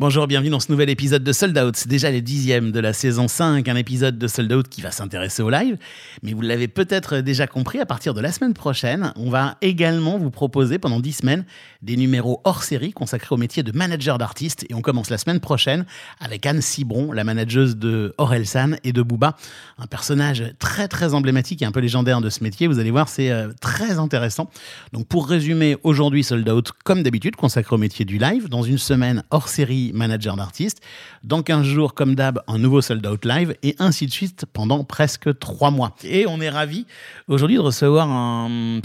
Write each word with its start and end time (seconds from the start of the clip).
Bonjour, 0.00 0.26
bienvenue 0.26 0.50
dans 0.50 0.58
ce 0.58 0.72
nouvel 0.72 0.90
épisode 0.90 1.22
de 1.22 1.32
Sold 1.32 1.56
Out. 1.56 1.76
C'est 1.76 1.88
déjà 1.88 2.10
le 2.10 2.20
dixième 2.20 2.72
de 2.72 2.80
la 2.80 2.92
saison 2.92 3.28
5, 3.28 3.68
un 3.68 3.76
épisode 3.76 4.18
de 4.18 4.26
Sold 4.26 4.52
Out 4.52 4.68
qui 4.68 4.80
va 4.80 4.90
s'intéresser 4.90 5.40
au 5.40 5.50
live. 5.50 5.76
Mais 6.24 6.32
vous 6.32 6.40
l'avez 6.40 6.66
peut-être 6.66 7.18
déjà 7.18 7.46
compris, 7.46 7.78
à 7.78 7.86
partir 7.86 8.12
de 8.12 8.20
la 8.20 8.32
semaine 8.32 8.54
prochaine, 8.54 9.12
on 9.14 9.30
va 9.30 9.56
également 9.60 10.18
vous 10.18 10.32
proposer 10.32 10.80
pendant 10.80 10.98
dix 10.98 11.18
semaines 11.18 11.44
des 11.80 11.96
numéros 11.96 12.40
hors 12.42 12.64
série 12.64 12.92
consacrés 12.92 13.32
au 13.32 13.36
métier 13.36 13.62
de 13.62 13.70
manager 13.70 14.18
d'artistes. 14.18 14.66
Et 14.68 14.74
on 14.74 14.80
commence 14.80 15.10
la 15.10 15.16
semaine 15.16 15.38
prochaine 15.38 15.86
avec 16.18 16.44
Anne 16.44 16.60
Cibron, 16.60 17.12
la 17.12 17.22
manageuse 17.22 17.76
de 17.76 18.16
Orelsan 18.18 18.72
et 18.82 18.92
de 18.92 19.00
Booba. 19.00 19.36
Un 19.78 19.86
personnage 19.86 20.42
très 20.58 20.88
très 20.88 21.14
emblématique 21.14 21.62
et 21.62 21.66
un 21.66 21.72
peu 21.72 21.78
légendaire 21.78 22.20
de 22.20 22.30
ce 22.30 22.42
métier. 22.42 22.66
Vous 22.66 22.80
allez 22.80 22.90
voir, 22.90 23.08
c'est 23.08 23.30
euh, 23.30 23.52
très 23.60 24.00
intéressant. 24.00 24.50
Donc 24.92 25.06
pour 25.06 25.28
résumer, 25.28 25.76
aujourd'hui 25.84 26.24
Sold 26.24 26.48
Out, 26.48 26.72
comme 26.82 27.04
d'habitude, 27.04 27.36
consacré 27.36 27.76
au 27.76 27.78
métier 27.78 28.04
du 28.04 28.18
live. 28.18 28.48
Dans 28.48 28.64
une 28.64 28.78
semaine 28.78 29.22
hors 29.30 29.46
série, 29.46 29.83
manager 29.92 30.36
d'artiste. 30.36 30.80
Dans 31.22 31.42
15 31.42 31.66
jours, 31.66 31.94
comme 31.94 32.14
d'hab, 32.14 32.40
un 32.46 32.58
nouveau 32.58 32.80
sold 32.80 33.06
out 33.06 33.24
live 33.24 33.56
et 33.62 33.76
ainsi 33.78 34.06
de 34.06 34.12
suite 34.12 34.46
pendant 34.52 34.84
presque 34.84 35.38
3 35.38 35.70
mois. 35.70 35.96
Et 36.04 36.26
on 36.26 36.40
est 36.40 36.50
ravi 36.50 36.86
aujourd'hui 37.28 37.56
de 37.56 37.60
recevoir 37.60 38.10
un. 38.10 38.80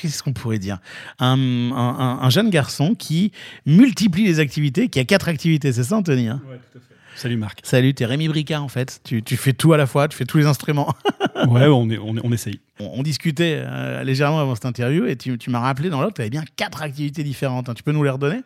Qu'est-ce 0.00 0.22
qu'on 0.22 0.32
pourrait 0.32 0.58
dire? 0.58 0.78
Un, 1.18 1.38
un, 1.72 2.30
jeune 2.30 2.50
garçon 2.50 2.94
qui 2.94 3.32
multiplie 3.66 4.24
les 4.24 4.40
activités, 4.40 4.88
qui 4.88 5.00
a 5.00 5.04
quatre 5.04 5.28
activités, 5.28 5.72
c'est 5.72 5.84
ça, 5.84 5.96
Anthony 5.96 6.28
hein? 6.28 6.40
Ouais, 6.48 6.60
tout 6.72 6.78
à 6.78 6.80
fait. 6.80 6.92
Salut 7.14 7.36
Marc. 7.36 7.60
Salut, 7.62 7.94
t'es 7.94 8.06
Rémi 8.06 8.28
Bricard 8.28 8.64
en 8.64 8.68
fait. 8.68 9.00
Tu, 9.04 9.22
tu, 9.22 9.36
fais 9.36 9.52
tout 9.52 9.72
à 9.72 9.76
la 9.76 9.86
fois, 9.86 10.08
tu 10.08 10.16
fais 10.16 10.24
tous 10.24 10.38
les 10.38 10.46
instruments. 10.46 10.94
ouais, 11.48 11.66
on, 11.66 11.88
est, 11.90 11.98
on, 11.98 12.14
on 12.22 12.32
essaye. 12.32 12.60
On, 12.80 13.02
discutait 13.02 13.62
euh, 13.64 14.02
légèrement 14.02 14.40
avant 14.40 14.54
cette 14.54 14.66
interview 14.66 15.06
et 15.06 15.16
tu, 15.16 15.36
tu 15.38 15.50
m'as 15.50 15.60
rappelé 15.60 15.90
dans 15.90 16.00
l'autre, 16.00 16.14
tu 16.14 16.22
avais 16.22 16.30
bien 16.30 16.44
quatre 16.56 16.82
activités 16.82 17.22
différentes. 17.22 17.68
Hein. 17.68 17.74
Tu 17.74 17.82
peux 17.82 17.92
nous 17.92 18.02
les 18.02 18.10
redonner? 18.10 18.40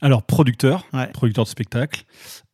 Alors, 0.00 0.22
producteur, 0.22 0.86
producteur 1.12 1.44
de 1.44 1.48
spectacle, 1.48 2.04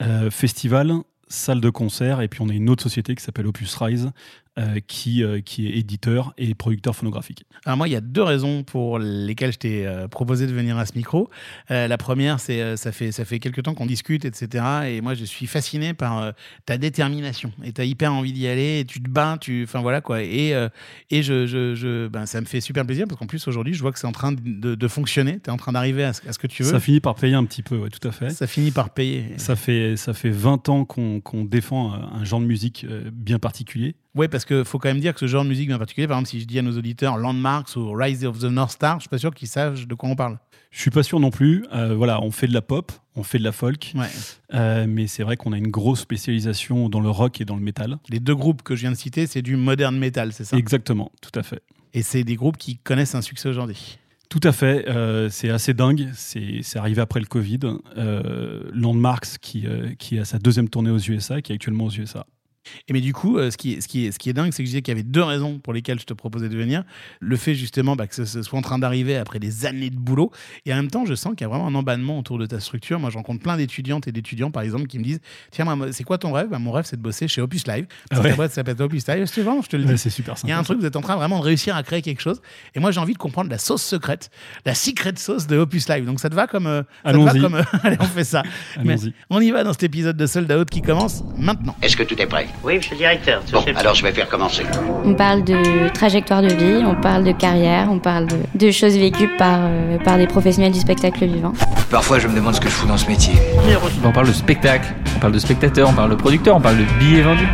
euh, 0.02 0.30
festival, 0.30 0.92
salle 1.28 1.60
de 1.60 1.70
concert, 1.70 2.20
et 2.20 2.28
puis 2.28 2.40
on 2.42 2.48
a 2.48 2.52
une 2.52 2.70
autre 2.70 2.82
société 2.82 3.14
qui 3.14 3.22
s'appelle 3.22 3.46
Opus 3.46 3.74
Rise, 3.76 4.10
euh, 4.58 4.80
qui, 4.86 5.22
euh, 5.22 5.42
qui 5.42 5.66
est 5.66 5.72
éditeur 5.72 6.32
et 6.38 6.54
producteur 6.54 6.96
phonographique. 6.96 7.44
Alors 7.66 7.76
moi, 7.76 7.88
il 7.88 7.92
y 7.92 7.96
a 7.96 8.00
deux 8.00 8.22
raisons 8.22 8.62
pour 8.62 8.98
lesquelles 8.98 9.52
je 9.52 9.58
t'ai 9.58 9.86
euh, 9.86 10.08
proposé 10.08 10.46
de 10.46 10.52
venir 10.54 10.78
à 10.78 10.86
ce 10.86 10.94
micro. 10.96 11.28
la 11.68 11.98
première, 11.98 12.40
c'est 12.40 12.74
ça 12.78 12.90
fait 12.90 13.12
ça 13.12 13.26
fait 13.26 13.38
quelques 13.38 13.64
temps 13.64 13.74
qu'on 13.74 13.84
discute, 13.84 14.24
etc. 14.24 14.64
Et 14.86 15.02
moi, 15.02 15.12
je 15.12 15.26
suis 15.26 15.46
fasciné 15.46 15.92
par 15.92 16.32
ta 16.64 16.78
détermination. 16.78 17.52
Et 17.64 17.72
tu 17.74 17.82
as 17.82 17.84
hyper 17.84 18.14
envie 18.14 18.32
d'y 18.32 18.48
aller. 18.48 18.80
Et 18.80 18.84
tu 18.86 19.02
te 19.02 19.10
bats. 19.10 19.36
Tu, 19.38 19.64
enfin 19.64 19.82
voilà 19.82 20.00
quoi. 20.00 20.22
Et 20.22 20.54
et 21.10 21.22
je, 21.22 21.46
je, 21.46 21.74
je 21.74 22.08
ben, 22.08 22.24
ça 22.24 22.40
me 22.40 22.46
fait 22.46 22.62
super 22.62 22.86
plaisir 22.86 23.04
parce 23.06 23.18
qu'en 23.18 23.26
plus 23.26 23.46
aujourd'hui, 23.46 23.74
je 23.74 23.82
vois 23.82 23.92
que 23.92 23.98
c'est 23.98 24.06
en 24.06 24.12
train 24.12 24.32
de, 24.32 24.74
de 24.74 24.88
fonctionner. 24.88 25.38
Tu 25.38 25.50
es 25.50 25.52
en 25.52 25.58
train 25.58 25.72
d'arriver 25.72 26.04
à, 26.04 26.14
ce 26.14 26.38
que 26.38 26.46
tu 26.46 26.62
veux. 26.62 26.70
Ça 26.70 26.80
finit 26.80 27.00
par 27.00 27.16
payer 27.16 27.34
un 27.34 27.44
petit 27.44 27.62
peu, 27.62 27.76
ouais, 27.76 27.90
tout 27.90 28.08
à 28.08 28.12
fait. 28.12 28.30
Ça 28.30 28.46
finit 28.46 28.70
par 28.70 28.88
payer. 28.88 29.34
Ça 29.36 29.54
fait 29.54 29.96
ça 29.96 30.14
fait 30.14 30.30
20 30.30 30.70
ans 30.70 30.86
qu'on 30.86 31.44
défend 31.44 31.92
un 31.92 32.24
genre 32.24 32.40
de 32.40 32.46
musique 32.46 32.86
bien 33.12 33.38
particulier. 33.38 33.96
Oui, 34.16 34.28
parce 34.28 34.46
qu'il 34.46 34.64
faut 34.64 34.78
quand 34.78 34.88
même 34.88 35.00
dire 35.00 35.12
que 35.12 35.20
ce 35.20 35.26
genre 35.26 35.44
de 35.44 35.48
musique 35.50 35.70
en 35.70 35.78
particulier, 35.78 36.08
par 36.08 36.16
exemple, 36.16 36.30
si 36.30 36.40
je 36.40 36.46
dis 36.46 36.58
à 36.58 36.62
nos 36.62 36.76
auditeurs 36.76 37.18
Landmarks 37.18 37.76
ou 37.76 37.92
Rise 37.92 38.24
of 38.24 38.38
the 38.38 38.44
North 38.44 38.70
Star, 38.70 38.94
je 38.94 39.02
suis 39.02 39.08
pas 39.10 39.18
sûr 39.18 39.34
qu'ils 39.34 39.46
savent 39.46 39.86
de 39.86 39.94
quoi 39.94 40.08
on 40.08 40.16
parle. 40.16 40.38
Je 40.70 40.80
suis 40.80 40.90
pas 40.90 41.02
sûr 41.02 41.20
non 41.20 41.30
plus. 41.30 41.66
Euh, 41.74 41.94
voilà, 41.94 42.22
on 42.22 42.30
fait 42.30 42.46
de 42.46 42.54
la 42.54 42.62
pop, 42.62 42.92
on 43.14 43.22
fait 43.22 43.38
de 43.38 43.44
la 43.44 43.52
folk, 43.52 43.92
euh, 44.54 44.86
mais 44.88 45.06
c'est 45.06 45.22
vrai 45.22 45.36
qu'on 45.36 45.52
a 45.52 45.58
une 45.58 45.68
grosse 45.68 46.00
spécialisation 46.00 46.88
dans 46.88 47.00
le 47.00 47.10
rock 47.10 47.42
et 47.42 47.44
dans 47.44 47.56
le 47.56 47.62
métal. 47.62 47.98
Les 48.08 48.18
deux 48.18 48.34
groupes 48.34 48.62
que 48.62 48.74
je 48.74 48.82
viens 48.82 48.90
de 48.90 48.96
citer, 48.96 49.26
c'est 49.26 49.42
du 49.42 49.56
modern 49.56 49.96
metal, 49.96 50.32
c'est 50.32 50.44
ça? 50.44 50.56
Exactement, 50.56 51.12
tout 51.20 51.38
à 51.38 51.42
fait. 51.42 51.62
Et 51.92 52.02
c'est 52.02 52.24
des 52.24 52.36
groupes 52.36 52.56
qui 52.56 52.78
connaissent 52.78 53.14
un 53.14 53.22
succès 53.22 53.50
aujourd'hui. 53.50 53.98
Tout 54.30 54.40
à 54.42 54.52
fait, 54.52 54.88
euh, 54.88 55.28
c'est 55.28 55.50
assez 55.50 55.72
dingue. 55.72 56.08
C'est 56.14 56.62
arrivé 56.74 57.02
après 57.02 57.20
le 57.20 57.26
Covid. 57.26 57.60
Landmarks 58.72 59.38
qui, 59.42 59.66
qui 59.98 60.18
a 60.18 60.24
sa 60.24 60.38
deuxième 60.38 60.70
tournée 60.70 60.90
aux 60.90 60.98
USA, 60.98 61.42
qui 61.42 61.52
est 61.52 61.54
actuellement 61.54 61.84
aux 61.84 61.90
USA. 61.90 62.26
Et 62.88 62.92
mais 62.92 63.00
du 63.00 63.12
coup, 63.12 63.38
euh, 63.38 63.50
ce, 63.50 63.56
qui 63.56 63.74
est, 63.74 63.80
ce, 63.80 63.88
qui 63.88 64.06
est, 64.06 64.12
ce 64.12 64.18
qui 64.18 64.30
est 64.30 64.32
dingue, 64.32 64.52
c'est 64.52 64.62
que 64.62 64.66
je 64.66 64.70
disais 64.70 64.82
qu'il 64.82 64.92
y 64.92 64.96
avait 64.96 65.02
deux 65.02 65.22
raisons 65.22 65.58
pour 65.58 65.72
lesquelles 65.72 66.00
je 66.00 66.04
te 66.04 66.14
proposais 66.14 66.48
de 66.48 66.56
venir. 66.56 66.84
Le 67.20 67.36
fait 67.36 67.54
justement 67.54 67.96
bah, 67.96 68.06
que 68.06 68.24
ce, 68.24 68.42
soit 68.42 68.58
en 68.58 68.62
train 68.62 68.78
d'arriver 68.78 69.16
après 69.16 69.38
des 69.38 69.66
années 69.66 69.90
de 69.90 69.96
boulot. 69.96 70.30
Et 70.64 70.72
en 70.72 70.76
même 70.76 70.90
temps, 70.90 71.04
je 71.04 71.14
sens 71.14 71.32
qu'il 71.32 71.42
y 71.42 71.44
a 71.44 71.48
vraiment 71.48 71.66
un 71.66 71.74
emballement 71.74 72.18
autour 72.18 72.38
de 72.38 72.46
ta 72.46 72.60
structure. 72.60 72.98
Moi, 73.00 73.10
je 73.10 73.16
rencontre 73.16 73.42
plein 73.42 73.56
d'étudiantes 73.56 74.08
et 74.08 74.12
d'étudiants, 74.12 74.50
par 74.50 74.62
exemple, 74.62 74.86
qui 74.86 74.98
me 74.98 75.04
disent 75.04 75.20
Tiens, 75.50 75.66
c'est 75.92 76.04
quoi 76.04 76.18
ton 76.18 76.32
rêve? 76.32 76.48
Bah, 76.48 76.58
Mon 76.58 76.72
rêve, 76.72 76.84
c'est 76.84 76.96
de 76.96 77.02
bosser 77.02 77.28
chez 77.28 77.40
Opus 77.40 77.66
Live. 77.66 77.86
Ah 78.10 78.20
ouais. 78.20 78.30
Ta 78.30 78.36
boîte 78.36 78.52
s'appelle 78.52 78.80
Opus 78.80 79.06
Live. 79.08 79.26
C'est 79.26 79.42
vraiment, 79.42 79.62
je 79.62 79.68
te 79.68 79.76
le 79.76 79.84
dis. 79.84 79.98
c'est 79.98 80.10
super 80.10 80.34
Il 80.44 80.50
y 80.50 80.52
a 80.52 80.58
un 80.58 80.62
truc, 80.62 80.78
vous 80.78 80.86
êtes 80.86 80.96
en 80.96 81.00
train 81.00 81.16
vraiment 81.16 81.38
de 81.38 81.44
réussir 81.44 81.76
à 81.76 81.82
créer 81.82 82.02
quelque 82.02 82.22
chose. 82.22 82.40
Et 82.74 82.80
moi, 82.80 82.90
j'ai 82.90 83.00
envie 83.00 83.14
de 83.14 83.18
comprendre 83.18 83.50
la 83.50 83.58
sauce 83.58 83.82
secrète, 83.82 84.30
la 84.64 84.74
secret 84.74 85.12
sauce 85.16 85.46
de 85.46 85.56
Opus 85.56 85.88
Live. 85.88 86.04
Donc, 86.04 86.20
ça 86.20 86.30
te 86.30 86.34
va 86.34 86.46
comme. 86.46 86.66
Euh, 86.66 86.82
Allons-y. 87.04 87.44
Euh, 87.44 87.62
allez, 87.82 87.96
on 88.00 88.04
fait 88.04 88.24
ça. 88.24 88.42
on 89.30 89.40
y 89.40 89.50
va 89.50 89.64
dans 89.64 89.72
cet 89.72 89.84
épisode 89.84 90.16
de 90.16 90.26
Sold 90.26 90.50
Out 90.50 90.70
qui 90.70 90.82
commence 90.82 91.22
maintenant. 91.36 91.76
Est-ce 91.82 91.96
que 91.96 92.02
tout 92.02 92.20
est 92.20 92.26
prêt? 92.26 92.48
Oui, 92.64 92.76
monsieur 92.76 92.92
le 92.92 92.98
directeur. 92.98 93.42
Bon, 93.52 93.64
alors 93.76 93.94
je 93.94 94.02
vais 94.02 94.12
faire 94.12 94.28
commencer. 94.28 94.64
On 95.04 95.14
parle 95.14 95.44
de 95.44 95.88
trajectoire 95.90 96.42
de 96.42 96.48
vie, 96.48 96.84
on 96.84 96.94
parle 96.94 97.24
de 97.24 97.32
carrière, 97.32 97.88
on 97.90 97.98
parle 97.98 98.26
de, 98.54 98.70
choses 98.70 98.96
vécues 98.96 99.28
par, 99.38 99.60
euh, 99.62 99.98
par 99.98 100.16
des 100.16 100.26
professionnels 100.26 100.72
du 100.72 100.80
spectacle 100.80 101.24
vivant. 101.26 101.52
Parfois, 101.90 102.18
je 102.18 102.26
me 102.26 102.34
demande 102.34 102.54
ce 102.54 102.60
que 102.60 102.68
je 102.68 102.74
fous 102.74 102.86
dans 102.86 102.96
ce 102.96 103.06
métier. 103.06 103.34
On 104.04 104.10
parle 104.10 104.26
de 104.26 104.32
spectacle, 104.32 104.92
on 105.16 105.20
parle 105.20 105.32
de 105.32 105.38
spectateur, 105.38 105.88
on 105.88 105.92
parle 105.92 106.10
de 106.10 106.16
producteur, 106.16 106.56
on 106.56 106.60
parle 106.60 106.78
de 106.78 106.84
billets 106.98 107.22
vendus. 107.22 107.48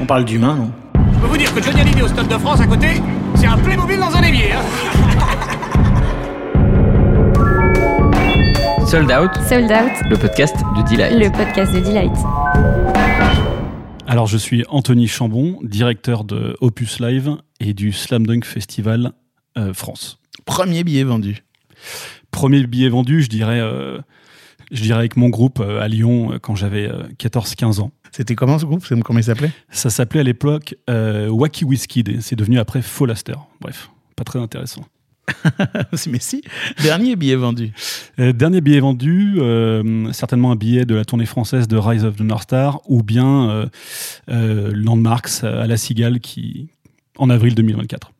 On 0.00 0.06
parle 0.06 0.24
d'humain, 0.24 0.56
non? 0.56 0.70
Je 1.14 1.18
peux 1.20 1.26
vous 1.26 1.36
dire 1.36 1.54
que 1.54 1.62
Johnny 1.62 1.80
Hallyday 1.80 2.02
au 2.02 2.08
Stade 2.08 2.28
de 2.28 2.38
France 2.38 2.60
à 2.60 2.66
côté, 2.66 3.00
c'est 3.36 3.46
un 3.46 3.56
Playmobil 3.58 3.98
dans 3.98 4.14
un 4.14 4.22
évier. 4.22 4.52
Hein 4.52 4.62
Sold 8.86 9.10
Out. 9.10 9.30
Sold 9.48 9.70
Out. 9.72 10.10
Le 10.10 10.16
podcast 10.16 10.56
de 10.76 10.82
Delight. 10.88 11.18
Le 11.18 11.28
podcast 11.30 11.72
de 11.72 11.80
Delight. 11.80 12.85
Alors, 14.08 14.28
je 14.28 14.36
suis 14.36 14.64
Anthony 14.68 15.08
Chambon, 15.08 15.58
directeur 15.64 16.22
de 16.22 16.56
Opus 16.60 17.00
Live 17.00 17.36
et 17.58 17.74
du 17.74 17.90
Slam 17.90 18.24
Dunk 18.24 18.44
Festival 18.44 19.12
euh, 19.58 19.74
France. 19.74 20.20
Premier 20.44 20.84
billet 20.84 21.02
vendu. 21.02 21.44
Premier 22.30 22.64
billet 22.68 22.88
vendu, 22.88 23.20
je 23.22 23.28
dirais, 23.28 23.58
euh, 23.58 23.98
je 24.70 24.80
dirais 24.82 25.00
avec 25.00 25.16
mon 25.16 25.28
groupe 25.28 25.58
euh, 25.58 25.80
à 25.80 25.88
Lyon 25.88 26.38
quand 26.40 26.54
j'avais 26.54 26.88
14-15 27.18 27.80
ans. 27.80 27.90
C'était 28.12 28.36
comment 28.36 28.60
ce 28.60 28.64
groupe? 28.64 28.84
Comment 29.04 29.18
il 29.18 29.24
s'appelait? 29.24 29.50
Ça 29.70 29.90
s'appelait 29.90 30.20
à 30.20 30.24
l'époque 30.24 30.76
Wacky 30.88 31.64
Whiskey. 31.64 32.04
C'est 32.20 32.36
devenu 32.36 32.60
après 32.60 32.82
Folaster. 32.82 33.34
Bref, 33.60 33.90
pas 34.14 34.24
très 34.24 34.38
intéressant. 34.38 34.84
mais 36.08 36.18
si, 36.20 36.42
dernier 36.82 37.16
billet 37.16 37.36
vendu. 37.36 37.72
Euh, 38.18 38.32
dernier 38.32 38.60
billet 38.60 38.80
vendu, 38.80 39.36
euh, 39.38 40.12
certainement 40.12 40.52
un 40.52 40.56
billet 40.56 40.84
de 40.84 40.94
la 40.94 41.04
tournée 41.04 41.26
française 41.26 41.68
de 41.68 41.76
Rise 41.76 42.04
of 42.04 42.16
the 42.16 42.20
North 42.20 42.44
Star 42.44 42.80
ou 42.86 43.02
bien 43.02 43.68
euh, 44.28 44.70
Landmarks 44.72 45.42
à 45.42 45.66
la 45.66 45.76
Cigale 45.76 46.20
qui, 46.20 46.68
en 47.18 47.30
avril 47.30 47.54
2024. 47.54 48.12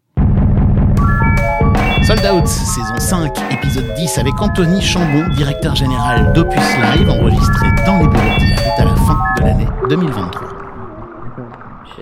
Sold 2.06 2.24
Out, 2.24 2.46
saison 2.46 2.94
5, 2.98 3.32
épisode 3.50 3.94
10, 3.96 4.18
avec 4.18 4.40
Anthony 4.40 4.80
Chambon, 4.80 5.28
directeur 5.34 5.74
général 5.74 6.32
d'Opus 6.34 6.54
Live, 6.54 7.08
enregistré 7.08 7.66
dans 7.84 7.98
les 7.98 8.06
bureaux 8.06 8.38
de 8.38 8.82
à 8.82 8.84
la 8.84 8.94
fin 8.94 9.18
de 9.38 9.42
l'année 9.42 9.66
2023. 9.88 10.55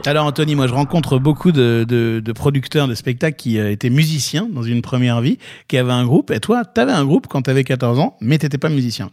Alors 0.07 0.27
Anthony, 0.27 0.55
moi 0.55 0.67
je 0.67 0.75
rencontre 0.75 1.19
beaucoup 1.19 1.51
de, 1.51 1.87
de, 1.89 2.33
producteurs 2.33 2.89
de 2.89 2.95
spectacles 2.95 3.37
qui 3.37 3.59
euh, 3.59 3.71
étaient 3.71 3.89
musiciens 3.89 4.47
dans 4.53 4.63
une 4.63 4.83
première 4.83 5.23
vie, 5.23 5.39
qui 5.67 5.79
avaient 5.79 5.93
un 5.93 6.05
groupe. 6.05 6.31
Et 6.31 6.41
toi, 6.41 6.63
tu 6.67 6.79
avais 6.79 6.93
un 6.93 7.07
groupe 7.07 7.27
quand 7.27 7.43
tu 7.43 7.51
avais 7.51 7.65
14 7.65 7.99
ans, 7.99 8.17
mais 8.21 8.39
tu 8.39 8.47
pas 8.59 8.69
musicien. 8.69 9.11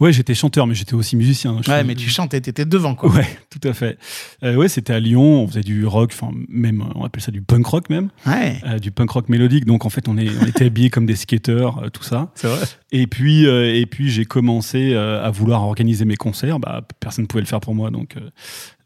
Ouais, 0.00 0.12
j'étais 0.12 0.34
chanteur, 0.34 0.66
mais 0.66 0.74
j'étais 0.74 0.94
aussi 0.94 1.16
musicien. 1.16 1.60
ouais, 1.68 1.84
mais 1.84 1.94
tu 1.94 2.08
chantais, 2.08 2.40
t'étais 2.40 2.64
devant, 2.64 2.94
quoi. 2.94 3.10
Ouais, 3.10 3.28
tout 3.50 3.66
à 3.68 3.72
fait. 3.72 3.98
Euh, 4.42 4.56
ouais, 4.56 4.68
c'était 4.68 4.92
à 4.92 5.00
Lyon, 5.00 5.42
on 5.42 5.48
faisait 5.48 5.62
du 5.62 5.86
rock, 5.86 6.10
enfin, 6.12 6.32
même, 6.48 6.84
on 6.94 7.04
appelle 7.04 7.22
ça 7.22 7.30
du 7.30 7.42
punk 7.42 7.66
rock 7.66 7.90
même. 7.90 8.10
Ouais. 8.26 8.60
Euh, 8.66 8.78
du 8.78 8.90
punk 8.90 9.10
rock 9.10 9.28
mélodique. 9.28 9.64
Donc, 9.64 9.84
en 9.84 9.90
fait, 9.90 10.08
on, 10.08 10.16
est, 10.16 10.28
on 10.40 10.46
était 10.46 10.66
habillés 10.66 10.90
comme 10.90 11.06
des 11.06 11.16
skateurs, 11.16 11.82
euh, 11.82 11.88
tout 11.88 12.02
ça. 12.02 12.30
C'est 12.34 12.48
vrai. 12.48 12.64
Et 12.92 13.06
puis, 13.06 13.46
euh, 13.46 13.74
et 13.74 13.86
puis 13.86 14.10
j'ai 14.10 14.24
commencé 14.24 14.94
à 14.94 15.30
vouloir 15.30 15.62
organiser 15.62 16.04
mes 16.04 16.16
concerts. 16.16 16.58
Bah, 16.58 16.82
personne 16.98 17.24
ne 17.24 17.26
pouvait 17.26 17.42
le 17.42 17.46
faire 17.46 17.60
pour 17.60 17.74
moi, 17.74 17.90
donc, 17.90 18.14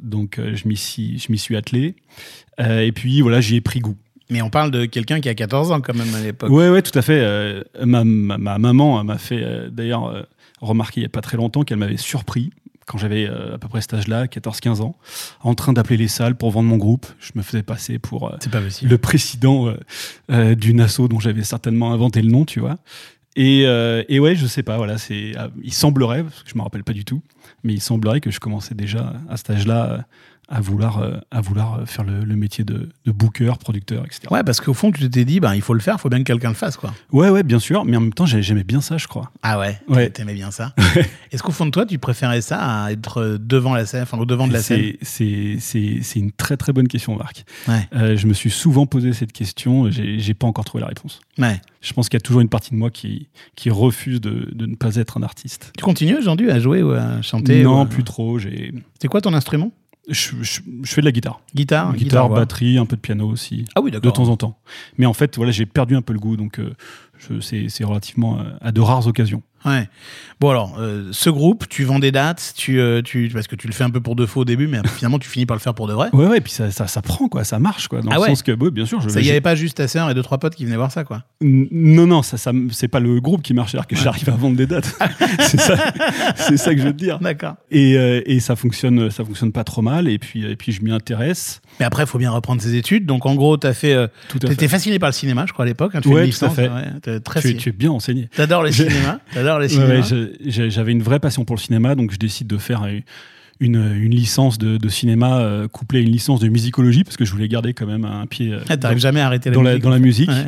donc 0.00 0.38
je 0.38 0.69
m'y 0.69 0.77
suis, 0.77 1.19
je 1.19 1.32
m'y 1.32 1.38
suis 1.38 1.56
attelé. 1.56 1.94
et 2.59 2.93
puis, 2.93 3.20
voilà, 3.20 3.41
j'y 3.41 3.56
ai 3.56 3.61
pris 3.61 3.81
goût. 3.81 3.97
Mais 4.31 4.41
on 4.43 4.50
parle 4.50 4.70
de 4.70 4.87
quelqu'un 4.87 5.20
qui 5.20 5.29
a 5.29 5.35
14 5.35 5.70
ans 5.73 5.81
quand 5.81 5.94
même 5.94 6.15
à 6.15 6.20
l'époque. 6.20 6.50
Ouais, 6.50 6.70
ouais, 6.70 6.82
tout 6.82 6.97
à 6.99 7.03
fait. 7.03 7.62
ma, 7.85 8.05
ma, 8.05 8.38
ma, 8.38 8.59
maman 8.59 9.03
m'a 9.05 9.19
fait 9.19 9.70
d'ailleurs 9.70 10.27
remarqué 10.61 11.01
il 11.01 11.03
n'y 11.03 11.06
a 11.06 11.11
pas 11.11 11.21
très 11.21 11.37
longtemps 11.37 11.62
qu'elle 11.62 11.79
m'avait 11.79 11.97
surpris 11.97 12.51
quand 12.87 12.99
j'avais 12.99 13.27
euh, 13.27 13.55
à 13.55 13.59
peu 13.59 13.69
près 13.69 13.81
cet 13.81 13.95
âge-là, 13.95 14.27
14-15 14.27 14.83
ans, 14.83 14.97
en 15.41 15.55
train 15.55 15.73
d'appeler 15.73 15.97
les 15.97 16.09
salles 16.09 16.37
pour 16.37 16.51
vendre 16.51 16.69
mon 16.69 16.77
groupe. 16.77 17.06
Je 17.19 17.33
me 17.35 17.43
faisais 17.43 17.62
passer 17.62 17.99
pour 17.99 18.29
euh, 18.29 18.37
le 18.83 18.99
président 18.99 19.73
euh, 20.31 20.55
d'une 20.55 20.81
asso 20.81 21.09
dont 21.09 21.21
j'avais 21.21 21.45
certainement 21.45 21.93
inventé 21.93 22.23
le 22.23 22.31
nom, 22.31 22.45
tu 22.45 22.61
vois. 22.61 22.77
Et, 23.37 23.62
et 23.62 24.21
ouais, 24.21 24.37
je 24.37 24.47
sais 24.47 24.62
pas, 24.62 24.77
voilà, 24.77 24.97
c'est, 24.97 25.33
il 25.61 25.73
semblerait, 25.73 26.23
parce 26.23 26.45
que 26.45 26.51
je 26.51 26.56
me 26.56 26.62
rappelle 26.62 26.85
pas 26.85 26.93
du 26.93 27.05
tout, 27.05 27.21
mais 27.65 27.73
il 27.73 27.81
semblerait 27.81 28.21
que 28.21 28.31
je 28.31 28.39
commençais 28.39 28.77
déjà 28.77 29.12
à 29.29 29.37
cet 29.37 29.51
âge-là 29.51 30.05
à 30.49 30.61
vouloir, 30.61 30.99
euh, 30.99 31.17
à 31.31 31.41
vouloir 31.41 31.75
euh, 31.81 31.87
faire 31.87 32.05
le, 32.05 32.25
le 32.25 32.37
métier 32.37 32.64
de, 32.64 32.91
de 33.05 33.12
booker, 33.12 33.52
producteur, 33.58 34.05
etc. 34.05 34.23
Ouais, 34.31 34.43
parce 34.44 34.61
qu'au 34.61 34.75
fond, 34.75 34.91
tu 34.93 35.08
t'es 35.11 35.25
dit, 35.25 35.41
ben, 35.41 35.55
il 35.55 35.62
faut 35.62 35.75
le 35.75 35.81
faire, 35.81 35.96
il 35.99 36.00
faut 36.00 36.08
bien 36.08 36.19
que 36.19 36.25
quelqu'un 36.25 36.49
le 36.50 36.55
fasse, 36.55 36.76
quoi. 36.76 36.93
Ouais, 37.12 37.31
ouais, 37.31 37.43
bien 37.43 37.58
sûr, 37.58 37.85
mais 37.85 37.96
en 37.96 38.00
même 38.00 38.12
temps, 38.12 38.26
j'ai- 38.26 38.43
j'aimais 38.43 38.64
bien 38.64 38.81
ça, 38.81 38.99
je 38.99 39.06
crois. 39.06 39.31
Ah 39.43 39.58
ouais, 39.58 39.79
Ouais. 39.88 40.11
t'aimais 40.11 40.35
bien 40.35 40.50
ça. 40.50 40.75
Est-ce 41.32 41.43
qu'au 41.43 41.52
fond 41.52 41.67
de 41.67 41.70
toi, 41.70 41.87
tu 41.87 41.99
préférais 41.99 42.41
ça 42.43 42.58
à 42.85 42.93
être 42.93 43.38
devant 43.41 43.75
la 43.75 43.87
scène, 43.87 44.02
enfin 44.02 44.19
au 44.19 44.26
devant 44.26 44.46
de 44.46 44.52
la 44.52 44.61
scène? 44.62 44.93
C'est- 45.02 45.58
une 46.17 46.32
très 46.32 46.56
très 46.56 46.73
bonne 46.73 46.88
question, 46.88 47.17
Marc. 47.17 47.44
Ouais. 47.69 47.88
Euh, 47.94 48.17
je 48.17 48.26
me 48.26 48.32
suis 48.35 48.50
souvent 48.50 48.87
posé 48.87 49.12
cette 49.12 49.32
question, 49.32 49.91
j'ai 49.91 50.35
pas 50.35 50.46
encore 50.46 50.64
trouvé 50.64 50.82
la 50.82 50.88
réponse. 50.88 51.20
Ouais. 51.38 51.61
Je 51.81 51.93
pense 51.93 52.08
qu'il 52.08 52.17
y 52.17 52.23
a 52.23 52.25
toujours 52.25 52.41
une 52.41 52.49
partie 52.49 52.70
de 52.70 52.76
moi 52.76 52.91
qui, 52.91 53.29
qui 53.56 53.69
refuse 53.70 54.20
de, 54.20 54.49
de 54.55 54.67
ne 54.67 54.75
pas 54.75 54.96
être 54.96 55.19
un 55.19 55.23
artiste. 55.23 55.73
Tu 55.76 55.85
continues 55.85 56.17
aujourd'hui 56.17 56.50
à 56.50 56.58
jouer 56.58 56.82
ou 56.82 56.93
à 56.93 57.20
chanter 57.23 57.62
non, 57.62 57.79
ou 57.79 57.82
à- 57.82 57.87
plus 57.87 58.05
trop. 58.05 58.38
C'est 58.38 59.08
quoi 59.08 59.20
ton 59.20 59.35
instrument? 59.35 59.73
Je, 60.09 60.31
je- 60.43 60.61
je 60.83 60.93
fais 60.93 61.01
de 61.01 61.06
la 61.06 61.12
guitare. 61.12 61.41
Guitare 61.55 61.95
guitare, 61.95 62.29
voix. 62.29 62.41
batterie, 62.41 62.77
un 62.79 62.85
peu 62.87 62.97
de 62.97 63.01
piano 63.01 63.27
aussi. 63.29 63.65
Ah 63.75 63.81
oui, 63.81 63.91
de 63.91 63.99
d'accord. 63.99 64.12
temps 64.12 64.29
en 64.29 64.37
temps. 64.37 64.59
Mais 64.99 65.06
en 65.06 65.15
fait, 65.15 65.37
voilà, 65.37 65.51
j'ai 65.51 65.65
perdu 65.67 65.97
un 65.97 66.03
peu 66.03 66.12
le 66.12 66.19
goût, 66.19 66.37
donc 66.37 66.59
euh, 66.59 66.75
c'est 67.41 67.85
relativement 67.85 68.39
euh, 68.41 68.45
à 68.61 68.71
de 68.73 68.81
rares 68.81 69.06
occasions. 69.06 69.43
Ouais. 69.64 69.88
Bon 70.40 70.50
alors, 70.50 70.76
euh, 70.78 71.08
ce 71.12 71.31
groupe, 71.31 71.66
tu 71.69 71.84
vends 71.84 71.99
des 71.99 72.12
dates, 72.12 72.52
tu, 72.56 72.78
euh, 72.81 73.00
tu, 73.02 73.31
parce 73.32 73.46
que 73.46 73.56
tu 73.56 73.66
le 73.66 73.72
fais 73.72 73.84
un 73.84 73.90
peu 73.90 74.00
pour 74.00 74.14
de 74.16 74.26
faux 74.26 74.40
au 74.40 74.44
début, 74.44 74.66
mais 74.66 74.78
finalement 74.96 75.19
tu 75.19 75.28
finis 75.28 75.46
par 75.46 75.56
le 75.56 75.61
faire 75.61 75.72
pour 75.75 75.87
de 75.87 75.93
vrai. 75.94 76.08
Ouais, 76.12 76.26
ouais, 76.26 76.38
et 76.38 76.40
puis 76.40 76.52
ça, 76.52 76.70
ça, 76.70 76.87
ça 76.87 77.00
prend, 77.02 77.28
quoi, 77.28 77.44
ça 77.44 77.58
marche, 77.58 77.88
quoi. 77.88 78.02
Dans 78.02 78.11
Ah 78.11 78.16
le 78.16 78.20
ouais. 78.22 78.28
sens 78.28 78.43
que, 78.43 78.52
ouais, 78.52 78.70
bien 78.70 78.84
sûr, 78.84 79.00
je. 79.00 79.08
Il 79.19 79.22
n'y 79.22 79.31
avait 79.31 79.40
pas 79.40 79.55
juste 79.55 79.76
ta 79.78 79.88
sœur 79.88 80.11
et 80.11 80.14
deux 80.14 80.22
trois 80.22 80.38
potes 80.38 80.55
qui 80.55 80.64
venaient 80.66 80.76
voir 80.76 80.90
ça, 80.93 81.05
quoi. 81.05 81.22
N- 81.40 81.69
Non, 81.70 82.06
non, 82.06 82.22
ça, 82.22 82.37
ça, 82.37 82.52
c'est 82.72 82.88
pas 82.88 83.00
le 83.00 83.20
groupe 83.20 83.43
qui 83.43 83.55
marche, 83.55 83.72
c'est-à-dire 83.72 83.87
que 83.87 83.96
j'arrive 83.96 84.28
à 84.28 84.32
vendre 84.32 84.56
des 84.56 84.66
dates. 84.66 84.94
c'est 85.40 85.61
ça, 85.61 85.76
c'est 86.37 86.56
ça 86.56 86.75
que 86.75 86.81
je 86.81 86.87
veux 86.87 86.93
te 86.93 86.99
dire. 86.99 87.19
D'accord. 87.20 87.55
Et, 87.70 87.96
euh, 87.96 88.20
et 88.26 88.40
ça 88.40 88.56
fonctionne, 88.56 89.10
ça 89.10 89.25
fonctionne 89.25 89.52
pas 89.52 89.64
trop 89.64 89.81
mal. 89.82 90.08
Et 90.08 90.19
puis, 90.19 90.44
et 90.44 90.56
puis 90.56 90.72
je 90.72 90.82
m'y 90.82 90.90
intéresse. 90.93 91.62
Mais 91.81 91.87
après, 91.87 92.02
il 92.02 92.06
faut 92.06 92.19
bien 92.19 92.31
reprendre 92.31 92.60
ses 92.60 92.75
études. 92.75 93.06
Donc 93.06 93.25
en 93.25 93.34
gros, 93.34 93.56
tu 93.56 93.67
as 93.67 93.72
fait. 93.75 93.96
Tout 94.28 94.38
à 94.43 94.49
T'étais 94.49 94.69
fasciné 94.69 94.99
par 94.99 95.08
le 95.08 95.14
cinéma, 95.14 95.44
je 95.46 95.52
crois, 95.52 95.64
à 95.64 95.69
l'époque. 95.69 95.93
hein, 95.94 96.00
tu 96.02 96.08
fais 96.08 96.14
Ouais, 96.14 96.26
une 96.26 96.32
tout 96.32 96.44
à 96.44 96.50
fait. 96.50 96.69
ouais, 96.69 97.20
très 97.20 97.40
Tu, 97.40 97.49
es- 97.49 97.50
ci- 97.52 97.56
tu 97.56 97.69
es 97.70 97.72
bien 97.72 97.90
enseigné. 97.90 98.28
T'adores 98.34 98.62
le 98.64 98.72
cinéma. 98.72 99.20
T'adores 99.32 99.54
le 99.59 99.65
Ouais, 99.65 99.69
cinéma. 99.69 99.95
ouais, 99.95 100.03
je- 100.03 100.51
j'ai- 100.51 100.71
J'avais 100.71 100.93
une 100.93 101.03
vraie 101.03 101.21
passion 101.21 101.45
pour 101.45 101.56
le 101.56 101.61
cinéma, 101.61 101.95
donc 101.95 102.12
je 102.12 102.19
décide 102.19 102.47
de 102.47 102.59
faire 102.59 102.83
euh, 102.85 102.99
une, 103.61 103.77
une 103.77 104.11
licence 104.15 104.59
de, 104.59 104.77
de 104.79 104.89
cinéma 104.89 105.39
euh, 105.39 105.69
couplée 105.69 106.01
à 106.01 106.03
une 106.03 106.11
licence 106.11 106.41
de 106.41 106.49
musicologie, 106.49 107.05
parce 107.05 107.17
que 107.17 107.25
je 107.25 107.31
voulais 107.33 107.47
garder 107.49 107.73
quand 107.73 107.87
même 107.87 108.05
un 108.05 108.27
pied 108.27 108.53
euh, 108.53 108.59
Ah, 108.69 108.77
T'arrives 108.77 108.99
jamais 108.99 109.21
à 109.21 109.27
arrêter 109.27 109.51
la 109.51 109.55
dans, 109.55 109.62
la, 109.62 109.71
musique. 109.73 109.83
dans 109.85 109.91
la 109.91 109.99
musique. 110.01 110.29
Ouais. 110.31 110.45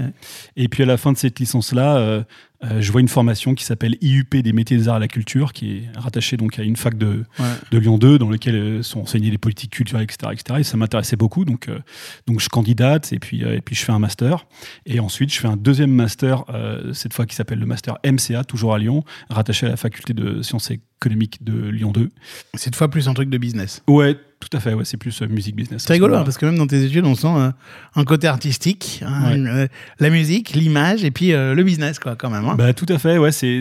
Et 0.56 0.68
puis 0.68 0.82
à 0.82 0.86
la 0.86 0.96
fin 0.96 1.12
de 1.12 1.16
cette 1.18 1.38
licence-là, 1.38 2.24
euh, 2.64 2.80
je 2.80 2.90
vois 2.92 3.00
une 3.00 3.08
formation 3.08 3.54
qui 3.54 3.64
s'appelle 3.64 3.96
IUP 4.00 4.36
des 4.36 4.52
métiers 4.52 4.76
des 4.76 4.88
arts 4.88 4.96
et 4.96 5.00
la 5.00 5.08
culture, 5.08 5.52
qui 5.52 5.76
est 5.78 5.98
rattachée 5.98 6.36
donc 6.36 6.58
à 6.58 6.62
une 6.62 6.76
fac 6.76 6.96
de, 6.96 7.24
Ouais. 7.38 7.44
de 7.70 7.78
Lyon 7.78 7.98
2, 7.98 8.18
dans 8.18 8.28
lequel 8.28 8.54
euh, 8.54 8.82
sont 8.82 9.00
enseignées 9.00 9.30
les 9.30 9.38
politiques 9.38 9.72
culturelles, 9.72 10.04
etc. 10.04 10.32
etc. 10.32 10.60
et 10.60 10.62
ça 10.64 10.76
m'intéressait 10.76 11.16
beaucoup, 11.16 11.44
donc, 11.44 11.68
euh, 11.68 11.78
donc 12.26 12.40
je 12.40 12.48
candidate 12.48 13.12
et 13.12 13.18
puis, 13.18 13.44
euh, 13.44 13.56
et 13.56 13.60
puis 13.60 13.74
je 13.74 13.84
fais 13.84 13.92
un 13.92 13.98
master. 13.98 14.46
Et 14.86 15.00
ensuite, 15.00 15.32
je 15.32 15.38
fais 15.40 15.48
un 15.48 15.56
deuxième 15.56 15.90
master, 15.90 16.44
cette 16.92 17.12
fois 17.12 17.26
qui 17.26 17.34
s'appelle 17.34 17.58
le 17.58 17.66
master 17.66 17.98
MCA, 18.04 18.44
toujours 18.44 18.74
à 18.74 18.78
Lyon, 18.78 19.04
rattaché 19.30 19.66
à 19.66 19.70
la 19.70 19.76
faculté 19.76 20.14
de 20.14 20.42
sciences 20.42 20.70
économiques 20.70 21.42
de 21.44 21.68
Lyon 21.68 21.92
2. 21.92 22.10
Cette 22.54 22.76
fois, 22.76 22.88
plus 22.88 23.08
un 23.08 23.14
truc 23.14 23.28
de 23.30 23.38
business. 23.38 23.82
Ouais, 23.88 24.16
tout 24.38 24.54
à 24.56 24.60
fait, 24.60 24.74
ouais, 24.74 24.84
c'est 24.84 24.96
plus 24.98 25.20
euh, 25.22 25.26
musique 25.28 25.56
business. 25.56 25.84
C'est 25.86 25.92
rigolo, 25.94 26.14
hein, 26.14 26.22
parce 26.22 26.36
que 26.38 26.46
même 26.46 26.58
dans 26.58 26.66
tes 26.66 26.84
études, 26.84 27.04
on 27.06 27.14
sent 27.14 27.26
euh, 27.26 27.50
un 27.94 28.04
côté 28.04 28.26
artistique, 28.26 29.02
hein, 29.04 29.28
Ouais. 29.30 29.36
une, 29.36 29.46
euh, 29.48 29.66
la 29.98 30.10
musique, 30.10 30.50
l'image 30.54 31.04
et 31.04 31.10
puis 31.10 31.32
euh, 31.32 31.54
le 31.54 31.62
business, 31.64 31.98
quoi, 31.98 32.16
quand 32.16 32.30
même. 32.30 32.44
hein. 32.44 32.54
Bah, 32.56 32.72
tout 32.74 32.86
à 32.88 32.98
fait, 32.98 33.18
ouais, 33.18 33.32
c'est, 33.32 33.60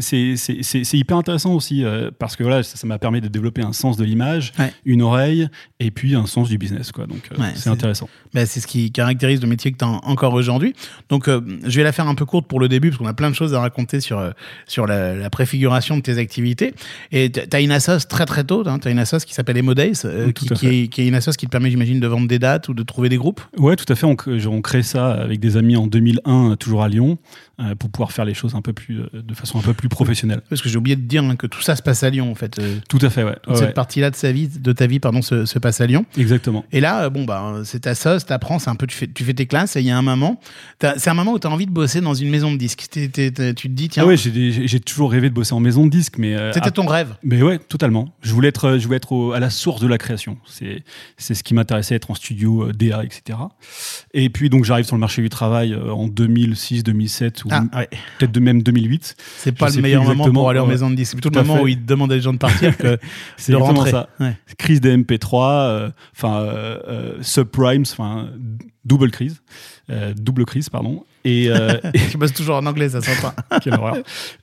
hyper 0.93 1.17
intéressant 1.17 1.53
aussi, 1.53 1.83
parce 2.19 2.35
que 2.35 2.43
voilà, 2.43 2.61
ça, 2.63 2.85
m'a 2.87 2.99
permis 2.99 3.21
de 3.21 3.27
développer 3.29 3.61
un 3.61 3.73
sens 3.73 3.97
de 3.97 4.03
l'image, 4.03 4.51
Ouais. 4.59 4.73
une 4.85 5.01
oreille, 5.01 5.47
et 5.79 5.91
puis 5.91 6.13
un 6.15 6.25
sens 6.25 6.49
du 6.49 6.57
business, 6.57 6.91
quoi. 6.91 7.07
Donc, 7.07 7.29
c'est 7.55 7.69
intéressant. 7.69 8.09
Bah, 8.33 8.45
c'est 8.45 8.59
ce 8.59 8.67
qui 8.67 8.91
caractérise 8.91 9.41
le 9.41 9.47
métier 9.47 9.71
que 9.71 9.77
tu 9.77 9.85
as 9.85 9.87
encore 9.87 10.33
aujourd'hui. 10.33 10.73
Donc, 11.09 11.27
je 11.27 11.75
vais 11.77 11.83
la 11.83 11.91
faire 11.93 12.07
un 12.07 12.15
peu 12.15 12.25
courte 12.25 12.47
pour 12.47 12.59
le 12.59 12.67
début, 12.67 12.89
parce 12.89 12.99
qu'on 12.99 13.07
a 13.07 13.13
plein 13.13 13.29
de 13.29 13.35
choses 13.35 13.53
à 13.53 13.59
raconter 13.61 14.01
sur, 14.01 14.21
sur 14.67 14.85
la, 14.87 15.15
la 15.15 15.29
préfiguration 15.29 15.95
de 15.97 16.01
tes 16.01 16.17
activités. 16.17 16.73
Et 17.11 17.31
tu 17.31 17.39
as 17.51 17.61
une 17.61 17.71
assoce 17.71 18.07
très 18.07 18.25
très 18.25 18.43
tôt, 18.43 18.63
tu 18.63 18.87
as 18.87 18.91
une 18.91 18.99
assoce 18.99 19.25
qui 19.25 19.33
s'appelle 19.33 19.57
Emodays, 19.57 19.93
qui, 20.35 20.45
qui 20.69 20.83
est, 20.83 20.87
qui 20.87 21.01
est 21.01 21.07
une 21.07 21.15
assoce 21.15 21.37
qui 21.37 21.45
te 21.45 21.51
permet, 21.51 21.69
j'imagine, 21.69 21.99
de 21.99 22.07
vendre 22.07 22.27
des 22.27 22.39
dates 22.39 22.69
ou 22.69 22.73
de 22.73 22.83
trouver 22.83 23.09
des 23.09 23.17
groupes? 23.17 23.41
Ouais, 23.57 23.75
tout 23.75 23.91
à 23.91 23.95
fait. 23.95 24.05
On, 24.05 24.15
crée- 24.15 24.45
on 24.47 24.61
crée 24.61 24.83
ça 24.83 25.11
avec 25.13 25.39
des 25.39 25.57
amis 25.57 25.75
en 25.75 25.87
2001, 25.87 26.51
euh, 26.51 26.55
toujours 26.55 26.83
à 26.83 26.89
Lyon, 26.89 27.17
euh, 27.59 27.75
pour 27.75 27.89
pouvoir 27.89 28.11
faire 28.11 28.25
les 28.25 28.33
choses 28.33 28.55
un 28.55 28.61
peu 28.61 28.73
plus, 28.73 29.01
euh, 29.01 29.07
de 29.13 29.33
façon 29.33 29.59
un 29.59 29.61
peu 29.61 29.73
plus 29.73 29.89
professionnelle. 29.89 30.41
Parce 30.49 30.61
que 30.61 30.69
j'ai 30.69 30.77
oublié 30.77 30.95
de 30.95 31.01
dire 31.01 31.23
hein, 31.23 31.35
que 31.35 31.47
tout 31.47 31.61
ça 31.61 31.75
se 31.75 31.81
passe 31.81 32.03
à 32.03 32.09
Lyon, 32.09 32.31
en 32.31 32.35
fait. 32.35 32.59
Euh, 32.59 32.77
Tout 32.89 32.99
à 33.01 33.09
fait, 33.09 33.23
ouais. 33.23 33.35
toute 33.43 33.53
Ouais, 33.53 33.59
cette 33.59 33.73
partie-là 33.73 34.09
de, 34.11 34.15
sa 34.15 34.31
vie, 34.31 34.47
de 34.47 34.71
ta 34.73 34.87
vie 34.87 34.99
pardon, 34.99 35.21
se, 35.21 35.45
se 35.45 35.59
passe 35.59 35.81
à 35.81 35.87
Lyon. 35.87 36.05
Exactement. 36.17 36.65
Et 36.71 36.79
là, 36.81 37.09
bon, 37.09 37.23
bah, 37.25 37.61
c'est 37.63 37.81
ta 37.81 37.95
sauce, 37.95 38.25
t'apprends, 38.25 38.59
c'est 38.59 38.69
un 38.69 38.75
peu, 38.75 38.87
tu 38.87 38.95
fais, 38.95 39.07
tu 39.07 39.23
fais 39.23 39.33
tes 39.33 39.45
classes, 39.45 39.75
et 39.75 39.79
il 39.81 39.85
y 39.85 39.91
a 39.91 39.97
un 39.97 40.01
moment, 40.01 40.39
c'est 40.97 41.09
un 41.09 41.13
moment 41.13 41.33
où 41.33 41.39
tu 41.39 41.47
as 41.47 41.51
envie 41.51 41.65
de 41.65 41.71
bosser 41.71 42.01
dans 42.01 42.13
une 42.13 42.29
maison 42.29 42.51
de 42.51 42.57
disques. 42.57 42.85
Tu 42.91 43.09
te 43.11 43.67
dis, 43.67 43.89
tiens, 43.89 44.03
Ah 44.03 44.07
ouais, 44.07 44.17
j'ai, 44.17 44.79
toujours 44.79 45.11
rêvé 45.11 45.29
de 45.29 45.33
bosser 45.35 45.53
en 45.53 45.59
maison 45.59 45.85
de 45.85 45.91
disque, 45.91 46.17
mais. 46.17 46.35
euh, 46.35 46.51
c'était 46.53 46.71
ton 46.71 46.85
rêve. 46.85 47.15
Mais 47.23 47.41
ouais, 47.41 47.57
totalement. 47.59 48.13
Je 48.21 48.33
voulais 48.33 48.49
être, 48.49 48.77
je 48.77 48.85
voulais 48.85 48.97
être 48.97 49.11
au- 49.11 49.31
à 49.33 49.39
la 49.39 49.49
source 49.49 49.81
de 49.81 49.87
la 49.87 49.97
création. 49.97 50.37
C'est, 50.55 50.83
c'est 51.17 51.33
ce 51.35 51.43
qui 51.43 51.53
m'intéressait, 51.53 51.95
être 51.95 52.09
en 52.11 52.15
studio, 52.15 52.69
euh, 52.69 52.71
DA, 52.73 53.03
etc. 53.03 53.37
Et 54.13 54.29
puis 54.29 54.49
donc 54.49 54.63
j'arrive 54.65 54.85
sur 54.85 54.95
le 54.95 54.99
marché 55.01 55.21
du 55.21 55.29
travail 55.29 55.73
euh, 55.73 55.91
en 55.91 56.07
2006, 56.07 56.83
2007 56.83 57.45
ou 57.45 57.49
Ah, 57.51 57.63
ouais. 57.75 57.89
peut-être 58.19 58.31
de 58.31 58.39
même 58.39 58.63
2008. 58.63 59.15
C'est 59.37 59.51
pas 59.51 59.69
le 59.69 59.81
meilleur 59.81 60.03
moment 60.03 60.31
pour 60.31 60.49
aller 60.49 60.59
en 60.59 60.67
maison 60.67 60.89
de 60.89 60.95
disques. 60.95 61.11
C'est 61.11 61.21
plutôt 61.21 61.29
le 61.37 61.43
moment 61.45 61.57
fait. 61.57 61.63
où 61.63 61.67
ils 61.67 61.85
demandent 61.85 62.11
à 62.11 62.15
des 62.15 62.21
gens 62.21 62.33
de 62.33 62.37
partir 62.37 62.75
que 62.77 62.97
C'est 63.37 63.51
de 63.51 63.57
rentrer. 63.57 63.91
ça. 63.91 64.09
Ouais. 64.19 64.37
Crise 64.57 64.81
des 64.81 64.95
MP3, 64.95 65.67
euh, 65.67 65.89
enfin 66.15 66.39
euh, 66.39 66.79
euh, 66.87 67.17
subprimes, 67.21 67.83
enfin 67.83 68.29
double 68.85 69.11
crise, 69.11 69.41
euh, 69.89 70.13
double 70.15 70.45
crise 70.45 70.69
pardon. 70.69 71.03
Et, 71.25 71.49
euh, 71.49 71.73
Tu 72.11 72.17
bosses 72.17 72.33
toujours 72.33 72.55
en 72.55 72.65
anglais, 72.65 72.87
ça 72.89 73.01
s'entend. 73.01 73.33
Quelle 73.63 73.73
horreur. 73.73 73.97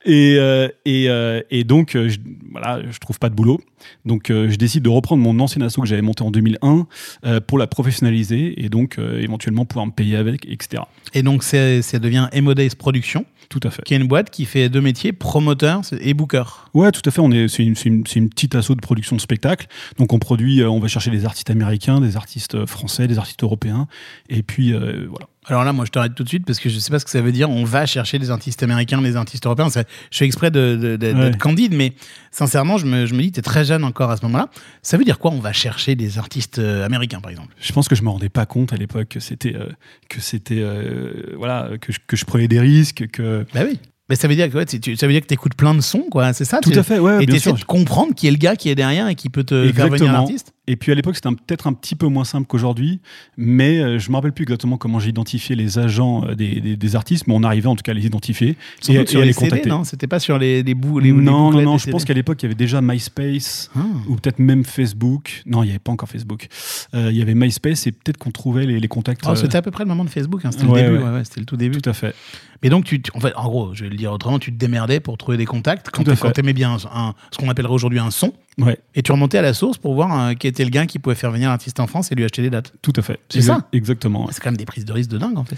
Et, 0.04 0.36
euh, 0.38 0.68
et, 0.84 1.08
euh, 1.08 1.40
et 1.50 1.64
donc, 1.64 1.94
euh, 1.96 2.08
je, 2.10 2.18
voilà, 2.50 2.80
je 2.90 2.98
trouve 2.98 3.18
pas 3.18 3.30
de 3.30 3.34
boulot. 3.34 3.60
Donc, 4.04 4.30
euh, 4.30 4.50
je 4.50 4.56
décide 4.56 4.82
de 4.84 4.88
reprendre 4.88 5.22
mon 5.22 5.38
ancien 5.40 5.60
asso 5.62 5.80
que 5.80 5.86
j'avais 5.86 6.02
monté 6.02 6.22
en 6.22 6.30
2001 6.30 6.86
euh, 7.24 7.40
pour 7.40 7.58
la 7.58 7.66
professionnaliser 7.66 8.62
et 8.64 8.68
donc 8.68 8.98
euh, 8.98 9.20
éventuellement 9.20 9.64
pouvoir 9.64 9.86
me 9.86 9.92
payer 9.92 10.16
avec, 10.16 10.46
etc. 10.46 10.82
Et 11.14 11.22
donc, 11.22 11.42
ça 11.42 11.58
devient 11.98 12.28
Emodays 12.32 12.70
Production, 12.78 13.24
Tout 13.48 13.60
à 13.64 13.70
fait. 13.70 13.82
qui 13.82 13.94
est 13.94 13.96
une 13.96 14.06
boîte 14.08 14.30
qui 14.30 14.44
fait 14.44 14.68
deux 14.68 14.80
métiers, 14.80 15.12
promoteur 15.12 15.80
et 16.00 16.14
booker. 16.14 16.44
Ouais, 16.74 16.90
tout 16.92 17.02
à 17.04 17.10
fait. 17.10 17.20
On 17.20 17.30
est, 17.32 17.48
c'est 17.48 17.64
une, 17.64 17.74
c'est 17.76 17.88
une, 17.88 18.04
une 18.14 18.28
petite 18.28 18.54
asso 18.54 18.70
de 18.70 18.80
production 18.80 19.16
de 19.16 19.20
spectacle. 19.20 19.66
Donc, 19.98 20.12
on 20.12 20.18
produit, 20.18 20.60
euh, 20.62 20.70
on 20.70 20.78
va 20.78 20.88
chercher 20.88 21.10
des 21.10 21.24
artistes 21.24 21.50
américains, 21.50 22.00
des 22.00 22.16
artistes 22.16 22.66
français, 22.66 23.06
des 23.08 23.18
artistes 23.18 23.42
européens. 23.42 23.86
Et 24.28 24.42
puis, 24.42 24.72
euh, 24.74 25.06
voilà. 25.08 25.26
Alors 25.48 25.64
là, 25.64 25.72
moi, 25.72 25.84
je 25.84 25.90
t'arrête 25.90 26.14
tout 26.14 26.22
de 26.22 26.28
suite 26.28 26.46
parce 26.46 26.60
que 26.60 26.68
je 26.68 26.78
sais 26.78 26.90
pas 26.90 27.00
ce 27.00 27.04
que 27.04 27.10
ça 27.10 27.20
veut 27.20 27.32
dire. 27.32 27.50
On 27.50 27.64
va 27.64 27.84
chercher 27.84 28.18
des 28.20 28.30
artistes 28.30 28.62
américains, 28.62 29.02
des 29.02 29.16
artistes 29.16 29.44
européens. 29.44 29.66
Je 29.74 30.16
fais 30.16 30.24
exprès 30.24 30.52
de, 30.52 30.76
de- 30.76 30.96
de- 30.96 31.06
Ouais. 31.12 31.14
d'être 31.30 31.38
candide, 31.38 31.74
mais 31.74 31.94
sincèrement, 32.30 32.78
je 32.78 32.86
me, 32.86 33.06
je 33.06 33.14
me 33.14 33.22
dis, 33.22 33.32
t'es 33.32 33.42
très 33.42 33.64
jeune 33.64 33.82
encore 33.82 34.10
à 34.10 34.16
ce 34.16 34.22
moment-là. 34.22 34.48
Ça 34.82 34.96
veut 34.96 35.04
dire 35.04 35.18
quoi 35.18 35.32
On 35.32 35.40
va 35.40 35.52
chercher 35.52 35.96
des 35.96 36.18
artistes 36.18 36.60
euh, 36.60 36.86
américains, 36.86 37.20
par 37.20 37.30
exemple? 37.32 37.54
Je 37.60 37.72
pense 37.72 37.88
que 37.88 37.96
je 37.96 38.02
me 38.04 38.08
rendais 38.10 38.28
pas 38.28 38.46
compte 38.46 38.72
à 38.72 38.76
l'époque 38.76 39.08
que 39.08 39.20
c'était, 39.20 39.56
euh, 39.56 39.66
que 40.08 40.20
c'était, 40.20 40.60
euh, 40.60 41.34
voilà, 41.36 41.70
que 41.80 41.92
je, 41.92 41.98
que 42.06 42.16
je 42.16 42.24
prenais 42.24 42.46
des 42.46 42.60
risques, 42.60 43.08
que. 43.12 43.44
Bah 43.52 43.62
oui. 43.68 43.80
Mais 44.08 44.16
ça 44.16 44.28
veut 44.28 44.34
dire 44.34 44.50
que 44.50 44.56
ouais, 44.58 44.66
tu- 44.66 44.78
tu- 44.80 44.96
ça 44.96 45.06
veut 45.06 45.12
dire 45.12 45.22
que 45.22 45.26
t'écoutes 45.26 45.54
plein 45.54 45.74
de 45.74 45.80
sons, 45.80 46.06
quoi. 46.10 46.32
C'est 46.34 46.44
ça? 46.44 46.58
Tout 46.60 46.70
tu- 46.70 46.78
à 46.78 46.82
fait, 46.82 46.98
ouais, 46.98 47.24
Et 47.24 47.38
sûr. 47.38 47.54
de 47.54 47.64
comprendre 47.64 48.14
qui 48.14 48.26
est 48.28 48.30
le 48.30 48.36
gars 48.36 48.56
qui 48.56 48.68
est 48.68 48.74
derrière 48.74 49.08
et 49.08 49.14
qui 49.14 49.28
peut 49.28 49.42
te 49.44 49.54
faire 49.72 49.72
venir 49.72 49.94
Exactement. 49.94 50.12
l'artiste? 50.12 50.52
Et 50.68 50.76
puis 50.76 50.92
à 50.92 50.94
l'époque, 50.94 51.16
c'était 51.16 51.28
peut-être 51.28 51.66
un 51.66 51.72
petit 51.72 51.96
peu 51.96 52.06
moins 52.06 52.22
simple 52.24 52.46
qu'aujourd'hui, 52.46 53.00
mais 53.36 53.80
euh, 53.80 53.98
je 53.98 54.10
me 54.10 54.14
rappelle 54.16 54.32
plus 54.32 54.44
exactement 54.44 54.76
comment 54.76 55.00
j'ai 55.00 55.08
identifié 55.10 55.56
les 55.56 55.80
agents 55.80 56.24
euh, 56.24 56.34
des, 56.36 56.60
des- 56.60 56.76
des 56.76 56.96
artistes, 56.96 57.26
mais 57.26 57.34
on 57.34 57.42
arrivait 57.42 57.66
en 57.66 57.74
tout 57.74 57.82
cas 57.82 57.90
à 57.90 57.94
les 57.96 58.06
identifier 58.06 58.56
Sans 58.80 58.92
et, 58.92 58.98
doute 58.98 59.08
et 59.08 59.10
sur 59.10 59.20
les 59.22 59.26
les 59.26 59.32
CD, 59.32 59.48
contacter. 59.48 59.68
non 59.68 59.82
C'était 59.82 60.06
pas 60.06 60.20
sur 60.20 60.38
les, 60.38 60.62
les 60.62 60.74
bouts, 60.74 61.00
les, 61.00 61.08
les 61.10 61.12
non, 61.12 61.50
non, 61.50 61.62
non, 61.62 61.78
je 61.78 61.82
CD. 61.84 61.92
pense 61.92 62.04
qu'à 62.04 62.14
l'époque, 62.14 62.40
il 62.42 62.44
y 62.44 62.46
avait 62.46 62.54
déjà 62.54 62.80
MySpace, 62.80 63.70
Ah. 63.74 63.80
ou 64.08 64.14
peut-être 64.14 64.38
même 64.38 64.64
Facebook. 64.64 65.42
Non, 65.46 65.62
il 65.64 65.66
n'y 65.66 65.70
avait 65.72 65.78
pas 65.80 65.90
encore 65.92 66.08
Facebook. 66.08 66.46
Euh, 66.94 67.08
il 67.10 67.16
y 67.16 67.22
avait 67.22 67.34
MySpace 67.34 67.88
et 67.88 67.92
peut-être 67.92 68.18
qu'on 68.18 68.30
trouvait 68.30 68.64
les, 68.64 68.88
contacts. 68.88 69.22
Oh, 69.28 69.34
C'était 69.34 69.56
à 69.56 69.62
peu 69.62 69.72
près 69.72 69.82
le 69.82 69.88
moment 69.88 70.04
de 70.04 70.10
Facebook, 70.10 70.44
hein, 70.44 70.52
c'était 70.52 70.66
Ouais, 70.66 70.82
le 70.84 70.90
début, 70.90 70.98
ouais. 71.02 71.10
ouais, 71.10 71.14
ouais, 71.16 71.24
c'était 71.24 71.40
le 71.40 71.46
tout 71.46 71.56
début. 71.56 71.80
tout 71.82 71.90
à 71.90 71.92
fait. 71.92 72.14
Mais 72.62 72.68
donc, 72.68 72.84
tu, 72.84 73.02
en, 73.14 73.18
fait, 73.18 73.32
en 73.34 73.48
gros, 73.48 73.74
je 73.74 73.82
vais 73.82 73.90
le 73.90 73.96
dire 73.96 74.12
autrement, 74.12 74.38
tu 74.38 74.52
te 74.52 74.56
démerdais 74.56 75.00
pour 75.00 75.18
trouver 75.18 75.36
des 75.36 75.46
contacts 75.46 75.90
quand 75.90 76.04
tu 76.04 76.40
aimais 76.40 76.52
bien 76.52 76.76
un- 76.94 77.14
ce 77.32 77.38
qu'on 77.38 77.48
appellerait 77.48 77.72
aujourd'hui 77.74 77.98
un 77.98 78.12
son, 78.12 78.32
Ouais, 78.58 78.78
et 78.94 79.02
tu 79.02 79.12
remontais 79.12 79.38
à 79.38 79.42
la 79.42 79.54
source 79.54 79.78
pour 79.78 79.94
voir 79.94 80.26
euh, 80.28 80.34
qui 80.34 80.46
était 80.46 80.64
le 80.64 80.70
gars 80.70 80.84
qui 80.86 80.98
pouvait 80.98 81.14
faire 81.16 81.30
venir 81.30 81.48
l'artiste 81.48 81.80
en 81.80 81.86
France 81.86 82.12
et 82.12 82.14
lui 82.14 82.24
acheter 82.24 82.42
des 82.42 82.50
dates. 82.50 82.72
tout 82.82 82.92
à 82.96 83.02
fait. 83.02 83.18
C'est 83.30 83.40
ça? 83.42 83.66
Exactement. 83.72 84.28
C'est 84.30 84.42
quand 84.42 84.50
même 84.50 84.58
des 84.58 84.66
prises 84.66 84.84
de 84.84 84.92
risque 84.92 85.10
de 85.10 85.18
dingue, 85.18 85.38
en 85.38 85.44
fait. 85.44 85.56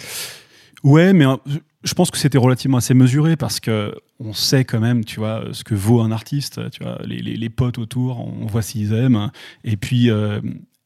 Ouais, 0.85 1.13
mais 1.13 1.27
euh, 1.27 1.37
je- 1.83 1.95
pense 1.95 2.11
que 2.11 2.19
c'était 2.19 2.39
relativement 2.39 2.77
assez 2.77 2.95
mesuré 2.95 3.37
parce 3.37 3.59
que 3.59 3.95
on 4.21 4.33
sait 4.33 4.65
quand 4.65 4.81
même, 4.81 5.05
tu 5.05 5.19
vois, 5.19 5.45
ce 5.53 5.65
que 5.65 5.75
vaut 5.75 6.03
un 6.03 6.13
artiste. 6.13 6.61
Tu 6.71 6.83
vois, 6.85 7.01
les, 7.05 7.21
les- 7.21 7.37
les 7.37 7.49
potes 7.51 7.79
autour, 7.79 8.21
on 8.21 8.47
voit 8.47 8.63
s'ils 8.63 8.93
aiment. 8.93 9.31
Et 9.65 9.77
puis, 9.77 10.11
euh, 10.11 10.41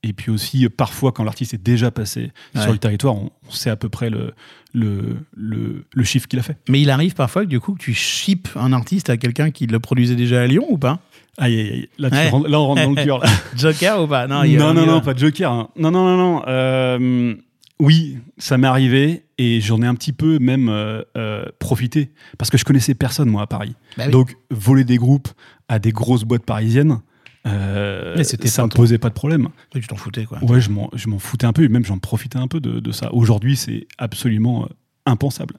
Et 0.04 0.12
puis 0.12 0.30
aussi, 0.30 0.68
parfois, 0.68 1.10
quand 1.10 1.24
l'artiste 1.24 1.54
est 1.54 1.62
déjà 1.62 1.90
passé 1.90 2.30
Ouais. 2.54 2.62
sur 2.62 2.70
le 2.72 2.78
territoire, 2.78 3.16
on, 3.16 3.32
on 3.48 3.50
sait 3.50 3.68
à 3.68 3.74
peu 3.74 3.88
près 3.88 4.10
le, 4.10 4.32
le, 4.72 5.16
le, 5.36 5.86
le 5.92 6.04
chiffre 6.04 6.28
qu'il 6.28 6.38
a 6.38 6.42
fait. 6.44 6.56
Mais 6.68 6.80
il 6.80 6.88
arrive 6.90 7.14
parfois 7.14 7.42
que 7.42 7.48
du 7.50 7.58
coup 7.58 7.72
que 7.74 7.80
tu 7.80 7.94
ships 7.94 8.48
un 8.54 8.72
artiste 8.72 9.10
à 9.10 9.16
quelqu'un 9.16 9.50
qui 9.50 9.66
le 9.66 9.80
produisait 9.80 10.14
déjà 10.14 10.40
à 10.42 10.46
Lyon 10.46 10.66
ou 10.70 10.78
pas? 10.78 11.00
Aïe, 11.38 11.58
aïe, 11.60 11.70
aïe. 11.70 11.88
Là, 11.98 12.10
tu 12.10 12.16
Ouais. 12.16 12.28
rentres- 12.30 12.48
là, 12.48 12.60
on 12.60 12.66
rentre 12.66 12.82
dans 12.82 12.90
le 12.90 13.04
cœur. 13.04 13.18
là. 13.20 13.28
Joker 13.56 14.02
ou 14.02 14.06
pas? 14.06 14.26
Non, 14.26 14.38
Non, 14.38 14.44
il 14.44 14.52
y 14.52 14.56
a- 14.56 14.72
non, 14.72 15.00
pas 15.00 15.14
de 15.14 15.18
Joker. 15.18 15.50
hein. 15.52 15.68
Non, 15.76 15.90
non, 15.90 16.04
non, 16.04 16.16
non. 16.16 16.42
Euh, 16.48 17.34
oui, 17.80 18.18
ça 18.38 18.58
m'est 18.58 18.66
arrivé 18.66 19.24
et 19.38 19.60
j'en 19.60 19.80
ai 19.82 19.86
un 19.86 19.94
petit 19.94 20.12
peu 20.12 20.38
même 20.40 20.68
euh, 20.68 21.02
euh, 21.16 21.44
profité 21.60 22.10
parce 22.38 22.50
que 22.50 22.58
je 22.58 22.64
connaissais 22.64 22.94
personne, 22.94 23.28
moi, 23.30 23.42
à 23.42 23.46
Paris. 23.46 23.74
Bah 23.96 24.04
oui. 24.06 24.10
Donc, 24.12 24.36
voler 24.50 24.82
des 24.84 24.96
groupes 24.96 25.28
à 25.68 25.78
des 25.78 25.92
grosses 25.92 26.24
boîtes 26.24 26.44
parisiennes, 26.44 26.98
Mais 27.44 28.24
c'était 28.24 28.48
ça 28.48 28.62
ton- 28.62 28.68
posait 28.68 28.98
pas 28.98 29.08
de 29.08 29.14
problème. 29.14 29.48
Oui, 29.74 29.80
tu 29.80 29.86
t'en 29.86 29.96
foutais 29.96 30.24
quoi. 30.24 30.42
Ouais, 30.44 30.60
je 30.60 30.70
m'en, 30.70 30.90
foutais 31.18 31.46
un 31.46 31.52
peu 31.52 31.62
et 31.62 31.68
même 31.68 31.84
j'en 31.84 31.98
profitais 31.98 32.38
un 32.38 32.48
peu 32.48 32.60
de, 32.60 32.80
de 32.80 32.92
ça. 32.92 33.12
Aujourd'hui, 33.14 33.56
c'est 33.56 33.86
absolument 33.96 34.68
impensable. 35.06 35.54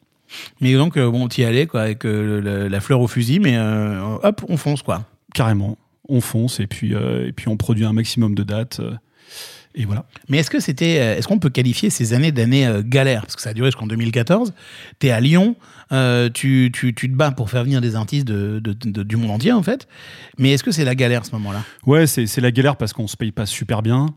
Mais 0.61 0.73
donc, 0.73 0.99
bon, 0.99 1.27
t'y 1.27 1.43
allais 1.43 1.65
quoi, 1.67 1.81
avec 1.81 2.03
la 2.03 2.79
fleur 2.81 2.99
au 3.01 3.07
fusil, 3.07 3.39
mais 3.39 3.57
hop, 3.57 4.43
on 4.49 4.57
fonce 4.57 4.81
quoi. 4.83 5.05
Carrément. 5.33 5.77
On 6.07 6.21
fonce 6.21 6.59
et 6.59 6.67
puis, 6.67 6.95
euh, 6.95 7.27
et 7.27 7.31
puis 7.31 7.47
on 7.49 7.57
produit 7.57 7.85
un 7.85 7.93
maximum 7.93 8.35
de 8.35 8.43
dates. 8.43 8.81
Et 9.75 9.85
voilà. 9.85 10.05
Mais 10.29 10.37
est-ce 10.39 10.49
que 10.49 10.59
c'était, 10.59 10.99
euh, 10.99 11.15
est-ce 11.17 11.27
qu'on 11.27 11.39
peut 11.39 11.49
qualifier 11.49 11.89
ces 11.89 12.13
années 12.13 12.31
d'années 12.31 12.65
euh, 12.65 12.81
galères? 12.83 13.21
Parce 13.21 13.35
que 13.35 13.41
ça 13.41 13.51
a 13.51 13.53
duré 13.53 13.67
jusqu'en 13.67 13.87
2014. 13.87 14.53
T'es 14.97 15.11
à 15.11 15.19
Lyon, 15.19 15.55
euh, 15.91 16.29
tu, 16.33 16.71
tu, 16.73 16.93
tu 16.93 17.09
te 17.09 17.15
bats 17.15 17.31
pour 17.31 17.49
faire 17.49 17.63
venir 17.63 17.79
des 17.81 17.95
artistes 17.95 18.25
de, 18.27 18.59
de- 18.59 18.73
de- 18.73 19.03
du 19.03 19.15
monde 19.15 19.31
entier 19.31 19.51
en 19.51 19.63
fait. 19.63 19.87
Mais 20.37 20.51
est-ce 20.51 20.63
que 20.63 20.71
c'est 20.71 20.85
la 20.85 20.95
galère 20.95 21.25
ce 21.25 21.31
moment-là? 21.33 21.63
Ouais, 21.85 22.07
c'est 22.07 22.25
c'est 22.27 22.41
la 22.41 22.51
galère 22.51 22.77
parce 22.77 22.93
qu'on 22.93 23.07
se 23.07 23.15
paye 23.17 23.31
pas 23.31 23.45
super 23.45 23.81
bien, 23.81 24.07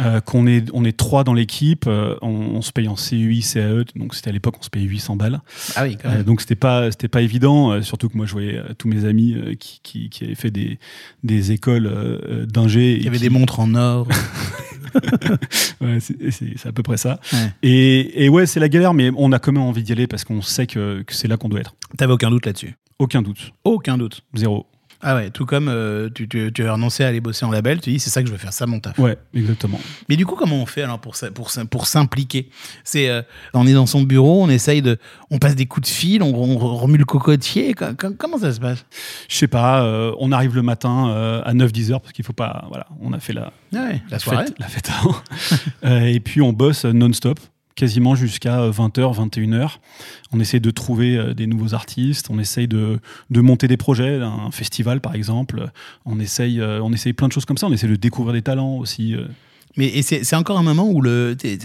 euh, 0.00 0.20
qu'on 0.20 0.46
est 0.46 0.68
on 0.72 0.84
est 0.84 0.96
trois 0.96 1.24
dans 1.24 1.34
l'équipe, 1.34 1.86
on, 1.86 2.16
on 2.22 2.62
se 2.62 2.72
paye 2.72 2.88
en 2.88 2.94
CUI, 2.94 3.40
CAE, 3.42 3.84
donc 3.96 4.14
c'était 4.14 4.30
à 4.30 4.32
l'époque 4.32 4.56
on 4.58 4.62
se 4.62 4.70
payait 4.70 4.86
800 4.86 5.16
balles, 5.16 5.40
Ah 5.76 5.84
oui, 5.84 5.96
quand 6.00 6.08
même. 6.10 6.22
donc 6.24 6.40
c'était 6.40 6.54
pas 6.56 6.90
c'était 6.90 7.08
pas 7.08 7.22
évident, 7.22 7.80
surtout 7.82 8.08
que 8.08 8.16
moi 8.16 8.26
je 8.26 8.32
voyais 8.32 8.60
tous 8.78 8.88
mes 8.88 9.04
amis 9.04 9.36
qui, 9.60 9.80
qui, 9.82 10.08
qui 10.10 10.24
avaient 10.24 10.34
fait 10.34 10.50
des 10.50 10.78
des 11.24 11.52
écoles 11.52 12.46
d'ingé, 12.48 12.96
Il 12.96 13.04
y 13.04 13.08
avait 13.08 13.16
qui- 13.18 13.22
des 13.24 13.30
montres 13.30 13.60
en 13.60 13.74
or. 13.74 14.08
ouais, 15.80 15.98
c'est 16.00 16.66
à 16.66 16.72
peu 16.72 16.82
près 16.82 16.96
ça. 16.96 17.20
Ouais. 17.32 17.52
Et, 17.62 18.24
et 18.24 18.28
ouais, 18.28 18.46
c'est 18.46 18.60
la 18.60 18.68
galère, 18.68 18.94
mais 18.94 19.10
on 19.16 19.32
a 19.32 19.38
quand 19.38 19.52
même 19.52 19.62
envie 19.62 19.82
d'y 19.82 19.92
aller 19.92 20.06
parce 20.06 20.24
qu'on 20.24 20.42
sait 20.42 20.66
que, 20.66 21.02
que 21.02 21.14
c'est 21.14 21.28
là 21.28 21.36
qu'on 21.36 21.48
doit 21.48 21.60
être. 21.60 21.74
T'avais 21.96 22.12
aucun 22.12 22.30
doute 22.30 22.46
là-dessus? 22.46 22.74
Aucun 22.98 23.22
doute, 23.22 23.52
Aucun 23.64 23.96
doute. 23.96 24.22
zéro. 24.34 24.66
Ah 25.00 25.14
ouais, 25.14 25.30
tout 25.30 25.46
comme 25.46 25.68
euh, 25.68 26.08
tu, 26.12 26.28
tu, 26.28 26.52
tu 26.52 26.64
as 26.66 26.72
renoncé 26.72 27.04
à 27.04 27.08
aller 27.08 27.20
bosser 27.20 27.44
en 27.46 27.50
label, 27.52 27.80
tu 27.80 27.90
dis 27.90 28.00
c'est 28.00 28.10
ça 28.10 28.20
que 28.20 28.26
je 28.26 28.32
veux 28.32 28.38
faire, 28.38 28.52
ça 28.52 28.66
mon 28.66 28.80
taf. 28.80 28.98
Ouais, 28.98 29.16
exactement. 29.32 29.78
Mais 30.08 30.16
du 30.16 30.26
coup, 30.26 30.34
comment 30.34 30.56
on 30.56 30.66
fait 30.66 30.82
alors 30.82 30.98
pour, 30.98 31.14
pour, 31.34 31.50
pour 31.70 31.86
s'impliquer? 31.86 32.48
C'est 32.82 33.08
euh, 33.08 33.22
on 33.54 33.66
est 33.66 33.74
dans 33.74 33.86
son 33.86 34.02
bureau, 34.02 34.42
on 34.42 34.48
essaye 34.48 34.82
de, 34.82 34.98
on 35.30 35.38
passe 35.38 35.54
des 35.54 35.66
coups 35.66 35.88
de 35.88 35.94
fil, 35.94 36.22
on, 36.22 36.34
on 36.34 36.58
remue 36.76 36.98
le 36.98 37.04
cocotier. 37.04 37.74
co- 37.74 37.94
co- 37.96 38.14
Comment 38.18 38.38
ça 38.38 38.52
se 38.52 38.58
passe? 38.58 38.84
Je 39.28 39.36
sais 39.36 39.46
pas, 39.48 39.82
euh, 39.84 40.12
on 40.18 40.32
arrive 40.32 40.56
le 40.56 40.62
matin 40.62 41.42
à 41.44 41.54
9-10 41.54 41.92
heures 41.92 42.00
parce 42.00 42.12
qu'il 42.12 42.24
faut 42.24 42.32
pas. 42.32 42.64
Voilà, 42.68 42.86
on 43.00 43.12
a 43.12 43.20
fait 43.20 43.32
la, 43.32 43.52
Ah 43.74 43.78
ouais, 43.90 44.02
la 44.10 44.18
soirée. 44.18 44.46
fête, 44.46 44.58
la 44.58 44.66
fête 44.66 44.90
avant. 44.98 45.14
Et 46.06 46.18
puis 46.20 46.40
on 46.42 46.52
bosse 46.52 46.84
non-stop, 46.84 47.38
quasiment 47.78 48.16
jusqu'à 48.16 48.68
20h, 48.70 49.14
21h. 49.30 49.76
On 50.32 50.40
essaie 50.40 50.58
de 50.58 50.70
trouver 50.70 51.16
euh, 51.16 51.32
des 51.32 51.46
nouveaux 51.46 51.74
artistes, 51.74 52.26
on 52.28 52.40
essaye 52.40 52.66
de, 52.66 52.98
de 53.30 53.40
monter 53.40 53.68
des 53.68 53.76
projets, 53.76 54.20
un 54.20 54.50
festival 54.50 55.00
par 55.00 55.14
exemple. 55.14 55.70
On 56.04 56.18
essaye, 56.18 56.60
euh, 56.60 56.80
on 56.82 56.92
essaye 56.92 57.12
plein 57.12 57.28
de 57.28 57.32
choses 57.32 57.44
comme 57.44 57.56
ça, 57.56 57.68
on 57.68 57.72
essaie 57.72 57.86
de 57.86 57.94
découvrir 57.94 58.34
des 58.34 58.42
talents 58.42 58.76
aussi. 58.76 59.14
Mais 59.76 60.02
c'est 60.02 60.36
encore 60.36 60.58
un 60.58 60.62
moment 60.62 60.90
où 60.90 61.02
t'es 61.36 61.58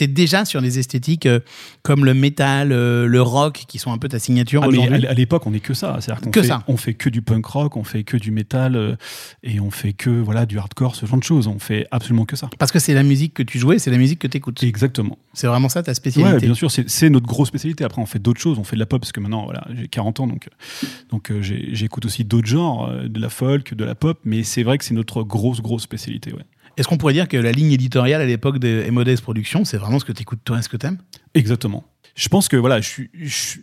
es, 0.00 0.06
déjà 0.06 0.44
sur 0.44 0.60
des 0.60 0.78
esthétiques 0.78 1.26
euh, 1.26 1.40
comme 1.82 2.04
le 2.04 2.14
métal, 2.14 2.72
euh, 2.72 3.06
le 3.06 3.22
rock, 3.22 3.64
qui 3.68 3.78
sont 3.78 3.92
un 3.92 3.98
peu 3.98 4.08
ta 4.08 4.18
signature 4.18 4.62
Ah, 4.64 4.68
mais 4.70 5.06
à, 5.06 5.14
l'époque, 5.14 5.46
on 5.46 5.54
est 5.54 5.60
que 5.60 5.74
ça. 5.74 5.98
C'est-à-dire 6.00 6.22
qu'on 6.22 6.32
fait, 6.32 6.48
ça. 6.48 6.64
on 6.68 6.76
fait 6.76 6.94
que 6.94 7.08
du 7.08 7.22
punk 7.22 7.46
rock, 7.46 7.76
on 7.76 7.84
fait 7.84 8.02
que 8.02 8.16
du 8.16 8.30
métal 8.30 8.76
euh, 8.76 8.96
et 9.42 9.60
on 9.60 9.70
fait 9.70 9.92
que 9.92 10.10
voilà 10.10 10.46
du 10.46 10.58
hardcore, 10.58 10.96
ce 10.96 11.06
genre 11.06 11.18
de 11.18 11.24
choses. 11.24 11.46
On 11.46 11.58
fait 11.58 11.86
absolument 11.90 12.24
que 12.24 12.36
ça. 12.36 12.48
Parce 12.58 12.72
que 12.72 12.78
c'est 12.78 12.94
la 12.94 13.02
musique 13.02 13.34
que 13.34 13.42
tu 13.42 13.58
jouais, 13.58 13.78
c'est 13.78 13.90
la 13.90 13.98
musique 13.98 14.18
que 14.18 14.26
tu 14.26 14.36
écoutes. 14.38 14.62
Exactement. 14.62 15.18
C'est 15.32 15.46
vraiment 15.46 15.68
ça 15.68 15.82
ta 15.82 15.90
Ouais, 15.90 15.94
spécialité. 15.94 16.46
bien 16.46 16.54
sûr, 16.54 16.70
c'est 16.70 17.10
notre 17.10 17.26
grosse 17.26 17.48
spécialité. 17.48 17.84
Après, 17.84 18.00
on 18.00 18.06
fait 18.06 18.18
d'autres 18.18 18.40
choses. 18.40 18.58
On 18.58 18.64
fait 18.64 18.76
de 18.76 18.80
la 18.80 18.86
pop 18.86 19.00
parce 19.00 19.12
que 19.12 19.20
maintenant, 19.20 19.44
voilà, 19.44 19.66
j'ai 19.74 19.88
40 19.88 20.20
ans, 20.20 20.26
donc, 20.26 21.32
j'écoute 21.40 22.06
aussi 22.06 22.24
d'autres 22.24 22.46
genres, 22.46 22.90
de 23.08 23.20
la 23.20 23.28
folk, 23.28 23.74
de 23.74 23.84
la 23.84 23.94
pop. 23.94 24.18
Mais 24.24 24.44
c'est 24.44 24.62
vrai 24.62 24.78
que 24.78 24.84
c'est 24.84 24.94
notre 24.94 25.22
grosse, 25.22 25.60
grosse 25.60 25.82
spécialité. 25.82 26.32
Ouais. 26.32 26.44
Est-ce 26.76 26.88
qu'on 26.88 26.96
pourrait 26.96 27.12
dire 27.12 27.28
que 27.28 27.36
la 27.36 27.52
ligne 27.52 27.72
éditoriale 27.72 28.20
à 28.20 28.26
l'époque 28.26 28.58
de 28.58 28.84
Emodes 28.86 29.20
Productions, 29.20 29.64
c'est 29.64 29.76
vraiment 29.76 29.98
ce 29.98 30.04
que 30.04 30.12
tu 30.12 30.22
écoutes 30.22 30.40
toi 30.44 30.58
et 30.58 30.62
ce 30.62 30.68
que 30.68 30.76
t'aimes? 30.76 30.98
Exactement. 31.34 31.84
Je 32.14 32.28
pense 32.28 32.48
que 32.48 32.56
voilà, 32.56 32.80
je 32.80 32.88
suis. 32.88 33.10
Je, 33.14 33.58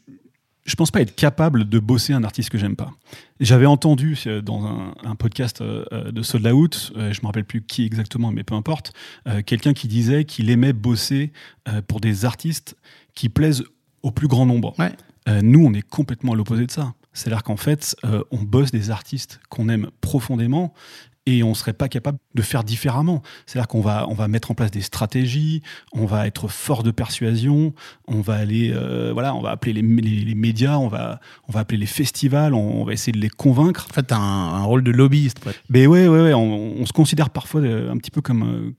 je 0.65 0.75
pense 0.75 0.91
pas 0.91 0.99
être 0.99 1.15
capable 1.15 1.69
de 1.69 1.79
bosser 1.79 2.11
un 2.11 2.25
artiste 2.25 2.49
que 2.49 2.57
j'aime 2.57 2.75
pas. 2.75 2.91
J'avais 3.39 3.65
entendu 3.65 4.17
euh, 4.27 4.41
dans 4.41 4.65
un, 4.65 4.93
un 5.05 5.15
podcast 5.15 5.61
euh, 5.61 5.85
euh, 5.93 6.11
de 6.11 6.21
Sold 6.21 6.45
Out, 6.47 6.91
euh, 6.97 7.13
je 7.13 7.21
me 7.21 7.27
rappelle 7.27 7.45
plus 7.45 7.61
qui 7.61 7.85
exactement, 7.85 8.33
mais 8.33 8.43
peu 8.43 8.53
importe, 8.53 8.91
euh, 9.27 9.41
quelqu'un 9.41 9.73
qui 9.73 9.87
disait 9.87 10.25
qu'il 10.25 10.49
aimait 10.49 10.73
bosser 10.73 11.31
pour 11.87 12.01
des 12.01 12.25
artistes 12.25 12.75
qui 13.15 13.29
plaisent 13.29 13.63
au 14.03 14.11
plus 14.11 14.27
grand 14.27 14.45
nombre. 14.45 14.73
Ouais. 14.77 14.91
Nous, 15.41 15.65
on 15.65 15.73
est 15.73 15.81
complètement 15.81 16.33
à 16.33 16.35
l'opposé 16.35 16.65
de 16.65 16.71
ça. 16.71 16.93
C'est-à-dire 17.17 17.43
qu'en 17.43 17.57
fait, 17.57 17.95
euh, 18.05 18.23
on 18.31 18.37
bosse 18.43 18.71
des 18.71 18.91
artistes 18.91 19.39
qu'on 19.49 19.69
aime 19.69 19.89
profondément 20.01 20.73
et 21.25 21.43
on 21.43 21.53
serait 21.53 21.73
pas 21.73 21.89
capable 21.89 22.19
de 22.35 22.41
faire 22.41 22.63
différemment. 22.63 23.21
C'est-à-dire 23.45 23.67
qu'on 23.67 23.81
va, 23.81 24.07
on 24.07 24.13
va 24.13 24.29
mettre 24.29 24.49
en 24.51 24.53
place 24.53 24.71
des 24.71 24.81
stratégies, 24.81 25.61
on 25.91 26.05
va 26.05 26.25
être 26.25 26.47
fort 26.47 26.83
de 26.83 26.91
persuasion, 26.91 27.73
on 28.07 28.21
va 28.21 28.35
aller, 28.35 28.71
euh, 28.73 29.11
voilà, 29.11 29.35
on 29.35 29.41
va 29.41 29.49
appeler 29.49 29.73
les, 29.73 29.81
les- 29.81 30.23
les 30.23 30.35
médias, 30.35 30.77
on 30.77 30.87
va, 30.87 31.19
on 31.49 31.51
va 31.51 31.59
appeler 31.61 31.77
les 31.79 31.85
festivals, 31.85 32.53
on, 32.53 32.81
on 32.81 32.85
va 32.85 32.93
essayer 32.93 33.11
de 33.11 33.19
les 33.19 33.29
convaincre. 33.29 33.87
En 33.89 33.93
fait, 33.93 34.11
un, 34.13 34.17
un 34.17 34.63
rôle 34.63 34.83
de 34.85 34.91
lobbyiste. 34.91 35.39
quoi. 35.39 35.51
Mais 35.69 35.85
ouais, 35.85 36.07
ouais, 36.07 36.21
ouais, 36.21 36.33
on, 36.33 36.79
on 36.79 36.85
se 36.85 36.93
considère 36.93 37.29
parfois 37.29 37.59
euh, 37.61 37.91
un 37.91 37.97
petit 37.97 38.11
peu 38.11 38.21
comme, 38.21 38.43
euh, 38.43 38.71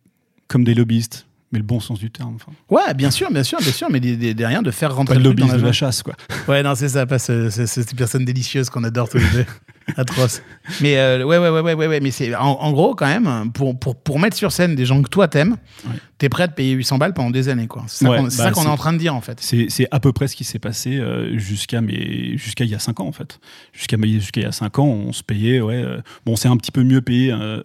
comme 0.47 0.64
des 0.64 0.75
lobbyistes, 0.75 1.26
mais 1.52 1.58
le 1.58 1.64
bon 1.64 1.80
sens 1.80 1.98
du 1.98 2.10
terme. 2.10 2.34
Enfin, 2.36 2.52
Ouais, 2.70 2.94
bien 2.94 3.10
sûr, 3.10 3.30
bien 3.30 3.42
sûr, 3.42 3.58
bien 3.60 3.72
sûr, 3.72 3.88
mais 3.90 4.00
derrière 4.00 4.62
de 4.62 4.70
faire 4.70 4.94
rentrer 4.94 5.14
pas 5.14 5.20
le 5.20 5.34
dans 5.34 5.46
la 5.46 5.56
de 5.56 5.62
la 5.62 5.72
chasse, 5.72 6.02
quoi. 6.02 6.14
Ouais, 6.48 6.62
non, 6.62 6.74
c'est 6.74 6.88
ça, 6.90 7.06
pas 7.06 7.18
ce- 7.18 7.50
ce- 7.50 7.66
ce- 7.66 7.82
ces 7.82 7.94
personnes 7.94 8.24
délicieuses 8.24 8.70
qu'on 8.70 8.84
adore 8.84 9.08
tous 9.08 9.18
les 9.18 9.30
deux. 9.32 9.46
Atroce. 9.96 10.42
Mais 10.82 10.98
euh, 10.98 11.24
ouais, 11.24 11.38
ouais, 11.38 11.48
ouais, 11.48 11.72
ouais, 11.74 11.86
ouais, 11.86 12.00
mais 12.00 12.10
c'est 12.10 12.34
en, 12.34 12.42
en 12.60 12.72
gros 12.72 12.94
quand 12.94 13.06
même 13.06 13.50
pour, 13.52 13.78
pour, 13.78 13.96
pour 13.96 14.18
mettre 14.18 14.36
sur 14.36 14.52
scène 14.52 14.74
des 14.74 14.84
gens 14.84 15.00
que 15.02 15.08
toi 15.08 15.28
t'aimes, 15.28 15.56
Ouais. 15.86 15.94
t'es 16.18 16.28
prêt 16.28 16.42
à 16.42 16.48
te 16.48 16.54
payer 16.54 16.72
800 16.72 16.98
balles 16.98 17.14
pendant 17.14 17.30
des 17.30 17.48
années, 17.48 17.66
quoi. 17.68 17.84
C'est 17.86 18.04
ça 18.04 18.10
Ouais, 18.10 18.18
qu'on 18.18 18.28
c'est 18.28 18.42
bah, 18.42 18.50
qu'on 18.50 18.64
est 18.64 18.68
en 18.68 18.76
train 18.76 18.92
de 18.92 18.98
dire 18.98 19.14
en 19.14 19.22
fait. 19.22 19.38
C'est 19.40 19.88
à 19.90 19.98
peu 19.98 20.12
près 20.12 20.28
ce 20.28 20.36
qui 20.36 20.44
s'est 20.44 20.58
passé 20.58 20.98
euh, 20.98 21.38
jusqu'à 21.38 21.80
mais 21.80 22.36
jusqu'à 22.36 22.64
il 22.64 22.70
y 22.70 22.74
a 22.74 22.78
5 22.78 23.00
ans 23.00 23.06
en 23.06 23.12
fait. 23.12 23.40
Jusqu'à 23.72 23.96
jusqu'à 24.02 24.40
il 24.42 24.44
y 24.44 24.46
a 24.46 24.52
5 24.52 24.78
ans, 24.78 24.84
on 24.86 25.12
se 25.14 25.22
payait 25.22 25.62
ouais 25.62 25.76
euh, 25.82 26.00
bon, 26.26 26.36
c'est 26.36 26.48
un 26.48 26.56
petit 26.58 26.70
peu 26.72 26.82
mieux 26.82 27.00
payé 27.00 27.32
euh, 27.32 27.62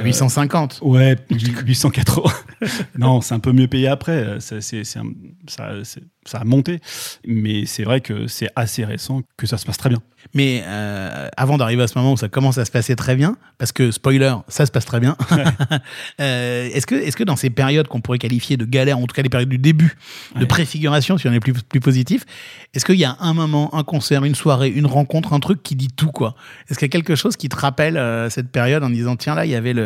euh, 0.00 0.04
850. 0.04 0.78
Ouais, 0.82 1.16
880. 1.30 2.22
non, 2.98 3.20
c'est 3.20 3.34
un 3.34 3.40
peu 3.40 3.52
mieux 3.52 3.68
payé 3.68 3.88
après. 3.88 4.12
euh, 4.12 4.40
Ça, 4.40 4.60
c'est- 4.60 4.84
c'est 4.84 4.98
un- 4.98 5.12
ça, 5.48 5.70
c'est- 5.84 6.02
ça 6.24 6.38
a 6.38 6.44
monté. 6.44 6.80
Mais 7.26 7.66
c'est 7.66 7.82
vrai 7.82 8.00
que 8.00 8.26
c'est 8.28 8.48
assez 8.54 8.84
récent 8.84 9.22
que 9.36 9.46
ça 9.46 9.58
se 9.58 9.66
passe 9.66 9.76
très 9.76 9.88
bien. 9.88 9.98
Mais 10.34 10.62
euh, 10.66 11.26
avant 11.36 11.58
d'arriver 11.58 11.82
à 11.82 11.88
ce 11.88 11.98
moment 11.98 12.12
où 12.12 12.16
ça 12.16 12.28
commence 12.28 12.56
à 12.58 12.64
se 12.64 12.70
passer 12.70 12.94
très 12.94 13.16
bien, 13.16 13.36
parce 13.58 13.72
que 13.72 13.90
spoiler, 13.90 14.32
ça 14.46 14.64
se 14.66 14.70
passe 14.70 14.84
très 14.84 15.00
bien. 15.00 15.16
euh, 16.20 16.68
est-ce 16.72 16.86
que, 16.86 16.94
est-ce 16.94 17.16
que 17.16 17.24
dans 17.24 17.34
ces 17.34 17.50
périodes 17.50 17.88
qu'on 17.88 18.00
pourrait 18.00 18.18
qualifier 18.20 18.56
de 18.56 18.64
galère, 18.64 18.98
en 18.98 19.06
tout 19.08 19.14
cas 19.16 19.22
les 19.22 19.28
périodes 19.28 19.48
du 19.48 19.58
début, 19.58 19.96
de 20.36 20.40
Ouais. 20.42 20.46
préfiguration, 20.46 21.18
si 21.18 21.26
on 21.26 21.32
est 21.32 21.40
plus, 21.40 21.54
plus 21.54 21.80
positif, 21.80 22.24
est-ce 22.72 22.84
qu'il 22.84 22.96
y 23.00 23.04
a 23.04 23.16
un 23.18 23.34
moment, 23.34 23.74
un 23.74 23.82
concert, 23.82 24.24
une 24.24 24.36
soirée, 24.36 24.68
une 24.68 24.86
rencontre, 24.86 25.32
un 25.32 25.40
truc 25.40 25.60
qui 25.64 25.74
dit 25.74 25.88
tout 25.88 26.12
quoi? 26.12 26.36
Est-ce 26.70 26.78
qu'il 26.78 26.86
y 26.86 26.90
a 26.90 26.92
quelque 26.92 27.16
chose 27.16 27.36
qui 27.36 27.48
te 27.48 27.56
rappelle 27.56 27.96
euh, 27.96 28.30
cette 28.30 28.52
période 28.52 28.84
en 28.84 28.90
disant 28.90 29.16
tiens 29.16 29.34
là 29.34 29.44
il 29.44 29.50
y 29.50 29.56
avait 29.56 29.72
le 29.72 29.81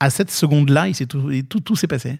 à 0.00 0.10
cette 0.10 0.30
seconde 0.30 0.70
là 0.70 0.88
il 0.88 0.94
s'est 0.94 1.06
tout, 1.06 1.30
et 1.30 1.42
tout, 1.42 1.60
tout 1.60 1.76
s'est 1.76 1.86
passé. 1.86 2.18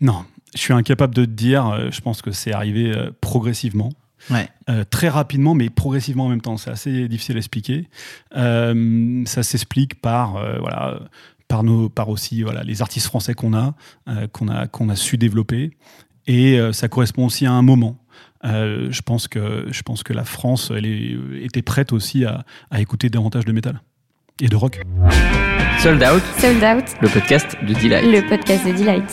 Non, 0.00 0.24
je 0.54 0.60
suis 0.60 0.72
incapable 0.72 1.14
de 1.14 1.24
te 1.24 1.30
dire. 1.30 1.66
euh, 1.66 1.90
Je 1.90 2.00
pense 2.00 2.22
que 2.22 2.30
c'est 2.30 2.52
arrivé 2.52 2.92
euh, 2.96 3.10
progressivement. 3.20 3.90
Ouais. 4.30 4.48
Euh, 4.68 4.84
très 4.88 5.08
rapidement, 5.08 5.54
mais 5.54 5.70
progressivement 5.70 6.26
en 6.26 6.28
même 6.28 6.42
temps. 6.42 6.56
C'est 6.58 6.70
assez 6.70 7.08
difficile 7.08 7.36
à 7.36 7.38
expliquer. 7.38 7.88
Euh, 8.36 9.22
ça 9.26 9.42
s'explique 9.42 10.00
par, 10.00 10.36
euh, 10.36 10.58
voilà, 10.60 11.00
par, 11.48 11.62
nos, 11.62 11.88
par 11.88 12.08
aussi 12.10 12.42
voilà, 12.42 12.62
les 12.62 12.82
artistes 12.82 13.06
français 13.06 13.34
qu'on 13.34 13.54
a, 13.54 13.74
qu'on 14.32 14.48
a, 14.48 14.66
qu'on 14.66 14.88
a 14.88 14.96
su 14.96 15.16
développer. 15.16 15.76
Et 16.26 16.58
ça 16.72 16.86
correspond 16.88 17.26
aussi 17.26 17.46
à 17.46 17.52
un 17.52 17.62
moment. 17.62 17.98
Je, 18.44 19.00
pense 19.02 19.26
que, 19.26 19.66
je 19.70 19.82
pense 19.82 20.02
que 20.02 20.12
la 20.12 20.24
France 20.24 20.70
elle 20.74 20.86
est- 20.86 21.16
était 21.42 21.62
prête 21.62 21.92
aussi 21.92 22.24
à, 22.24 22.44
à 22.70 22.80
écouter 22.80 23.08
davantage 23.10 23.44
de 23.46 23.52
métal 23.52 23.80
et 24.40 24.48
de 24.48 24.56
rock. 24.56 24.80
Sold 25.80 26.02
Out, 26.02 26.22
Sold 26.38 26.62
Out, 26.62 26.84
le 27.00 27.08
podcast 27.08 27.56
de 27.66 27.74
Delight. 27.74 28.04
le 28.04 28.28
podcast 28.28 28.66
de 28.66 28.72
Delight. 28.72 29.04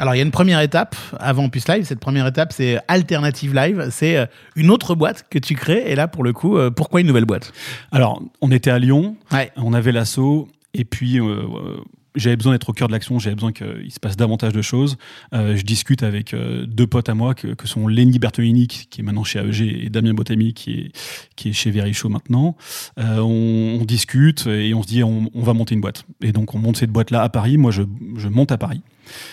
Alors 0.00 0.14
il 0.14 0.18
y 0.18 0.20
a 0.20 0.24
une 0.24 0.30
première 0.32 0.60
étape 0.60 0.96
avant 1.20 1.48
Puce 1.48 1.68
Live. 1.68 1.84
Cette 1.84 2.00
première 2.00 2.26
étape 2.26 2.52
c'est 2.52 2.78
Alternative 2.88 3.54
Live. 3.54 3.88
C'est 3.90 4.16
euh, 4.16 4.26
une 4.56 4.70
autre 4.70 4.94
boîte 4.94 5.26
que 5.30 5.38
tu 5.38 5.54
crées. 5.54 5.84
Et 5.86 5.94
là 5.94 6.08
pour 6.08 6.24
le 6.24 6.32
coup, 6.32 6.58
euh, 6.58 6.70
pourquoi 6.70 7.00
une 7.00 7.06
nouvelle 7.06 7.24
boîte? 7.26 7.52
Alors, 7.92 8.22
on 8.40 8.50
était 8.50 8.70
à 8.70 8.78
Lyon, 8.78 9.16
Ouais. 9.32 9.50
on 9.56 9.72
avait 9.72 9.92
l'assaut, 9.92 10.48
et 10.74 10.84
puis 10.84 11.18
euh, 11.20 11.24
euh, 11.24 11.76
j'avais 12.14 12.36
besoin 12.36 12.52
d'être 12.52 12.68
au 12.68 12.72
cœur 12.72 12.88
de 12.88 12.92
l'action, 12.92 13.18
j'avais 13.18 13.34
besoin 13.34 13.52
qu'il 13.52 13.90
se 13.90 13.98
passe 14.00 14.16
davantage 14.16 14.52
de 14.52 14.62
choses. 14.62 14.96
Euh, 15.32 15.56
je 15.56 15.62
discute 15.62 16.02
avec 16.02 16.32
euh, 16.32 16.64
deux 16.66 16.86
potes 16.86 17.08
à 17.08 17.14
moi 17.14 17.34
que, 17.34 17.48
que 17.54 17.66
sont 17.66 17.88
Lenny 17.88 18.18
Bertolini, 18.18 18.66
qui 18.68 19.00
est 19.00 19.02
maintenant 19.04 19.24
chez 19.24 19.40
AEG, 19.40 19.84
et 19.84 19.90
Damien 19.90 20.14
Botami, 20.14 20.54
qui 20.54 20.72
est, 20.72 20.92
qui 21.36 21.48
est 21.48 21.52
chez 21.52 21.70
Verichaud 21.70 22.08
maintenant. 22.08 22.56
Euh, 22.98 23.18
on, 23.18 23.80
on 23.80 23.84
discute 23.84 24.46
et 24.46 24.74
on 24.74 24.82
se 24.82 24.88
dit 24.88 25.02
on, 25.02 25.30
on 25.34 25.42
va 25.42 25.54
monter 25.54 25.74
une 25.74 25.80
boîte. 25.80 26.04
Et 26.22 26.32
donc 26.32 26.54
on 26.54 26.58
monte 26.58 26.76
cette 26.76 26.90
boîte-là 26.90 27.22
à 27.22 27.28
Paris. 27.28 27.56
Moi, 27.56 27.70
je, 27.70 27.82
je 28.16 28.28
monte 28.28 28.52
à 28.52 28.58
Paris. 28.58 28.80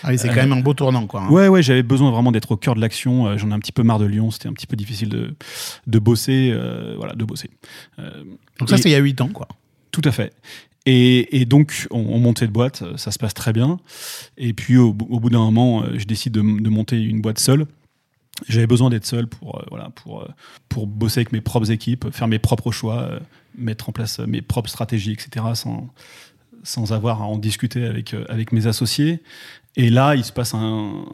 Ah 0.02 0.08
oui, 0.10 0.18
c'est 0.18 0.28
quand 0.28 0.34
même 0.34 0.52
un 0.52 0.60
beau 0.60 0.74
tournant, 0.74 1.06
quoi. 1.06 1.22
hein. 1.22 1.30
Ouais, 1.30 1.48
ouais, 1.48 1.62
j'avais 1.62 1.82
besoin 1.82 2.10
vraiment 2.10 2.30
d'être 2.32 2.50
au 2.52 2.56
cœur 2.56 2.74
de 2.74 2.80
l'action. 2.80 3.38
J'en 3.38 3.50
ai 3.50 3.54
un 3.54 3.58
petit 3.58 3.72
peu 3.72 3.82
marre 3.82 3.98
de 4.00 4.04
Lyon. 4.06 4.30
C'était 4.30 4.48
un 4.48 4.52
petit 4.52 4.66
peu 4.66 4.76
difficile 4.76 5.08
de, 5.08 5.34
de 5.86 5.98
bosser. 5.98 6.54
voilà, 6.98 7.14
de 7.14 7.24
bosser. 7.24 7.48
Donc 8.58 8.68
ça, 8.68 8.76
c'est 8.76 8.88
il 8.90 8.92
y 8.92 8.96
a 8.96 8.98
8 8.98 9.20
ans, 9.22 9.28
quoi. 9.28 9.48
tout 9.92 10.02
à 10.04 10.12
fait. 10.12 10.32
Et, 10.84 11.44
donc, 11.44 11.86
on, 11.90 11.98
on 11.98 12.18
monte 12.18 12.40
cette 12.40 12.50
boîte, 12.50 12.82
ça 12.96 13.12
se 13.12 13.18
passe 13.18 13.34
très 13.34 13.52
bien. 13.52 13.78
Et 14.36 14.52
puis, 14.52 14.76
au, 14.76 14.92
bout- 14.92 15.30
d'un 15.30 15.38
moment, 15.38 15.84
euh, 15.84 15.98
je 15.98 16.04
décide 16.04 16.32
de, 16.32 16.40
monter 16.40 17.00
une 17.00 17.20
boîte 17.20 17.38
seule. 17.38 17.66
J'avais 18.48 18.66
besoin 18.66 18.90
d'être 18.90 19.06
seul 19.06 19.28
pour, 19.28 19.60
euh, 19.60 19.64
voilà, 19.70 19.90
pour, 19.90 20.22
euh, 20.22 20.28
pour 20.68 20.86
bosser 20.86 21.20
avec 21.20 21.32
mes 21.32 21.40
propres 21.40 21.70
équipes, 21.70 22.10
faire 22.10 22.26
mes 22.26 22.40
propres 22.40 22.72
choix, 22.72 23.20
mettre 23.56 23.88
en 23.88 23.92
place 23.92 24.18
mes 24.18 24.42
propres 24.42 24.70
stratégies, 24.70 25.12
etc., 25.12 25.46
sans, 25.54 25.88
sans 26.64 26.92
avoir 26.92 27.22
à 27.22 27.26
en 27.26 27.38
discuter 27.38 27.84
avec, 27.84 28.14
avec 28.28 28.50
mes 28.52 28.66
associés. 28.66 29.22
Et 29.76 29.90
là, 29.90 30.16
il 30.16 30.24
se 30.24 30.32
passe 30.32 30.54
un, 30.54 31.04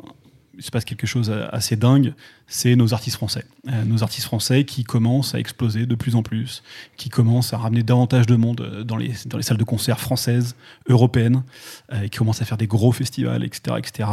il 0.59 0.65
se 0.65 0.71
passe 0.71 0.85
quelque 0.85 1.07
chose 1.07 1.33
assez 1.53 1.77
dingue, 1.77 2.13
c'est 2.49 2.75
nos 2.75 2.93
artistes 2.93 3.17
français. 3.17 3.45
Euh, 3.69 3.85
nos 3.85 4.03
artistes 4.03 4.27
français 4.27 4.65
qui 4.65 4.83
commencent 4.83 5.35
à 5.35 5.39
exploser 5.39 5.87
de 5.87 5.95
plus 5.95 6.17
en 6.17 6.23
plus, 6.23 6.63
qui 6.97 7.09
commencent 7.09 7.53
à 7.53 7.59
ramener 7.59 7.83
davantage 7.83 8.27
de 8.27 8.35
monde 8.35 8.61
euh, 8.61 8.83
dans 8.83 8.97
les, 8.97 9.13
dans 9.27 9.37
les 9.37 9.45
salles 9.45 9.57
de 9.57 9.65
concert 9.65 10.01
françaises, 10.01 10.57
européennes, 10.89 11.45
euh, 11.93 12.09
qui 12.09 12.19
commencent 12.19 12.43
à 12.43 12.45
faire 12.45 12.59
des 12.59 12.67
gros 12.67 12.91
festivals, 12.91 13.45
etc. 13.45 13.77
etc. 13.79 14.09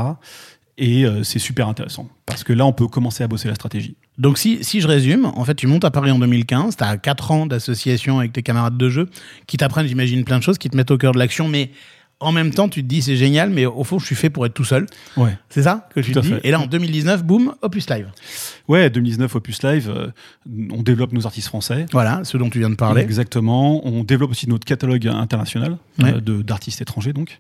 Et 0.77 1.05
c'est 1.23 1.39
super 1.39 1.69
intéressant, 1.69 2.09
parce 2.25 2.43
que 2.43 2.51
là, 2.51 2.65
on 2.65 2.73
peut 2.73 2.89
commencer 2.89 3.23
à 3.23 3.29
bosser 3.29 3.47
la 3.47 3.55
stratégie. 3.55 3.95
Donc 4.17 4.37
si, 4.37 4.61
si 4.61 4.81
je 4.81 4.89
résume, 4.89 5.23
en 5.23 5.45
fait, 5.45 5.55
tu 5.55 5.67
montes 5.67 5.85
à 5.85 5.89
Paris 5.89 6.11
en 6.11 6.19
2015, 6.19 6.75
tu 6.75 6.83
as 6.83 6.97
4 6.97 7.31
ans 7.31 7.45
d'association 7.45 8.19
avec 8.19 8.33
tes 8.33 8.43
camarades 8.43 8.75
de 8.75 8.89
jeu 8.89 9.09
qui 9.47 9.55
t'apprennent, 9.55 9.87
j'imagine, 9.87 10.25
plein 10.25 10.37
de 10.37 10.43
choses, 10.43 10.57
qui 10.57 10.69
te 10.69 10.75
mettent 10.75 10.91
au 10.91 10.97
cœur 10.97 11.13
de 11.13 11.17
l'action, 11.17 11.47
mais 11.47 11.71
en 12.21 12.31
même 12.31 12.51
temps, 12.51 12.69
tu 12.69 12.81
te 12.81 12.87
dis, 12.87 13.01
c'est 13.01 13.17
génial, 13.17 13.49
mais 13.49 13.65
au 13.65 13.83
fond, 13.83 13.99
je 13.99 14.05
suis 14.05 14.15
fait 14.15 14.29
pour 14.29 14.45
être 14.45 14.53
tout 14.53 14.63
seul. 14.63 14.85
Ouais. 15.17 15.37
C'est 15.49 15.63
ça 15.63 15.89
que 15.93 15.99
tu 15.99 16.11
te 16.13 16.19
dis 16.19 16.29
fait. 16.29 16.39
Et 16.43 16.51
là, 16.51 16.59
en 16.61 16.65
2019, 16.65 17.23
boum, 17.23 17.53
Opus 17.61 17.89
Live. 17.89 18.07
Ouais, 18.67 18.89
2019 18.89 19.35
Opus 19.35 19.61
Live, 19.63 19.89
euh, 19.93 20.07
on 20.71 20.81
développe 20.81 21.11
nos 21.11 21.25
artistes 21.25 21.47
français. 21.49 21.85
Voilà, 21.91 22.21
ce 22.23 22.37
dont 22.37 22.49
tu 22.49 22.59
viens 22.59 22.69
de 22.69 22.75
parler. 22.75 23.01
Exactement. 23.01 23.85
On 23.85 24.03
développe 24.03 24.31
aussi 24.31 24.47
notre 24.49 24.65
catalogue 24.65 25.07
international 25.07 25.77
Ouais. 25.99 26.13
euh, 26.13 26.41
d'artistes 26.43 26.81
étrangers, 26.81 27.13
donc. 27.13 27.37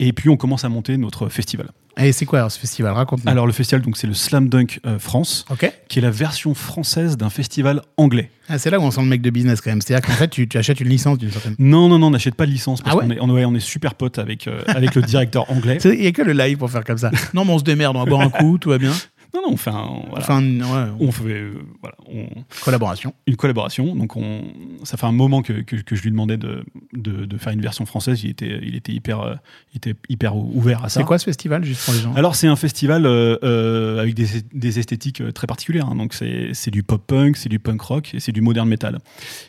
Et 0.00 0.12
puis, 0.12 0.28
on 0.28 0.36
commence 0.36 0.64
à 0.64 0.68
monter 0.68 0.96
notre 0.96 1.28
festival. 1.28 1.68
Et 1.96 2.10
c'est 2.10 2.26
quoi 2.26 2.40
alors, 2.40 2.50
ce 2.50 2.58
festival? 2.58 2.92
Raconte-nous. 2.92 3.30
Alors, 3.30 3.46
le 3.46 3.52
festival, 3.52 3.80
donc, 3.82 3.96
c'est 3.96 4.08
le 4.08 4.14
Slam 4.14 4.48
Dunk 4.48 4.80
euh, 4.84 4.98
France, 4.98 5.44
qui 5.88 6.00
est 6.00 6.02
la 6.02 6.10
version 6.10 6.52
française 6.52 7.16
d'un 7.16 7.30
festival 7.30 7.82
anglais. 7.96 8.30
Ah, 8.48 8.58
c'est 8.58 8.68
là 8.70 8.80
où 8.80 8.82
on 8.82 8.90
sent 8.90 9.00
le 9.02 9.06
mec 9.06 9.22
de 9.22 9.30
business 9.30 9.60
quand 9.60 9.70
même. 9.70 9.80
C'est-à-dire 9.80 10.06
qu'en 10.06 10.16
fait, 10.16 10.28
tu, 10.28 10.48
tu 10.48 10.58
achètes 10.58 10.80
une 10.80 10.88
licence 10.88 11.18
d'une 11.18 11.30
certaine. 11.30 11.54
Non, 11.60 11.88
non, 11.88 12.00
non, 12.00 12.08
on 12.08 12.10
n'achète 12.10 12.34
pas 12.34 12.46
de 12.46 12.50
licence 12.50 12.82
parce 12.82 12.94
Ah 12.94 12.98
ouais 12.98 13.06
qu'on 13.06 13.10
est, 13.14 13.20
on, 13.20 13.30
ouais, 13.30 13.44
on 13.44 13.54
est 13.54 13.60
super 13.60 13.94
potes 13.94 14.18
avec, 14.18 14.48
euh, 14.48 14.60
avec 14.66 14.96
le 14.96 15.02
directeur 15.02 15.48
anglais. 15.52 15.78
Il 15.84 16.00
n'y 16.00 16.06
a 16.08 16.12
que 16.12 16.22
le 16.22 16.32
live 16.32 16.58
pour 16.58 16.70
faire 16.70 16.82
comme 16.84 16.98
ça. 16.98 17.12
Non, 17.32 17.44
mais 17.44 17.52
on 17.52 17.58
se 17.60 17.64
démerde, 17.64 17.96
on 17.96 18.00
va 18.00 18.06
boire 18.06 18.22
un 18.22 18.30
coup, 18.30 18.58
tout 18.58 18.70
va 18.70 18.78
bien. 18.78 18.92
Non, 19.34 19.40
non, 19.42 19.48
on 19.52 19.56
fait, 19.56 19.70
un- 19.70 20.02
voilà. 20.08 20.18
Enfin, 20.24 20.42
ouais, 20.42 20.90
on 21.00 21.10
fait 21.10 21.24
euh, 21.24 21.52
voilà, 21.82 21.96
on- 22.08 22.28
collaboration. 22.64 23.14
une 23.26 23.36
collaboration. 23.36 23.94
Donc, 23.96 24.16
on, 24.16 24.42
ça 24.84 24.96
fait 24.96 25.06
un 25.06 25.12
moment 25.12 25.42
que, 25.42 25.52
que, 25.54 25.76
que 25.76 25.96
je 25.96 26.02
lui 26.02 26.10
demandais 26.10 26.36
de, 26.36 26.64
de, 26.92 27.24
de 27.24 27.36
faire 27.38 27.52
une 27.52 27.60
version 27.60 27.84
française. 27.84 28.22
Il 28.22 28.30
était, 28.30 28.60
il 28.62 28.76
était, 28.76 28.92
hyper, 28.92 29.20
euh, 29.20 29.34
il 29.72 29.78
était 29.78 29.94
hyper 30.08 30.36
ouvert 30.36 30.84
à 30.84 30.88
ça. 30.88 31.00
C'est 31.00 31.06
quoi 31.06 31.18
ce 31.18 31.24
festival, 31.24 31.64
juste 31.64 31.84
pour 31.84 31.94
les 31.94 32.00
gens? 32.00 32.14
Alors 32.14 32.36
c'est 32.36 32.46
un 32.46 32.56
festival 32.56 33.06
euh, 33.06 33.36
euh, 33.42 34.00
avec 34.00 34.14
des, 34.14 34.26
des 34.52 34.78
esthétiques 34.78 35.22
très 35.34 35.46
particulières. 35.46 35.88
hein. 35.88 35.96
Donc 35.96 36.14
c'est 36.14 36.70
du 36.70 36.82
pop 36.82 37.02
punk, 37.06 37.36
c'est 37.36 37.48
du 37.48 37.58
punk 37.58 37.80
rock 37.82 38.14
et 38.14 38.20
c'est 38.20 38.32
du 38.32 38.40
modern 38.40 38.68
metal. 38.68 38.98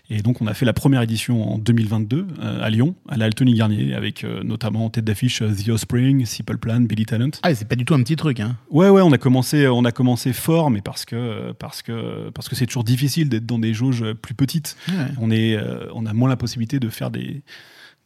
Et 0.09 0.21
donc 0.21 0.41
on 0.41 0.47
a 0.47 0.53
fait 0.53 0.65
la 0.65 0.73
première 0.73 1.01
édition 1.03 1.53
en 1.53 1.57
2022 1.59 2.25
euh, 2.41 2.63
à 2.63 2.69
Lyon, 2.69 2.95
à 3.07 3.17
la 3.17 3.25
Altony 3.25 3.53
Garnier, 3.53 3.93
avec 3.93 4.23
notamment 4.43 4.85
en 4.85 4.89
tête 4.89 5.05
d'affiche 5.05 5.39
The 5.39 5.69
Offspring, 5.69 6.25
Simple 6.25 6.57
Plan, 6.57 6.81
Billy 6.81 7.05
Talent. 7.05 7.29
Ah, 7.43 7.53
c'est 7.53 7.67
pas 7.67 7.75
du 7.75 7.85
tout 7.85 7.93
un 7.93 8.01
petit 8.01 8.15
truc, 8.15 8.39
hein. 8.39 8.55
Ouais 8.69 8.89
ouais, 8.89 9.01
on 9.01 9.11
a 9.11 9.17
commencé 9.17 9.67
on 9.75 9.85
a 9.85 9.91
commencé 9.91 10.33
fort, 10.33 10.69
mais 10.71 10.81
parce 10.81 11.05
que 11.05 11.51
parce 11.53 11.81
que 11.81 12.29
parce 12.31 12.49
que 12.49 12.55
c'est 12.55 12.65
toujours 12.65 12.83
difficile 12.83 13.29
d'être 13.29 13.45
dans 13.45 13.59
des 13.59 13.73
jauges 13.73 14.13
plus 14.13 14.33
petites. 14.33 14.77
Ouais. 14.87 14.95
On 15.19 15.31
est 15.31 15.55
euh, 15.55 15.87
on 15.93 16.05
a 16.05 16.13
moins 16.13 16.29
la 16.29 16.37
possibilité 16.37 16.79
de 16.79 16.89
faire 16.89 17.11
des 17.11 17.43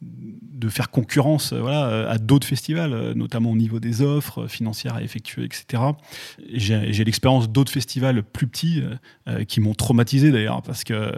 de 0.02 0.68
faire 0.70 0.90
concurrence 0.90 1.52
euh, 1.52 1.60
voilà, 1.60 2.08
à 2.08 2.16
d'autres 2.16 2.46
festivals, 2.46 2.94
euh, 2.94 3.14
notamment 3.14 3.50
au 3.50 3.56
niveau 3.56 3.80
des 3.80 4.00
offres 4.00 4.46
financières 4.46 4.94
à 4.94 5.02
effectuer, 5.02 5.44
etc. 5.44 5.82
J'ai 6.52 7.04
l'expérience 7.04 7.50
d'autres 7.50 7.72
festivals 7.72 8.22
plus 8.22 8.46
petits 8.46 8.82
euh, 9.28 9.44
qui 9.44 9.60
m'ont 9.60 9.74
traumatisé 9.74 10.30
d'ailleurs, 10.30 10.62
parce 10.62 10.82
que 10.82 10.94
euh, 10.94 11.12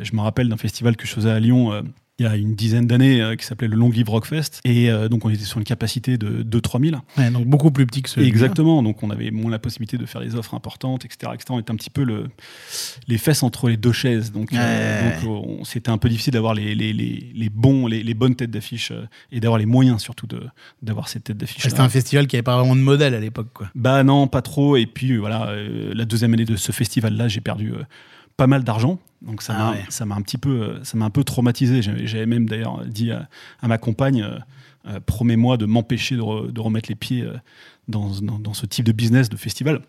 je 0.00 0.16
me 0.16 0.20
rappelle 0.22 0.48
d'un 0.48 0.56
festival 0.56 0.96
que 0.96 1.06
je 1.06 1.12
faisais 1.12 1.30
à 1.30 1.38
Lyon 1.38 1.72
euh, 1.72 1.82
il 2.20 2.26
y 2.26 2.28
a 2.28 2.36
une 2.36 2.54
dizaine 2.54 2.86
d'années 2.86 3.20
euh, 3.20 3.34
qui 3.34 3.44
s'appelait 3.44 3.66
le 3.66 3.76
Long 3.76 3.90
Live 3.90 4.08
Rockfest, 4.08 4.60
et 4.64 4.88
euh, 4.88 5.08
donc 5.08 5.24
on 5.24 5.30
était 5.30 5.42
sur 5.42 5.58
une 5.58 5.64
capacité 5.64 6.16
de 6.16 6.44
2-3 6.44 6.90
000. 6.90 7.02
Ouais, 7.18 7.30
donc 7.30 7.46
beaucoup 7.46 7.72
plus 7.72 7.86
petit 7.86 8.02
que 8.02 8.08
ce. 8.10 8.20
Exactement, 8.20 8.84
donc 8.84 9.02
on 9.02 9.10
avait 9.10 9.32
moins 9.32 9.50
la 9.50 9.58
possibilité 9.58 9.98
de 9.98 10.06
faire 10.06 10.20
des 10.20 10.36
offres 10.36 10.54
importantes, 10.54 11.04
etc. 11.04 11.32
etc. 11.34 11.46
On 11.50 11.58
était 11.58 11.72
un 11.72 11.76
petit 11.76 11.90
peu 11.90 12.04
le, 12.04 12.28
les 13.08 13.18
fesses 13.18 13.42
entre 13.42 13.68
les 13.68 13.76
deux 13.76 13.92
chaises, 13.92 14.30
donc 14.30 14.52
euh, 14.52 15.20
donc, 15.24 15.66
c'était 15.66 15.90
un 15.90 15.98
peu 15.98 16.08
difficile 16.08 16.34
d'avoir 16.34 16.54
les, 16.54 16.76
les, 16.76 16.92
les, 16.92 17.32
les 17.34 17.48
bons, 17.48 17.88
les, 17.88 18.04
les 18.04 18.14
bonnes 18.14 18.36
têtes 18.36 18.52
d'affiche 18.52 18.92
et 19.32 19.40
d'avoir 19.40 19.58
les 19.58 19.66
moyens 19.66 20.00
surtout 20.00 20.28
d'avoir 20.82 21.08
ces 21.08 21.18
têtes 21.18 21.36
d'affiche. 21.36 21.62
C'était 21.62 21.80
un 21.80 21.88
festival 21.88 22.28
qui 22.28 22.36
avait 22.36 22.44
pas 22.44 22.58
vraiment 22.58 22.76
de 22.76 22.80
modèle 22.80 23.14
à 23.14 23.20
l'époque, 23.20 23.48
quoi. 23.52 23.70
Bah 23.74 24.04
non, 24.04 24.28
pas 24.28 24.42
trop. 24.42 24.76
Et 24.76 24.86
puis 24.86 25.16
voilà, 25.16 25.52
la 25.92 26.04
deuxième 26.04 26.32
année 26.34 26.44
de 26.44 26.56
ce 26.56 26.70
festival-là, 26.70 27.26
j'ai 27.26 27.40
perdu 27.40 27.72
pas 28.36 28.46
mal 28.46 28.64
d'argent. 28.64 28.98
Donc 29.26 29.42
ça 29.42 29.54
Ah 29.56 29.58
m'a 29.58 29.70
ouais. 29.72 30.18
un 30.18 30.22
petit 30.22 30.38
peu 30.38 30.74
ça 30.82 30.96
m'a 30.96 31.04
un 31.06 31.10
peu 31.10 31.24
traumatisé. 31.24 31.80
J'avais 31.82 32.26
même 32.26 32.48
d'ailleurs 32.48 32.84
dit 32.86 33.10
à, 33.10 33.28
à 33.60 33.68
ma 33.68 33.78
compagne 33.78 34.22
euh, 34.22 34.38
euh, 34.86 35.00
promets-moi 35.04 35.56
de 35.56 35.66
m'empêcher 35.66 36.16
de, 36.16 36.20
re- 36.20 36.50
de 36.52 36.60
remettre 36.60 36.88
les 36.90 36.94
pieds 36.94 37.22
euh, 37.22 37.32
dans, 37.88 38.10
dans, 38.20 38.38
dans 38.38 38.52
ce 38.54 38.66
type 38.66 38.84
de 38.84 38.92
business 38.92 39.28
de 39.30 39.36
festival. 39.36 39.80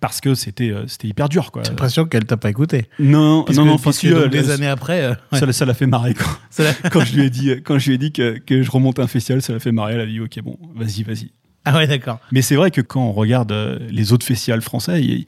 Parce 0.00 0.20
que 0.20 0.34
c'était 0.36 0.72
c'était 0.86 1.08
hyper 1.08 1.28
dur 1.28 1.50
quoi. 1.50 1.62
J'ai 1.64 1.70
l'impression 1.70 2.04
qu'elle 2.06 2.24
t'a 2.24 2.36
pas 2.36 2.48
écouté. 2.50 2.86
Non, 3.00 3.42
Puisque- 3.44 3.58
non, 3.58 3.66
non, 3.66 3.72
enfin, 3.74 3.90
euh, 4.04 4.28
des 4.28 4.50
années 4.50 4.68
après. 4.68 5.02
euh, 5.02 5.10
ouais. 5.32 5.38
ça, 5.40 5.44
l'a- 5.44 5.52
ça 5.52 5.66
fait 5.74 5.86
marrer 5.88 6.14
quand 6.92 7.04
je 7.04 7.14
lui 7.16 7.24
ai 7.24 7.30
dit 7.30 7.50
quand 7.64 7.78
je 7.78 7.88
lui 7.88 7.94
ai 7.96 7.98
dit 7.98 8.12
que, 8.12 8.38
que 8.38 8.62
je 8.62 8.70
remonte 8.70 9.00
un 9.00 9.08
festival, 9.08 9.42
ça 9.42 9.52
l'a 9.52 9.58
fait 9.58 9.72
marrer. 9.72 9.94
Elle 9.94 10.00
a 10.00 10.06
dit 10.06 10.20
ok 10.20 10.40
bon, 10.42 10.56
vas-y, 10.76 11.02
vas-y. 11.02 11.30
Ah 11.64 11.76
ouais, 11.76 11.86
d'accord. 11.86 12.18
Mais 12.32 12.42
c'est 12.42 12.56
vrai 12.56 12.70
que 12.70 12.80
quand 12.80 13.04
on 13.04 13.12
regarde 13.12 13.52
euh, 13.52 13.78
les 13.90 14.12
autres 14.12 14.26
festivals 14.26 14.62
français, 14.62 15.02
il, 15.02 15.26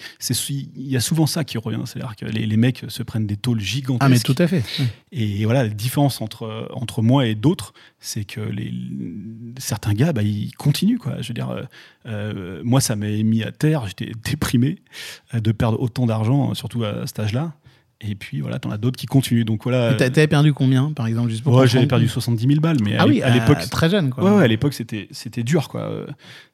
y 0.76 0.96
a 0.96 1.00
souvent 1.00 1.26
ça 1.26 1.44
qui 1.44 1.58
revient. 1.58 1.82
C'est-à-dire 1.84 2.16
que 2.16 2.26
les, 2.26 2.46
les 2.46 2.56
mecs 2.56 2.84
se 2.88 3.02
prennent 3.02 3.26
des 3.26 3.36
tôles 3.36 3.60
gigantesques. 3.60 4.02
Ah, 4.04 4.08
mais 4.08 4.18
tout 4.18 4.34
à 4.38 4.46
fait. 4.46 4.62
Et 5.12 5.44
voilà, 5.44 5.62
la 5.62 5.68
différence 5.68 6.20
entre, 6.20 6.68
entre 6.72 7.02
moi 7.02 7.26
et 7.26 7.34
d'autres, 7.34 7.72
c'est 8.00 8.24
que 8.24 8.40
les, 8.40 8.72
certains 9.58 9.94
gars, 9.94 10.12
bah, 10.12 10.22
ils 10.22 10.54
continuent. 10.54 10.98
Quoi. 10.98 11.20
Je 11.20 11.28
veux 11.28 11.34
dire, 11.34 11.50
euh, 11.50 11.62
euh, 12.06 12.60
moi, 12.64 12.80
ça 12.80 12.96
m'a 12.96 13.06
mis 13.06 13.42
à 13.42 13.50
terre. 13.50 13.86
J'étais 13.86 14.12
déprimé 14.24 14.78
euh, 15.34 15.40
de 15.40 15.52
perdre 15.52 15.80
autant 15.80 16.06
d'argent, 16.06 16.54
surtout 16.54 16.84
à 16.84 17.06
cet 17.06 17.20
âge-là. 17.20 17.54
Et 18.00 18.14
puis 18.14 18.40
voilà, 18.40 18.58
t'en 18.58 18.70
as 18.70 18.76
d'autres 18.76 18.98
qui 18.98 19.06
continuent. 19.06 19.44
Donc 19.44 19.62
voilà. 19.64 19.94
T'avais 19.94 20.26
perdu 20.26 20.52
combien, 20.52 20.90
par 20.92 21.06
exemple, 21.06 21.30
juste 21.30 21.42
pour 21.42 21.54
Ouais, 21.54 21.66
j'avais 21.66 21.86
perdu 21.86 22.08
70 22.08 22.46
000 22.46 22.60
balles, 22.60 22.76
mais 22.84 22.96
à 22.96 23.02
Ah 23.02 23.06
oui, 23.06 23.22
à 23.22 23.30
l'époque, 23.30 23.58
très 23.70 23.88
jeune, 23.88 24.10
quoi. 24.10 24.24
ouais, 24.24 24.30
ouais, 24.38 24.44
à 24.44 24.48
l'époque, 24.48 24.74
c'était 24.74 25.08
c'était 25.10 25.42
dur, 25.42 25.68
quoi. 25.68 25.90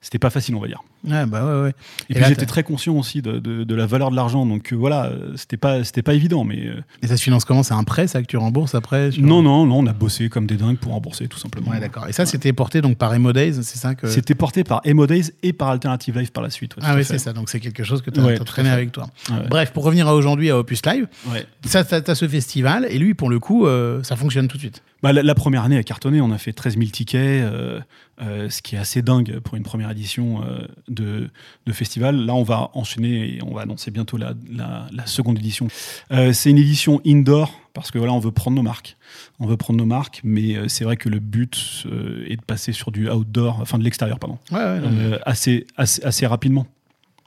C'était 0.01 0.19
pas 0.19 0.31
facile, 0.31 0.55
on 0.55 0.61
va 0.61 0.67
dire. 0.69 0.83
Ouais, 1.03 1.25
bah 1.27 1.45
ouais, 1.45 1.63
ouais. 1.63 1.73
Et, 2.11 2.13
Et 2.13 2.15
puis 2.17 2.25
j'étais 2.29 2.45
très 2.47 2.63
conscient 2.63 2.95
aussi 2.95 3.23
de, 3.23 3.39
de- 3.39 3.65
de 3.65 3.75
la 3.75 3.87
valeur 3.87 4.11
de 4.11 4.17
l'argent, 4.17 4.45
donc 4.45 4.71
euh, 4.73 4.77
voilà, 4.77 5.11
c'était 5.35 5.57
pas 5.57 5.83
c'était 5.83 6.03
pas 6.03 6.13
évident, 6.13 6.45
mais 6.45 6.67
euh, 6.67 6.83
Et 7.03 7.07
ça 7.07 7.17
se 7.17 7.23
finance 7.23 7.47
comment? 7.47 7.63
C'est 7.63 7.73
un 7.75 7.85
prêt, 7.85 8.07
ça, 8.07 8.21
que 8.21 8.27
tu 8.27 8.37
rembourses 8.37 8.75
après 8.75 9.11
sur- 9.11 9.23
non 9.23 9.41
non 9.43 9.65
non, 9.67 9.79
on 9.79 9.87
a 9.87 9.95
bossé 9.95 10.29
comme 10.29 10.47
des 10.47 10.57
dingues 10.57 10.77
pour 10.77 10.93
rembourser 10.93 11.27
tout 11.27 11.39
simplement. 11.39 11.71
Ouais, 11.71 11.81
d'accord. 11.81 12.07
Et 12.07 12.13
ça, 12.13 12.27
c'était 12.27 12.53
porté 12.53 12.83
donc 12.83 12.99
par 12.99 13.15
Emo 13.15 13.33
Days, 13.33 13.55
c'est 13.63 13.79
ça 13.79 13.95
que. 13.95 14.09
C'était 14.09 14.35
porté 14.35 14.63
par 14.63 14.83
Emo 14.85 15.07
Days 15.07 15.33
et 15.43 15.55
par 15.55 15.69
Alternative 15.71 16.19
Life 16.19 16.33
par 16.33 16.43
la 16.43 16.51
suite. 16.51 16.77
ouais, 16.77 16.83
Ah 16.85 16.95
oui, 16.95 17.05
c'est 17.05 17.19
ça. 17.19 17.33
Donc 17.33 17.49
c'est 17.49 17.61
quelque 17.61 17.83
chose 17.83 18.03
que 18.03 18.11
tu 18.11 18.21
as, 18.21 18.39
traîné 18.45 18.69
avec 18.69 18.93
toi. 18.93 19.09
Ouais. 19.31 19.37
Bref, 19.49 19.73
pour 19.73 19.85
revenir 19.85 20.07
à 20.07 20.15
aujourd'hui 20.15 20.51
à 20.51 20.59
Opus 20.59 20.85
Live, 20.85 21.07
Ouais. 21.31 21.47
ça, 21.65 21.85
t'as 21.85 22.01
t'as 22.01 22.15
ce 22.15 22.27
festival 22.29 22.87
et 22.91 22.99
lui, 22.99 23.15
pour 23.15 23.31
le 23.31 23.39
coup, 23.39 23.67
euh, 23.67 24.03
ça 24.03 24.17
fonctionne 24.17 24.49
tout 24.49 24.57
de 24.57 24.63
suite. 24.63 24.83
Bah, 25.03 25.13
la, 25.13 25.23
la 25.23 25.35
première 25.35 25.63
année 25.65 25.79
a 25.79 25.83
cartonné, 25.83 26.21
on 26.21 26.31
a 26.31 26.39
fait 26.39 26.53
13 26.53 26.77
000 26.77 26.91
tickets, 26.91 27.21
euh, 27.43 27.81
euh, 28.21 28.51
ce 28.51 28.61
qui 28.61 28.75
est 28.75 28.79
assez 28.79 29.01
dingue 29.01 29.39
pour 29.41 29.55
une 29.57 29.63
première 29.63 29.91
édition 29.91 30.43
euh, 30.43 30.67
de, 30.89 31.31
de 31.67 31.73
festival. 31.73 32.17
Là, 32.27 32.35
on 32.35 32.43
va 32.43 32.71
enchaîner 32.75 33.37
et 33.37 33.43
on 33.43 33.55
va 33.55 33.63
annoncer 33.63 33.91
bientôt 33.91 34.17
la, 34.19 34.35
la- 34.53 34.87
la 34.93 35.07
seconde 35.07 35.39
édition. 35.39 35.69
C'est 36.11 36.51
une 36.51 36.59
édition 36.59 37.01
indoor 37.07 37.53
parce 37.73 37.91
que 37.91 37.99
voilà, 37.99 38.13
on 38.13 38.19
veut 38.19 38.33
prendre 38.33 38.57
nos 38.57 38.63
marques. 38.63 38.97
On 39.39 39.47
veut 39.47 39.57
prendre 39.57 39.79
nos 39.79 39.87
marques, 39.87 40.21
mais 40.25 40.69
c'est 40.69 40.85
vrai 40.85 40.97
que 40.97 41.09
le 41.09 41.19
but 41.21 41.87
est 42.29 42.37
de 42.37 42.43
passer 42.45 42.73
sur 42.73 42.91
du 42.91 43.09
outdoor, 43.09 43.61
enfin 43.61 43.79
de 43.79 43.85
l'extérieur, 43.85 44.19
pardon, 44.19 44.39
Ouais, 44.51 44.59
ouais. 44.59 44.81
non, 44.81 45.19
assez, 45.25 45.67
assez, 45.77 46.03
assez 46.05 46.27
rapidement. 46.27 46.67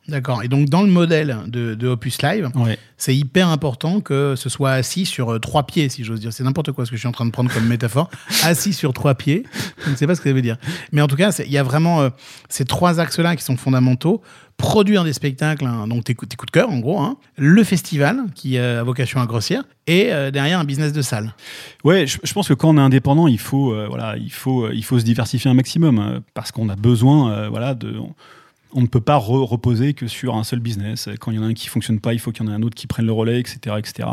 D'accord. 0.09 0.43
Et 0.43 0.49
donc, 0.49 0.67
dans 0.67 0.81
le 0.81 0.89
modèle 0.89 1.37
de, 1.47 1.75
de 1.75 1.87
Opus 1.87 2.21
Live, 2.21 2.49
Ouais. 2.55 2.77
c'est 2.97 3.15
hyper 3.15 3.47
important 3.47 4.01
que 4.01 4.35
ce 4.35 4.49
soit 4.49 4.71
assis 4.71 5.05
sur 5.05 5.31
euh, 5.31 5.39
trois 5.39 5.63
pieds, 5.65 5.87
si 5.87 6.03
j'ose 6.03 6.19
dire. 6.19 6.33
C'est 6.33 6.43
n'importe 6.43 6.73
quoi 6.73 6.85
ce 6.85 6.91
que 6.91 6.97
je 6.97 6.99
suis 6.99 7.07
en 7.07 7.13
train 7.13 7.25
de 7.25 7.31
prendre 7.31 7.49
comme 7.53 7.65
métaphore. 7.67 8.09
assis 8.43 8.73
sur 8.73 8.91
trois 8.91 9.15
pieds. 9.15 9.43
Je 9.85 9.91
ne 9.91 9.95
sais 9.95 10.05
pas 10.05 10.15
ce 10.15 10.19
que 10.21 10.29
ça 10.29 10.33
veut 10.33 10.41
dire. 10.41 10.57
Mais 10.91 11.01
en 11.01 11.07
tout 11.07 11.15
cas, 11.15 11.31
il 11.45 11.51
y 11.51 11.57
a 11.57 11.63
vraiment 11.63 12.01
euh, 12.01 12.09
ces 12.49 12.65
trois 12.65 12.99
axes-là 12.99 13.37
qui 13.37 13.43
sont 13.45 13.55
fondamentaux. 13.55 14.21
Produire 14.57 15.03
des 15.05 15.13
spectacles, 15.13 15.65
hein, 15.65 15.87
donc 15.87 16.03
tes, 16.03 16.13
coups- 16.15 16.29
tes 16.29 16.35
coups 16.35 16.51
de 16.51 16.59
cœur, 16.59 16.69
en 16.69 16.79
gros. 16.79 16.99
hein. 16.99 17.15
Le 17.37 17.63
festival, 17.63 18.25
qui 18.35 18.57
euh, 18.57 18.81
a 18.81 18.83
vocation 18.83 19.21
à 19.21 19.25
grossir. 19.25 19.63
Et 19.87 20.11
euh, 20.11 20.31
derrière, 20.31 20.59
un 20.59 20.63
business 20.65 20.91
de 20.91 21.01
salle. 21.01 21.33
Ouais, 21.85 22.05
je, 22.07 22.17
je 22.21 22.33
pense 22.33 22.49
que 22.49 22.53
quand 22.53 22.69
on 22.69 22.77
est 22.77 22.81
indépendant, 22.81 23.27
il 23.27 23.39
faut, 23.39 23.73
voilà, 23.87 24.15
il 24.17 24.31
faut, 24.31 24.69
il 24.69 24.83
faut 24.83 24.99
se 24.99 25.05
diversifier 25.05 25.49
un 25.49 25.53
maximum 25.55 26.19
parce 26.33 26.51
qu'on 26.51 26.67
a 26.67 26.75
besoin, 26.75 27.47
voilà, 27.49 27.73
de. 27.73 27.97
On, 27.97 28.13
on 28.73 28.81
ne 28.81 28.87
peut 28.87 29.01
pas 29.01 29.17
re- 29.17 29.45
reposer 29.45 29.93
que 29.93 30.07
sur 30.07 30.35
un 30.35 30.43
seul 30.43 30.59
business. 30.59 31.09
Quand 31.19 31.31
il 31.31 31.35
y 31.35 31.39
en 31.39 31.43
a 31.43 31.47
un 31.47 31.53
qui 31.53 31.67
fonctionne 31.67 31.99
pas, 31.99 32.13
il 32.13 32.19
faut 32.19 32.31
qu'il 32.31 32.45
y 32.45 32.49
en 32.49 32.51
ait 32.51 32.55
un 32.55 32.61
autre 32.63 32.75
qui 32.75 32.87
prenne 32.87 33.05
le 33.05 33.11
relais, 33.11 33.39
etc., 33.39 33.75
etc. 33.77 34.09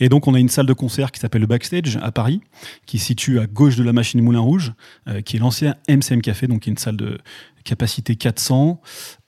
Et 0.00 0.08
donc, 0.08 0.26
on 0.28 0.34
a 0.34 0.38
une 0.38 0.48
salle 0.48 0.66
de 0.66 0.72
concert 0.72 1.12
qui 1.12 1.20
s'appelle 1.20 1.40
le 1.40 1.46
Backstage 1.46 1.98
à 2.02 2.12
Paris, 2.12 2.40
qui 2.86 2.98
se 2.98 3.06
situe 3.06 3.38
à 3.40 3.46
gauche 3.46 3.76
de 3.76 3.82
la 3.84 3.92
machine 3.92 4.20
Moulin 4.20 4.40
Rouge, 4.40 4.72
euh, 5.08 5.20
qui 5.20 5.36
est 5.36 5.40
l'ancien 5.40 5.74
MCM 5.88 6.22
Café, 6.22 6.46
donc 6.46 6.60
qui 6.60 6.70
est 6.70 6.72
une 6.72 6.78
salle 6.78 6.96
de 6.96 7.18
capacité 7.64 8.16
400. 8.16 8.80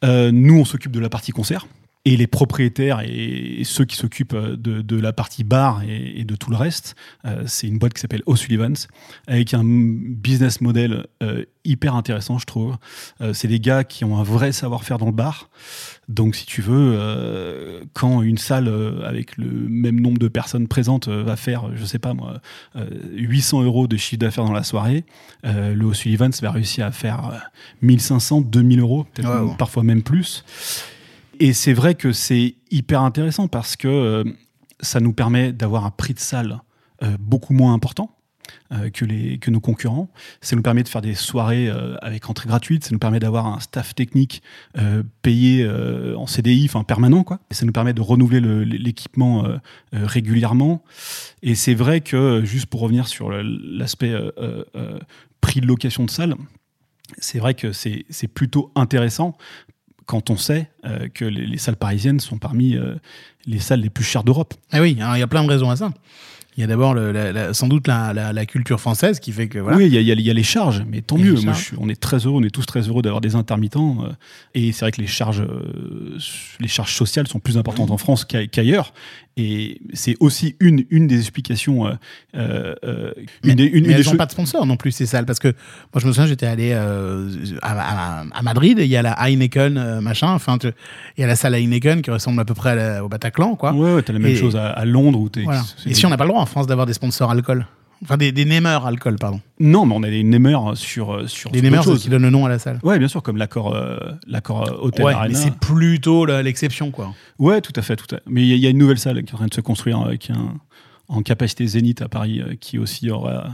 Euh, 0.04 0.30
nous, 0.32 0.58
on 0.58 0.64
s'occupe 0.64 0.92
de 0.92 1.00
la 1.00 1.08
partie 1.08 1.32
concert. 1.32 1.66
Et 2.10 2.16
les 2.16 2.26
propriétaires 2.26 3.00
et, 3.04 3.62
ceux 3.64 3.84
qui 3.84 3.96
s'occupent 3.96 4.32
euh, 4.34 4.56
de, 4.56 4.80
de 4.80 4.96
la 4.98 5.12
partie 5.12 5.44
bar 5.44 5.82
et, 5.82 6.20
et 6.20 6.24
de 6.24 6.36
tout 6.36 6.50
le 6.50 6.56
reste, 6.56 6.94
euh, 7.26 7.42
c'est 7.46 7.66
une 7.66 7.78
boîte 7.78 7.92
qui 7.94 8.00
s'appelle 8.00 8.22
O'Sullivan's, 8.26 8.88
avec 9.26 9.52
un 9.52 9.62
business 9.64 10.60
model 10.62 11.06
euh, 11.22 11.44
hyper 11.64 11.94
intéressant, 11.94 12.38
je 12.38 12.46
trouve. 12.46 12.76
Euh, 13.20 13.34
c'est 13.34 13.48
des 13.48 13.60
gars 13.60 13.84
qui 13.84 14.04
ont 14.04 14.16
un 14.16 14.22
vrai 14.22 14.52
savoir-faire 14.52 14.96
dans 14.98 15.06
le 15.06 15.12
bar. 15.12 15.50
Donc, 16.08 16.34
si 16.36 16.46
tu 16.46 16.62
veux, 16.62 17.82
quand 17.92 18.22
une 18.22 18.38
salle 18.38 18.72
avec 19.04 19.36
le 19.36 19.46
même 19.68 20.00
nombre 20.00 20.16
de 20.18 20.28
personnes 20.28 20.66
présentes 20.66 21.08
va 21.08 21.36
faire, 21.36 21.64
je 21.74 21.84
sais 21.84 21.98
pas 21.98 22.14
moi, 22.14 22.40
euh, 22.76 22.88
800 23.12 23.62
euros 23.64 23.86
de 23.86 23.96
chiffre 23.98 24.18
d'affaires 24.20 24.44
dans 24.46 24.52
la 24.52 24.62
soirée, 24.62 25.04
le 25.44 25.84
O'Sullivan's 25.84 26.40
va 26.40 26.50
réussir 26.50 26.86
à 26.86 26.92
faire 26.92 27.30
euh, 27.32 27.36
1500, 27.82 28.40
2000 28.40 28.80
euros, 28.80 29.04
peut-être 29.12 29.28
Ouais, 29.28 29.34
même- 29.34 29.48
ouais. 29.50 29.56
parfois 29.58 29.82
même 29.82 30.02
plus. 30.02 30.44
Et 31.40 31.52
c'est 31.52 31.72
vrai 31.72 31.94
que 31.94 32.12
c'est 32.12 32.56
hyper 32.70 33.02
intéressant 33.02 33.48
parce 33.48 33.76
que 33.76 33.88
euh, 33.88 34.24
ça 34.80 35.00
nous 35.00 35.12
permet 35.12 35.52
d'avoir 35.52 35.84
un 35.84 35.90
prix 35.90 36.14
de 36.14 36.18
salle 36.18 36.60
euh, 37.02 37.16
beaucoup 37.20 37.52
moins 37.54 37.74
important 37.74 38.16
euh, 38.72 38.90
que, 38.90 39.04
les, 39.04 39.38
que 39.38 39.50
nos 39.50 39.60
concurrents. 39.60 40.10
Ça 40.40 40.56
nous 40.56 40.62
permet 40.62 40.82
de 40.82 40.88
faire 40.88 41.00
des 41.02 41.14
soirées 41.14 41.70
avec 42.02 42.28
entrée 42.28 42.48
gratuite. 42.48 42.84
Ça 42.84 42.90
nous 42.92 42.98
permet 42.98 43.20
d'avoir 43.20 43.46
un 43.46 43.60
staff 43.60 43.94
technique 43.94 44.42
payé 45.22 45.68
en 46.16 46.26
CDI, 46.26 46.64
enfin 46.64 46.82
permanent. 46.82 47.24
Et 47.50 47.54
ça 47.54 47.66
nous 47.66 47.72
permet 47.72 47.92
de 47.92 48.00
renouveler 48.00 48.40
le- 48.40 48.64
l'équipement 48.64 49.44
régulièrement. 49.92 50.82
Et 51.42 51.54
c'est 51.54 51.74
vrai 51.74 52.00
que, 52.00 52.42
juste 52.44 52.66
pour 52.66 52.80
revenir 52.80 53.06
sur 53.06 53.30
l'aspect 53.30 54.14
prix 55.40 55.60
de 55.60 55.66
location 55.66 56.04
de 56.04 56.10
salle, 56.10 56.34
c'est 57.18 57.38
vrai 57.38 57.54
que 57.54 57.72
c'est 57.72 58.28
plutôt 58.32 58.72
intéressant 58.74 59.36
quand 60.08 60.30
on 60.30 60.36
sait 60.36 60.68
euh, 60.84 61.06
que 61.14 61.24
les, 61.24 61.46
les 61.46 61.58
salles 61.58 61.76
parisiennes 61.76 62.18
sont 62.20 62.38
parmi 62.38 62.74
euh, 62.74 62.96
les 63.46 63.60
salles 63.60 63.80
les 63.82 63.90
plus 63.90 64.04
chères 64.04 64.24
d'Europe. 64.24 64.54
Ah 64.72 64.80
oui, 64.80 64.96
alors 65.00 65.16
il 65.16 65.20
y 65.20 65.22
a 65.22 65.26
plein 65.28 65.44
de 65.44 65.48
raisons 65.48 65.70
à 65.70 65.76
ça. 65.76 65.92
Il 66.56 66.60
y 66.62 66.64
a 66.64 66.66
d'abord 66.66 66.96
sans 67.52 67.68
doute 67.68 67.86
la, 67.86 68.12
la- 68.12 68.32
la 68.32 68.44
culture 68.44 68.80
française 68.80 69.20
qui 69.20 69.30
fait 69.30 69.46
que 69.46 69.60
voilà. 69.60 69.76
Oui, 69.76 69.86
il 69.86 69.92
y, 69.94 69.98
a- 69.98 70.00
y 70.00 70.20
y 70.28 70.34
les 70.34 70.42
charges, 70.42 70.82
mais 70.90 71.02
tant 71.02 71.16
mieux. 71.16 71.34
Moi, 71.44 71.52
je 71.52 71.76
on 71.78 71.88
est 71.88 72.00
très 72.00 72.16
heureux, 72.26 72.40
on 72.40 72.42
est 72.42 72.50
tous 72.50 72.66
très 72.66 72.80
heureux 72.88 73.00
d'avoir 73.00 73.20
des 73.20 73.36
intermittents. 73.36 73.98
euh, 74.04 74.08
et 74.54 74.72
c'est 74.72 74.84
vrai 74.84 74.90
que 74.90 75.00
les 75.00 75.06
charges, 75.06 75.40
euh, 75.42 76.18
les 76.58 76.66
charges 76.66 76.94
sociales 76.94 77.28
sont 77.28 77.38
plus 77.38 77.56
importantes 77.58 77.92
en 77.92 77.96
France 77.98 78.24
qu'ai- 78.24 78.48
qu'ailleurs. 78.48 78.92
Et 79.40 79.80
c'est 79.94 80.16
aussi 80.18 80.56
une, 80.58 80.84
une 80.90 81.06
des 81.06 81.18
explications. 81.20 81.86
euh, 81.86 81.92
euh, 82.36 82.74
euh, 82.84 83.12
Mais, 83.44 83.50
une 83.52 83.56
des, 83.56 83.64
une- 83.64 83.70
mais 83.72 83.78
une 83.78 83.84
des 83.84 83.92
elles 83.92 84.04
n'ont 84.06 84.16
pas 84.16 84.26
de 84.26 84.32
sponsor 84.32 84.66
non 84.66 84.76
plus, 84.76 84.90
ces 84.90 85.06
salles. 85.06 85.26
Parce 85.26 85.38
que 85.38 85.48
moi, 85.48 86.00
je 86.00 86.06
me 86.08 86.12
souviens, 86.12 86.26
j'étais 86.26 86.46
allé 86.46 86.72
euh, 86.74 87.28
à, 87.62 88.20
à- 88.20 88.24
à 88.32 88.42
Madrid, 88.42 88.78
et 88.80 88.84
il 88.84 88.90
y 88.90 88.96
a 88.96 89.02
la 89.02 89.12
Heineken, 89.12 90.00
machin. 90.00 90.32
Enfin, 90.32 90.58
tu- 90.58 90.72
il 91.16 91.20
y 91.20 91.24
a 91.24 91.26
la 91.28 91.36
salle 91.36 91.54
Heineken 91.54 92.02
qui 92.02 92.10
ressemble 92.10 92.40
à 92.40 92.44
peu 92.44 92.54
près 92.54 92.74
la- 92.74 93.04
au 93.04 93.08
Bataclan, 93.08 93.54
quoi. 93.54 93.72
Ouais, 93.72 93.94
ouais, 93.94 94.02
t'as 94.02 94.12
la 94.12 94.18
même 94.18 94.32
Et- 94.32 94.36
chose 94.36 94.56
à, 94.56 94.70
à 94.70 94.84
Londres 94.84 95.20
où 95.20 95.28
t'es. 95.28 95.42
Voilà. 95.42 95.62
c'est- 95.76 95.90
Et 95.90 95.94
si 95.94 96.04
on 96.04 96.10
n'a 96.10 96.16
pas 96.16 96.24
le 96.24 96.30
droit 96.30 96.42
en 96.42 96.46
France 96.46 96.66
d'avoir 96.66 96.86
des 96.86 96.92
sponsors 96.94 97.30
alcool? 97.30 97.66
Enfin, 98.02 98.16
des, 98.16 98.30
des 98.32 98.44
namers 98.44 98.86
alcool, 98.86 99.16
pardon. 99.16 99.40
Non, 99.58 99.84
mais 99.86 99.94
on 99.96 100.02
a 100.04 100.10
des 100.10 100.22
namers 100.22 100.76
sur 100.76 101.12
euh, 101.14 101.26
sur 101.26 101.50
Des 101.50 101.62
namers, 101.62 101.82
qui 101.98 102.08
donne 102.08 102.22
le 102.22 102.30
nom 102.30 102.46
à 102.46 102.48
la 102.48 102.58
salle. 102.58 102.78
Ouais, 102.82 102.98
bien 102.98 103.08
sûr, 103.08 103.22
comme 103.22 103.36
l'accord 103.36 103.74
euh, 103.74 103.96
l'accord 104.26 104.68
euh, 104.68 104.76
hôtel 104.80 105.04
Ouais, 105.04 105.14
mais 105.28 105.34
c'est 105.34 105.54
plutôt 105.54 106.24
l'exception, 106.26 106.90
quoi. 106.90 107.12
Ouais, 107.38 107.60
tout 107.60 107.72
à 107.76 107.82
fait, 107.82 107.96
tout 107.96 108.06
à 108.14 108.18
fait. 108.18 108.22
Mais 108.26 108.42
il 108.42 108.48
y, 108.48 108.52
a- 108.52 108.56
il 108.56 108.60
y 108.62 108.66
a 108.66 108.70
une 108.70 108.78
nouvelle 108.78 108.98
salle 108.98 109.22
qui 109.24 109.30
est 109.30 109.34
en 109.34 109.38
train 109.38 109.46
de 109.46 109.54
se 109.54 109.60
construire 109.60 109.98
avec 110.00 110.30
un, 110.30 110.54
en 111.08 111.22
capacité 111.22 111.66
Zénith 111.66 112.00
à 112.02 112.08
Paris 112.08 112.40
euh, 112.40 112.54
qui 112.60 112.78
aussi 112.78 113.10
aura 113.10 113.48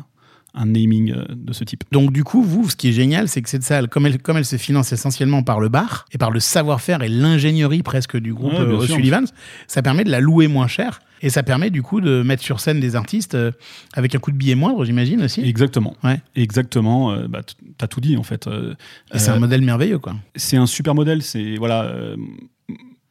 un 0.57 0.67
naming 0.67 1.13
euh, 1.13 1.25
de 1.35 1.53
ce 1.53 1.65
type. 1.65 1.83
Donc 1.91 2.13
du 2.13 2.23
coup, 2.23 2.43
vous, 2.43 2.69
ce 2.69 2.77
qui 2.77 2.89
est 2.91 2.93
génial, 2.93 3.29
c'est 3.29 3.41
que 3.43 3.49
cette 3.49 3.65
salle, 3.65 3.89
comme 3.89 4.07
elle, 4.07 4.21
comme 4.21 4.37
elle 4.37 4.45
se 4.45 4.57
finance 4.57 4.93
essentiellement 4.93 5.43
par 5.43 5.59
le 5.59 5.69
bar 5.69 6.05
et 6.13 6.19
par 6.19 6.31
le 6.31 6.39
savoir-faire 6.39 7.03
et 7.03 7.09
l'ingénierie 7.09 7.83
presque 7.83 8.17
du 8.19 8.33
groupe 8.35 8.53
Ouais, 8.53 8.61
euh. 8.61 8.77
O'Sullivan, 8.77 9.25
ça 9.67 9.83
permet 9.83 10.05
de 10.05 10.11
la 10.11 10.21
louer 10.21 10.47
moins 10.49 10.69
cher 10.69 11.01
et 11.25 11.31
ça 11.31 11.43
permet 11.43 11.71
du 11.71 11.83
coup 11.83 12.01
de 12.01 12.23
mettre 12.23 12.43
sur 12.43 12.61
scène 12.61 12.81
des 12.81 12.95
artistes 12.97 13.35
euh, 13.35 13.51
avec 13.95 14.15
un 14.15 14.19
coût 14.19 14.31
de 14.31 14.37
billet 14.37 14.55
moindre, 14.55 14.85
j'imagine 14.85 15.23
aussi. 15.23 15.41
Exactement. 15.41 15.97
Ouais. 16.05 16.21
Exactement. 16.37 17.13
euh, 17.13 17.27
bah, 17.29 17.41
T'as 17.79 17.87
tout 17.89 18.01
dit 18.01 18.17
en 18.17 18.23
fait. 18.23 18.47
Euh, 18.47 18.75
c'est 19.15 19.31
un 19.31 19.39
modèle 19.39 19.63
merveilleux, 19.63 19.99
quoi. 19.99 20.15
c'est 20.37 20.57
un 20.57 20.67
super 20.67 20.95
modèle. 20.95 21.23
C'est 21.23 21.57
voilà. 21.57 21.93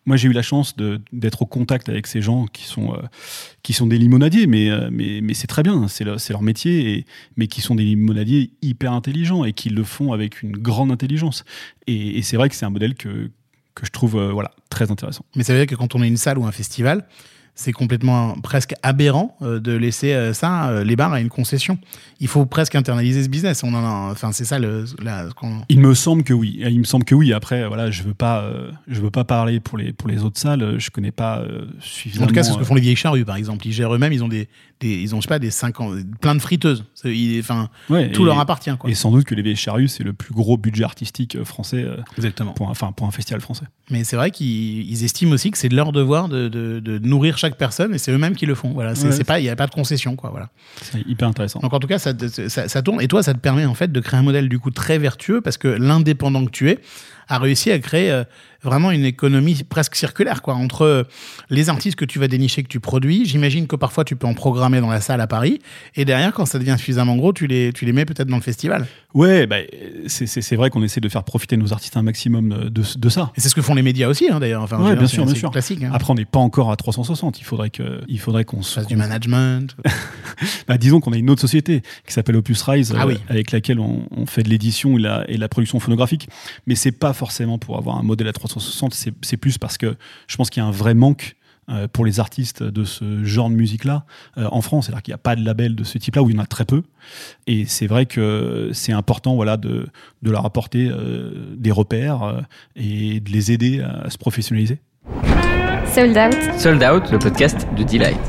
moi, 0.05 0.17
j'ai 0.17 0.27
eu 0.27 0.33
la 0.33 0.41
chance 0.41 0.75
d'être 1.13 1.41
au 1.43 1.45
contact 1.45 1.87
avec 1.89 2.07
ces 2.07 2.21
gens 2.21 2.45
qui 2.47 2.65
sont 2.65 2.93
euh, 2.93 2.97
qui 3.63 3.71
sont 3.73 3.87
des 3.87 3.97
limonadiers, 3.97 4.47
mais 4.47 4.69
euh, 4.69 4.89
mais, 4.91 5.21
mais 5.21 5.33
c'est 5.33 5.47
très 5.47 5.63
bien. 5.63 5.87
C'est 5.87 6.03
le- 6.03 6.17
leur 6.29 6.41
métier, 6.41 6.93
et, 6.93 7.05
mais 7.37 7.47
qui 7.47 7.61
sont 7.61 7.75
des 7.75 7.83
limonadiers 7.85 8.51
hyper 8.61 8.91
intelligents 8.91 9.45
et 9.45 9.53
qui 9.53 9.69
le 9.69 9.83
font 9.83 10.11
avec 10.13 10.41
une 10.41 10.51
grande 10.57 10.91
intelligence. 10.91 11.45
Et, 11.87 12.17
et 12.17 12.21
c'est 12.21 12.35
vrai 12.37 12.49
que 12.49 12.55
c'est 12.55 12.65
un 12.65 12.69
modèle 12.69 12.95
que 12.95 13.29
que 13.75 13.85
je 13.87 13.91
trouve 13.91 14.17
euh, 14.17 14.31
voilà 14.31 14.51
très 14.69 14.91
intéressant. 14.91 15.25
Mais 15.35 15.43
ça 15.43 15.53
veut 15.53 15.59
dire 15.59 15.67
que 15.67 15.75
quand 15.75 15.95
on 15.95 16.03
est 16.03 16.07
une 16.07 16.17
salle 16.17 16.37
ou 16.37 16.45
un 16.45 16.51
festival, 16.51 17.07
c'est 17.55 17.71
complètement 17.71 18.33
presque 18.41 18.73
aberrant 18.81 19.37
euh, 19.41 19.59
de 19.59 19.71
laisser 19.73 20.13
euh, 20.13 20.33
ça, 20.33 20.69
euh, 20.69 20.83
les 20.83 20.95
bars, 20.95 21.13
à 21.13 21.19
une 21.21 21.29
concession. 21.29 21.77
Il 22.19 22.27
faut 22.27 22.45
presque 22.45 22.73
internaliser 22.75 23.23
ce 23.23 23.29
business. 23.29 23.63
On 23.63 23.73
en 23.73 23.83
a, 23.83 24.11
enfin, 24.11 24.31
c'est 24.31 24.45
ça 24.45 24.57
le, 24.59 24.85
la- 25.03 25.27
Il 25.69 25.79
me 25.79 25.93
semble 25.93 26.23
que 26.23 26.33
oui. 26.33 26.59
Il 26.61 26.79
me 26.79 26.83
semble 26.85 27.05
que 27.05 27.13
oui. 27.15 27.31
Après, 27.33 27.67
voilà, 27.67 27.91
je 27.91 28.01
veux 28.03 28.13
pas, 28.15 28.41
euh, 28.41 28.71
je 28.87 29.01
veux 29.01 29.11
pas 29.11 29.23
parler 29.23 29.59
pour 29.59 29.77
les 29.77 29.93
pour 29.93 30.09
les 30.09 30.23
autres 30.23 30.39
salles. 30.39 30.75
Je 30.79 30.89
connais 30.89 31.11
pas 31.11 31.39
euh, 31.39 31.65
suffisamment. 31.79 32.25
En 32.25 32.27
tout 32.27 32.33
cas, 32.33 32.43
c'est 32.43 32.53
ce 32.53 32.57
que 32.57 32.63
font 32.63 32.75
les 32.75 32.81
vieilles 32.81 32.95
charrues, 32.95 33.25
par 33.25 33.35
exemple. 33.35 33.67
Ils 33.67 33.73
gèrent 33.73 33.93
eux-mêmes, 33.93 34.13
ils 34.13 34.23
ont 34.23 34.27
des, 34.29 34.47
des- 34.79 34.99
ils 35.01 35.13
ont, 35.13 35.19
je 35.21 35.23
sais 35.23 35.27
pas, 35.29 35.39
des 35.39 35.51
50, 35.51 36.17
plein 36.21 36.33
de 36.35 36.39
friteuses. 36.41 36.85
Enfin, 37.39 37.69
ouais, 37.89 38.11
tout 38.11 38.23
et- 38.23 38.25
leur 38.25 38.39
appartient, 38.39 38.75
quoi. 38.79 38.89
Et 38.89 38.95
sans 38.95 39.11
doute 39.11 39.25
que 39.25 39.35
les 39.35 39.41
vieilles 39.43 39.55
charrues, 39.55 39.87
c'est 39.89 40.03
le 40.03 40.13
plus 40.13 40.33
gros 40.33 40.57
budget 40.57 40.85
artistique 40.85 41.43
français 41.43 41.83
euh, 41.83 41.97
Exactement. 42.17 42.53
pour 42.53 42.67
un, 42.69 42.71
enfin 42.71 42.91
pour 42.93 43.05
un 43.05 43.11
festival 43.11 43.41
français. 43.41 43.65
Mais 43.91 44.03
c'est 44.05 44.15
vrai 44.15 44.31
qu'ils 44.31 44.89
ils 44.89 45.03
estiment 45.03 45.33
aussi 45.33 45.51
que 45.51 45.57
c'est 45.57 45.69
leur 45.69 45.91
devoir 45.91 46.29
de, 46.29 46.47
de- 46.47 46.79
de 46.79 46.99
nourrir 46.99 47.37
chaque 47.43 47.57
personne 47.57 47.93
et 47.93 47.97
c'est 47.97 48.11
eux-mêmes 48.11 48.35
qui 48.35 48.45
le 48.45 48.55
font. 48.55 48.71
Voilà, 48.71 48.95
c'est 48.95 49.09
Ouais. 49.09 49.23
pas, 49.25 49.39
il 49.39 49.43
n'y 49.43 49.49
a 49.49 49.55
pas 49.57 49.67
de 49.67 49.71
concession, 49.73 50.15
quoi. 50.15 50.29
Voilà. 50.29 50.49
C'est 50.81 51.05
hyper 51.07 51.27
intéressant. 51.27 51.59
Donc 51.59 51.73
en 51.73 51.79
tout 51.79 51.87
cas, 51.87 51.99
ça, 51.99 52.13
ça 52.47 52.81
tourne. 52.81 53.01
Et 53.01 53.07
toi, 53.09 53.21
ça 53.21 53.33
te 53.33 53.39
permet 53.39 53.65
en 53.65 53.73
fait 53.73 53.91
de 53.91 53.99
créer 53.99 54.19
un 54.19 54.23
modèle 54.23 54.47
du 54.47 54.59
coup 54.59 54.71
très 54.71 54.97
vertueux 54.97 55.41
parce 55.41 55.57
que 55.57 55.67
l'indépendant 55.67 56.45
que 56.45 56.51
tu 56.51 56.69
es 56.69 56.79
a 57.27 57.39
réussi 57.39 57.71
à 57.71 57.79
créer 57.79 58.11
euh, 58.11 58.23
vraiment 58.61 58.91
une 58.91 59.03
économie 59.05 59.61
presque 59.67 59.95
circulaire 59.95 60.41
quoi 60.41 60.53
entre 60.55 60.83
euh, 60.83 61.03
les 61.49 61.69
artistes 61.69 61.95
que 61.97 62.05
tu 62.05 62.17
vas 62.19 62.27
dénicher 62.27 62.63
que 62.63 62.67
tu 62.69 62.79
produis. 62.79 63.25
J'imagine 63.25 63.67
que 63.67 63.75
parfois 63.75 64.03
tu 64.05 64.15
peux 64.15 64.27
en 64.27 64.33
programmer 64.33 64.79
dans 64.81 64.89
la 64.89 65.01
salle 65.01 65.21
à 65.21 65.27
Paris 65.27 65.59
et 65.95 66.05
derrière 66.05 66.33
quand 66.33 66.45
ça 66.45 66.59
devient 66.59 66.75
suffisamment 66.77 67.15
gros, 67.15 67.33
tu 67.33 67.47
les 67.47 67.71
tu 67.73 67.85
les 67.85 67.93
mets 67.93 68.05
peut-être 68.05 68.27
dans 68.29 68.37
le 68.37 68.41
festival. 68.41 68.87
Ouais, 69.13 69.45
bah, 69.47 69.57
c'est- 70.07 70.55
vrai 70.55 70.69
qu'on 70.69 70.81
essaie 70.83 71.01
de 71.01 71.09
faire 71.09 71.23
profiter 71.23 71.55
nos 71.57 71.71
artistes 71.73 71.97
un 71.97 72.01
maximum 72.03 72.51
euh, 72.51 72.69
de, 72.69 72.83
de 72.97 73.09
ça. 73.09 73.31
Et 73.35 73.41
c'est 73.41 73.49
ce 73.49 73.55
que 73.55 73.61
font 73.61 73.75
les 73.75 73.81
médias 73.81 74.07
aussi 74.07 74.27
hein, 74.31 74.39
d'ailleurs. 74.39 74.63
Enfin, 74.63 74.79
Ouais, 74.81 74.95
bien 74.95 75.07
sûr, 75.07 75.25
bien 75.25 75.35
sûr. 75.35 75.51
Classique. 75.51 75.83
Hein. 75.83 75.91
Après, 75.93 76.11
on 76.11 76.15
n'est 76.15 76.25
pas 76.25 76.39
encore 76.39 76.71
à 76.71 76.75
360. 76.75 77.39
Il 77.39 77.43
faudrait 77.43 77.69
que, 77.69 78.01
il 78.07 78.19
faudrait 78.19 78.43
qu'on 78.45 78.61
se 78.61 78.73
Fasse 78.75 78.87
du 78.87 78.95
management. 78.95 79.75
Bah, 80.67 80.77
disons 80.77 80.99
qu'on 80.99 81.13
a 81.13 81.17
une 81.17 81.29
autre 81.29 81.41
société 81.41 81.81
qui 82.07 82.13
s'appelle 82.13 82.35
Opus 82.35 82.61
Rise, 82.63 82.93
Ah 82.97 83.03
euh, 83.03 83.07
oui. 83.07 83.17
avec 83.29 83.51
laquelle 83.51 83.79
on, 83.79 84.07
on 84.11 84.25
fait 84.25 84.43
de 84.43 84.49
l'édition 84.49 84.97
et 84.97 85.01
la, 85.01 85.25
et 85.29 85.37
la 85.37 85.47
production 85.47 85.79
phonographique. 85.79 86.27
Mais 86.67 86.75
c'est 86.75 86.91
pas 86.91 87.12
forcément 87.13 87.57
pour 87.57 87.77
avoir 87.77 87.97
un 87.97 88.03
modèle 88.03 88.27
à 88.27 88.33
360, 88.33 88.93
c'est 88.93 89.13
c'est 89.21 89.37
plus 89.37 89.57
parce 89.57 89.77
que 89.77 89.95
je 90.27 90.35
pense 90.35 90.49
qu'il 90.49 90.61
y 90.61 90.65
a 90.65 90.67
un 90.67 90.71
vrai 90.71 90.93
manque 90.93 91.35
euh, 91.69 91.87
pour 91.87 92.05
les 92.05 92.19
artistes 92.19 92.61
de 92.61 92.83
ce 92.83 93.23
genre 93.23 93.49
de 93.49 93.55
musique-là 93.55 94.05
euh, 94.37 94.49
en 94.51 94.61
France. 94.61 94.85
C'est-à-dire 94.85 95.01
qu'il 95.01 95.11
n'y 95.11 95.15
a 95.15 95.19
pas 95.19 95.37
de 95.37 95.45
label 95.45 95.75
de 95.75 95.85
ce 95.85 95.97
type-là, 95.97 96.21
ou 96.21 96.29
il 96.29 96.35
y 96.35 96.39
en 96.39 96.43
a 96.43 96.45
très 96.45 96.65
peu. 96.65 96.83
Et 97.47 97.63
c'est 97.65 97.87
vrai 97.87 98.05
que 98.05 98.71
c'est 98.73 98.91
important 98.91 99.35
voilà, 99.35 99.55
de, 99.55 99.87
de 100.23 100.31
leur 100.31 100.45
apporter 100.45 100.89
euh, 100.91 101.55
des 101.55 101.71
repères 101.71 102.23
euh, 102.23 102.41
et 102.75 103.21
de 103.21 103.31
les 103.31 103.53
aider 103.53 103.81
à 103.81 104.09
se 104.09 104.17
professionnaliser. 104.17 104.79
Sold 105.93 106.17
Out, 106.17 106.59
Sold 106.59 106.83
Out, 106.83 107.11
le 107.11 107.19
podcast 107.19 107.65
de 107.77 107.83
Delight. 107.83 108.19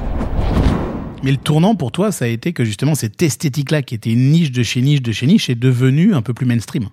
Mais 1.25 1.33
le 1.33 1.39
tournant 1.39 1.75
pour 1.75 1.91
toi, 1.91 2.13
ça 2.13 2.27
a 2.27 2.29
été 2.29 2.53
que 2.53 2.65
justement 2.65 2.95
cette 2.95 3.21
esthétique-là, 3.21 3.83
qui 3.83 3.97
était 3.97 4.13
une 4.13 4.31
niche 4.31 4.53
de 4.53 4.63
chez 4.63 4.81
niche 4.81 5.03
de 5.03 5.11
chez 5.11 5.27
niche, 5.27 5.51
est 5.51 5.55
devenue 5.55 6.15
un 6.15 6.23
peu 6.23 6.35
plus 6.35 6.47
mainstream. 6.47 6.89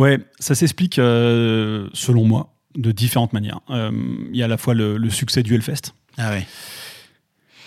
Ouais, 0.00 0.18
ça 0.38 0.54
s'explique 0.54 0.98
euh, 0.98 1.88
selon 1.92 2.24
moi. 2.26 2.54
de 2.76 2.90
différentes 2.92 3.32
manières. 3.32 3.60
Euh, 3.70 3.90
Il 4.32 4.36
y 4.36 4.42
a 4.42 4.46
à 4.46 4.48
la 4.48 4.56
fois 4.56 4.74
le, 4.74 4.96
le 4.96 5.10
succès 5.10 5.42
du 5.42 5.54
Hellfest. 5.54 5.92
Ah 6.18 6.30
ouais. 6.30 6.46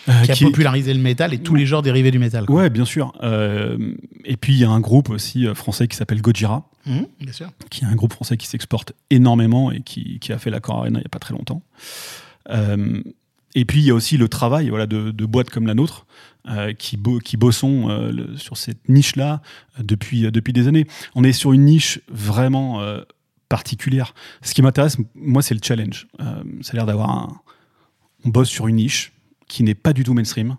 euh, 0.09 0.21
Qui 0.23 0.31
a 0.31 0.33
qui 0.33 0.43
popularisé 0.45 0.93
le 0.93 0.99
métal 0.99 1.33
et 1.33 1.37
tous 1.39 1.55
les 1.55 1.65
genres 1.65 1.81
dérivés 1.81 2.11
du 2.11 2.19
métal. 2.19 2.45
quoi. 2.45 2.55
Ouais, 2.63 2.69
bien 2.69 2.85
sûr. 2.85 3.13
Et 4.25 4.35
puis 4.37 4.53
il 4.53 4.59
y 4.59 4.63
a 4.65 4.69
un 4.69 4.79
groupe 4.79 5.09
aussi 5.09 5.45
français 5.53 5.87
qui 5.87 5.95
s'appelle 5.95 6.21
Gojira, 6.21 6.69
Mhm, 6.85 7.07
bien 7.21 7.31
sûr. 7.31 7.49
qui 7.69 7.83
est 7.85 7.87
un 7.87 7.95
groupe 7.95 8.11
français 8.13 8.35
qui 8.37 8.47
s'exporte 8.47 8.91
énormément 9.09 9.71
et 9.71 9.81
qui, 9.81 10.19
qui 10.19 10.33
a 10.33 10.37
fait 10.39 10.49
l'accord 10.49 10.79
Arena 10.79 10.99
il 10.99 11.03
n'y 11.03 11.05
a 11.05 11.09
pas 11.09 11.19
très 11.19 11.33
longtemps. 11.33 11.61
Et 13.55 13.65
puis 13.65 13.79
il 13.81 13.85
y 13.85 13.91
a 13.91 13.93
aussi 13.93 14.17
le 14.17 14.27
travail 14.27 14.69
voilà, 14.69 14.87
de, 14.87 15.11
de 15.11 15.25
boîtes 15.25 15.49
comme 15.51 15.67
la 15.67 15.75
nôtre 15.75 16.05
euh, 16.47 16.73
qui, 16.73 16.97
bo- 16.97 17.19
bossons 17.37 17.89
euh, 17.89 18.35
sur 18.37 18.57
cette 18.57 18.89
niche-là 18.89 19.41
euh, 19.79 19.83
depuis, 19.83 20.29
depuis 20.31 20.53
des 20.53 20.67
années. 20.67 20.85
On 21.15 21.23
est 21.23 21.33
sur 21.33 21.53
une 21.53 21.65
niche 21.65 22.01
vraiment 22.09 22.81
particulière. 23.49 24.13
Ce 24.41 24.53
qui 24.53 24.61
m'intéresse, 24.61 24.97
moi, 25.15 25.41
c'est 25.41 25.53
le 25.53 25.61
challenge. 25.63 26.07
Ça 26.61 26.71
a 26.71 26.75
l'air 26.75 26.85
d'avoir 26.85 27.09
un... 27.11 27.41
On 28.25 28.29
bosse 28.29 28.49
sur 28.49 28.67
une 28.67 28.77
niche 28.77 29.11
qui 29.47 29.63
n'est 29.63 29.75
pas 29.75 29.93
du 29.93 30.03
tout 30.03 30.13
mainstream. 30.13 30.57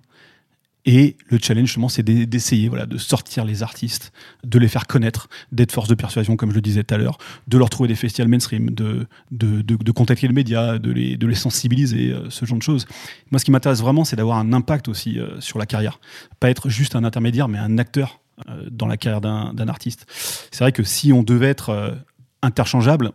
Et 0.87 1.17
le 1.29 1.39
challenge, 1.39 1.67
justement, 1.67 1.89
c'est 1.89 2.03
d'e- 2.03 2.27
d'essayer 2.27 2.69
voilà, 2.69 2.85
de 2.87 2.99
sortir 2.99 3.45
les 3.45 3.63
artistes, 3.63 4.13
de 4.45 4.59
les 4.59 4.69
faire 4.69 4.87
connaître, 4.87 5.29
d'être 5.51 5.73
force 5.73 5.89
de 5.89 5.95
persuasion, 5.95 6.37
comme 6.37 6.51
je 6.51 6.57
le 6.57 6.61
disais 6.61 6.85
tout 6.85 6.95
à 6.95 6.99
l'heure, 6.99 7.19
de 7.49 7.57
leur 7.57 7.71
trouver 7.71 7.89
des 7.89 7.95
festivals 7.95 8.29
mainstream, 8.29 8.71
de, 8.71 9.07
contacter 9.93 10.29
le 10.29 10.35
média, 10.35 10.79
de 10.79 10.91
les, 10.91 11.35
sensibiliser, 11.35 12.11
euh, 12.13 12.29
ce 12.31 12.45
genre 12.45 12.59
de 12.59 12.63
choses. 12.63 12.87
Moi, 13.31 13.39
ce 13.39 13.45
qui 13.45 13.51
m'intéresse 13.51 13.81
vraiment, 13.81 14.05
c'est 14.05 14.17
d'avoir 14.17 14.39
un 14.39 14.53
impact 14.53 14.89
aussi 14.89 15.19
euh, 15.19 15.41
sur 15.41 15.59
la 15.59 15.67
carrière. 15.67 16.01
Pas 16.39 16.51
être 16.51 16.69
juste 16.69 16.97
un 16.97 17.05
intermédiaire, 17.05 17.49
mais 17.49 17.59
un 17.59 17.79
acteur 17.79 18.21
euh, 18.49 18.69
dans 18.71 18.87
la 18.87 18.97
carrière 18.97 19.21
d'un 19.21 19.69
artiste. 19.69 20.07
C'est 20.51 20.65
vrai 20.65 20.73
que 20.73 20.83
si 20.83 21.13
on 21.13 21.23
devait 21.23 21.49
être 21.49 21.97
interchangeable, 22.43 23.13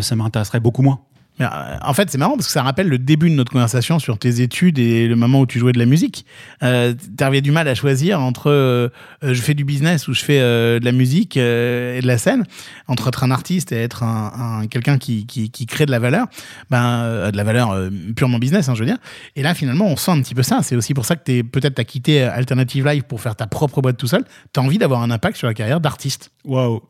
ça 0.00 0.16
m'intéresserait 0.16 0.60
beaucoup 0.60 0.82
moins. 0.82 1.00
Euh, 1.40 1.46
en 1.82 1.92
fait, 1.94 2.10
c'est 2.10 2.18
marrant 2.18 2.36
parce 2.36 2.46
que 2.46 2.52
ça 2.52 2.62
rappelle 2.62 2.88
le 2.88 2.98
début 2.98 3.28
de 3.28 3.34
notre 3.34 3.50
conversation 3.50 3.98
sur 3.98 4.18
tes 4.18 4.40
études 4.40 4.78
et 4.78 5.08
le 5.08 5.16
moment 5.16 5.40
où 5.40 5.46
tu 5.46 5.58
jouais 5.58 5.72
de 5.72 5.78
la 5.80 5.84
musique. 5.86 6.24
Euh, 6.62 6.94
T'avais 7.16 7.40
du 7.40 7.50
mal 7.50 7.66
à 7.66 7.74
choisir 7.74 8.20
entre 8.20 8.50
euh, 8.50 8.88
je 9.22 9.40
fais 9.42 9.54
du 9.54 9.64
business 9.64 10.06
ou 10.06 10.14
je 10.14 10.22
fais 10.22 10.38
de 10.38 10.84
la 10.84 10.92
musique 10.92 11.36
et 11.36 12.00
de 12.00 12.06
la 12.06 12.18
scène, 12.18 12.44
entre 12.86 13.08
être 13.08 13.24
un 13.24 13.30
artiste 13.32 13.72
et 13.72 13.76
être 13.82 14.02
un, 14.04 14.60
un- 14.62 14.66
quelqu'un 14.68 14.96
qui, 14.98 15.26
qui, 15.26 15.66
crée 15.66 15.86
de 15.86 15.90
la 15.90 15.98
valeur, 15.98 16.26
ben 16.70 17.30
de 17.32 17.36
la 17.36 17.44
valeur 17.44 17.88
purement 18.14 18.38
business, 18.38 18.68
hein, 18.68 18.74
je 18.74 18.80
veux 18.80 18.86
dire. 18.86 18.98
Et 19.34 19.42
là, 19.42 19.54
finalement, 19.54 19.86
on 19.86 19.96
sent 19.96 20.12
un 20.12 20.20
petit 20.22 20.34
peu 20.34 20.42
ça. 20.42 20.60
C'est 20.62 20.76
aussi 20.76 20.94
pour 20.94 21.04
ça 21.04 21.16
que 21.16 21.24
t'es 21.24 21.42
peut-être 21.42 21.74
t'as 21.74 21.84
quitté 21.84 22.22
Alternative 22.22 22.86
Live 22.86 23.02
pour 23.04 23.20
faire 23.20 23.34
ta 23.34 23.46
propre 23.46 23.80
boîte 23.82 23.96
tout 23.96 24.06
seul. 24.06 24.24
T'as 24.52 24.60
envie 24.60 24.78
d'avoir 24.78 25.02
un 25.02 25.10
impact 25.10 25.36
sur 25.36 25.46
la 25.48 25.54
carrière 25.54 25.80
d'artiste. 25.80 26.30
Waouh 26.44 26.80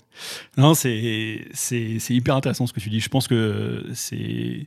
Non, 0.56 0.74
c'est 0.74 1.46
c'est 1.52 1.98
c'est 1.98 2.14
hyper 2.14 2.36
intéressant 2.36 2.66
ce 2.66 2.72
que 2.72 2.80
tu 2.80 2.90
dis. 2.90 3.00
Je 3.00 3.08
pense 3.08 3.28
que 3.28 3.86
c'est 3.94 4.66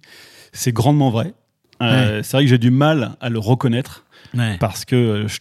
c'est 0.54 0.72
grandement 0.74 1.10
vrai. 1.10 1.34
Euh, 1.82 2.24
C'est 2.24 2.38
vrai 2.38 2.44
que 2.46 2.50
j'ai 2.50 2.58
du 2.58 2.72
mal 2.72 3.16
à 3.22 3.30
le 3.30 3.38
reconnaître 3.40 4.06
parce 4.60 4.84
que 4.86 5.26
je, 5.28 5.40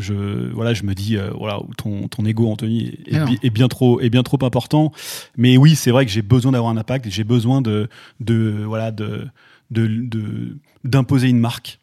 je 0.00 0.14
voilà, 0.52 0.74
je 0.74 0.82
me 0.82 0.94
dis 0.94 1.16
euh, 1.16 1.30
voilà, 1.38 1.60
ton 1.76 2.08
ton 2.08 2.24
ego 2.24 2.48
Anthony 2.50 2.98
est, 3.06 3.50
bien 3.50 3.68
trop 3.68 4.00
est 4.00 4.10
bien 4.10 4.22
trop 4.24 4.38
important. 4.44 4.92
Mais 5.36 5.56
oui, 5.56 5.76
c'est 5.76 5.90
vrai 5.92 6.04
que 6.04 6.10
j'ai 6.10 6.22
besoin 6.22 6.52
d'avoir 6.52 6.70
un 6.72 6.76
impact. 6.76 7.08
J'ai 7.10 7.24
besoin 7.24 7.62
de 7.62 7.88
de 8.20 8.64
voilà 8.66 8.90
de 8.90 9.28
de 9.70 9.86
de- 9.86 10.58
d'imposer 10.84 11.28
une 11.28 11.38
marque. 11.38 11.78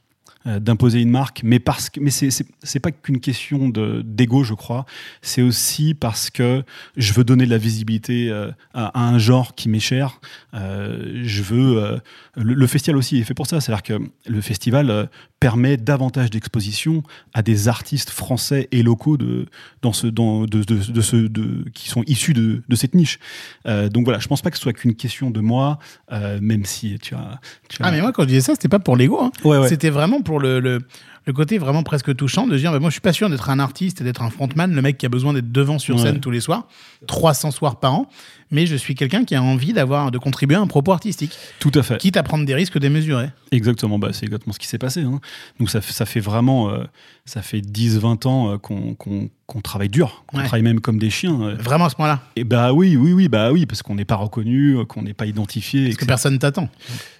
Euh, 0.47 0.59
d'imposer 0.59 1.01
une 1.01 1.09
marque, 1.09 1.41
mais 1.43 1.59
parce 1.59 1.89
que 1.89 1.99
mais 1.99 2.11
c'est 2.11 2.79
pas 2.79 2.91
qu'une 2.91 3.19
question 3.19 3.67
de 3.67 4.03
d'ego, 4.05 4.43
je 4.43 4.53
crois. 4.53 4.85
C'est 5.21 5.41
aussi 5.41 5.95
parce 5.95 6.29
que 6.29 6.63
je 6.97 7.13
veux 7.13 7.23
donner 7.23 7.45
de 7.45 7.49
la 7.49 7.57
visibilité 7.57 8.29
euh, 8.29 8.51
à, 8.73 9.07
un 9.07 9.17
genre 9.17 9.55
qui 9.55 9.69
m'est 9.69 9.79
cher. 9.79 10.19
Euh, 10.53 11.21
je 11.23 11.41
veux 11.41 11.99
le, 12.35 12.53
le 12.53 12.67
festival 12.67 12.97
aussi 12.97 13.17
est 13.17 13.23
fait 13.23 13.33
pour 13.33 13.47
ça, 13.47 13.59
c'est-à-dire 13.59 13.83
que 13.83 13.99
le 14.29 14.41
festival 14.41 15.09
permet 15.45 15.77
davantage 15.77 16.31
d'exposition 16.31 17.03
à 17.35 17.43
des 17.43 17.67
artistes 17.67 18.09
français 18.09 18.67
et 18.71 18.81
locaux 18.81 19.15
de 19.15 19.45
dans 19.83 19.93
ce 19.93 20.07
dans 20.07 20.45
de, 20.45 20.63
de, 20.63 20.77
de 20.91 21.01
ce 21.01 21.17
de 21.17 21.65
qui 21.75 21.87
sont 21.87 22.01
issus 22.07 22.33
de, 22.33 22.63
de 22.67 22.75
cette 22.75 22.95
niche. 22.95 23.19
Euh, 23.67 23.87
donc 23.89 24.05
voilà, 24.05 24.17
je 24.17 24.27
pense 24.27 24.41
pas 24.41 24.49
que 24.49 24.57
ce 24.57 24.63
soit 24.63 24.73
qu'une 24.73 24.95
question 24.95 25.29
de 25.29 25.41
moi, 25.41 25.77
euh, 26.11 26.39
même 26.41 26.65
si 26.65 26.97
tu 26.99 27.13
as. 27.13 27.39
Tu 27.69 27.83
as- 27.83 27.85
Ah 27.85 27.91
mais 27.91 28.01
moi 28.01 28.11
quand 28.11 28.23
je 28.23 28.29
disais 28.29 28.41
ça, 28.41 28.53
c'était 28.55 28.69
pas 28.69 28.79
pour 28.79 28.97
l'ego. 28.97 29.19
Hein. 29.21 29.31
Ouais, 29.43 29.59
ouais. 29.59 29.69
C'était 29.69 29.91
vraiment 29.91 30.21
pour 30.21 30.39
le, 30.39 30.59
le, 30.59 30.79
le 31.27 31.33
côté 31.33 31.57
vraiment 31.57 31.83
presque 31.83 32.15
touchant 32.15 32.45
de 32.47 32.55
dire 32.57 32.71
bah, 32.71 32.79
moi 32.79 32.89
je 32.89 32.93
suis 32.95 33.01
pas 33.01 33.13
sûr 33.13 33.29
d'être 33.29 33.49
un 33.49 33.59
artiste 33.59 34.01
et 34.01 34.03
d'être 34.03 34.21
un 34.21 34.29
frontman, 34.29 34.73
le 34.73 34.81
mec 34.81 34.97
qui 34.97 35.05
a 35.05 35.09
besoin 35.09 35.33
d'être 35.33 35.51
devant 35.51 35.79
sur 35.79 35.95
Ouais. 35.95 36.01
scène 36.03 36.19
tous 36.19 36.31
les 36.31 36.39
soirs, 36.39 36.67
300 37.07 37.51
soirs 37.51 37.79
par 37.79 37.93
an, 37.95 38.09
mais 38.51 38.65
je 38.67 38.75
suis 38.75 38.93
quelqu'un 38.95 39.25
qui 39.25 39.33
a 39.35 39.41
envie 39.41 39.73
d'avoir 39.73 40.11
de 40.11 40.17
contribuer 40.17 40.55
à 40.55 40.61
un 40.61 40.67
propos 40.67 40.91
artistique, 40.91 41.31
Tout 41.59 41.71
à 41.73 41.83
fait. 41.83 41.97
quitte 41.97 42.17
à 42.17 42.23
prendre 42.23 42.45
des 42.45 42.53
risques 42.53 42.77
démesurés. 42.77 43.29
Exactement, 43.51 43.97
bah, 43.97 44.09
c'est 44.11 44.25
exactement 44.25 44.53
ce 44.53 44.59
qui 44.59 44.67
s'est 44.67 44.77
passé. 44.77 45.01
hein. 45.01 45.19
Donc 45.59 45.69
ça, 45.69 45.81
fait- 45.81 45.93
ça 45.93 46.05
fait 46.05 46.19
vraiment, 46.19 46.69
euh, 46.69 46.83
ça 47.25 47.41
fait 47.41 47.61
10-20 47.61 48.25
ans 48.27 48.51
euh, 48.53 48.57
qu'on 48.57 48.93
qu'on- 48.95 49.29
qu'on 49.47 49.61
travaille 49.61 49.89
dur, 49.89 50.23
qu'on 50.27 50.37
Ouais. 50.37 50.43
travaille 50.45 50.63
même 50.63 50.79
comme 50.79 50.97
des 50.99 51.09
chiens. 51.09 51.39
euh. 51.41 51.55
Vraiment 51.59 51.85
à 51.85 51.89
ce 51.89 51.95
point-là, 51.95 52.21
Et 52.35 52.43
bah 52.43 52.73
oui, 52.73 52.97
oui, 52.97 53.13
oui, 53.13 53.27
bah 53.29 53.51
oui, 53.51 53.65
parce 53.65 53.81
qu'on 53.83 53.95
n'est 53.95 54.05
pas 54.05 54.15
reconnu, 54.15 54.77
qu'on 54.87 55.01
n'est 55.03 55.13
pas 55.13 55.25
identifié. 55.27 55.85
parce 55.85 55.97
que 55.97 56.05
personne 56.05 56.37
t'attend. 56.39 56.69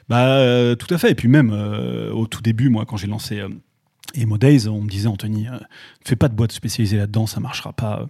Bah 0.10 0.26
euh, 0.38 0.76
tout 0.76 0.91
à 0.94 0.98
fait. 0.98 1.12
Et 1.12 1.15
puis 1.15 1.28
même 1.28 1.52
euh, 1.54 2.12
au 2.12 2.28
tout 2.28 2.41
début, 2.41 2.70
moi, 2.70 2.86
quand 2.88 2.98
j'ai 2.98 3.08
lancé 3.08 3.39
euh, 3.39 3.50
Emo 4.15 4.38
Days, 4.38 4.67
on 4.67 4.82
me 4.82 4.89
disait 4.89 5.08
Anthony, 5.08 5.47
euh, 5.47 5.58
fais 6.04 6.15
pas 6.15 6.28
de 6.28 6.36
boîte 6.36 6.51
spécialisée 6.51 6.97
là-dedans, 6.97 7.28
ça 7.28 7.39
marchera 7.39 7.73
pas. 7.73 8.08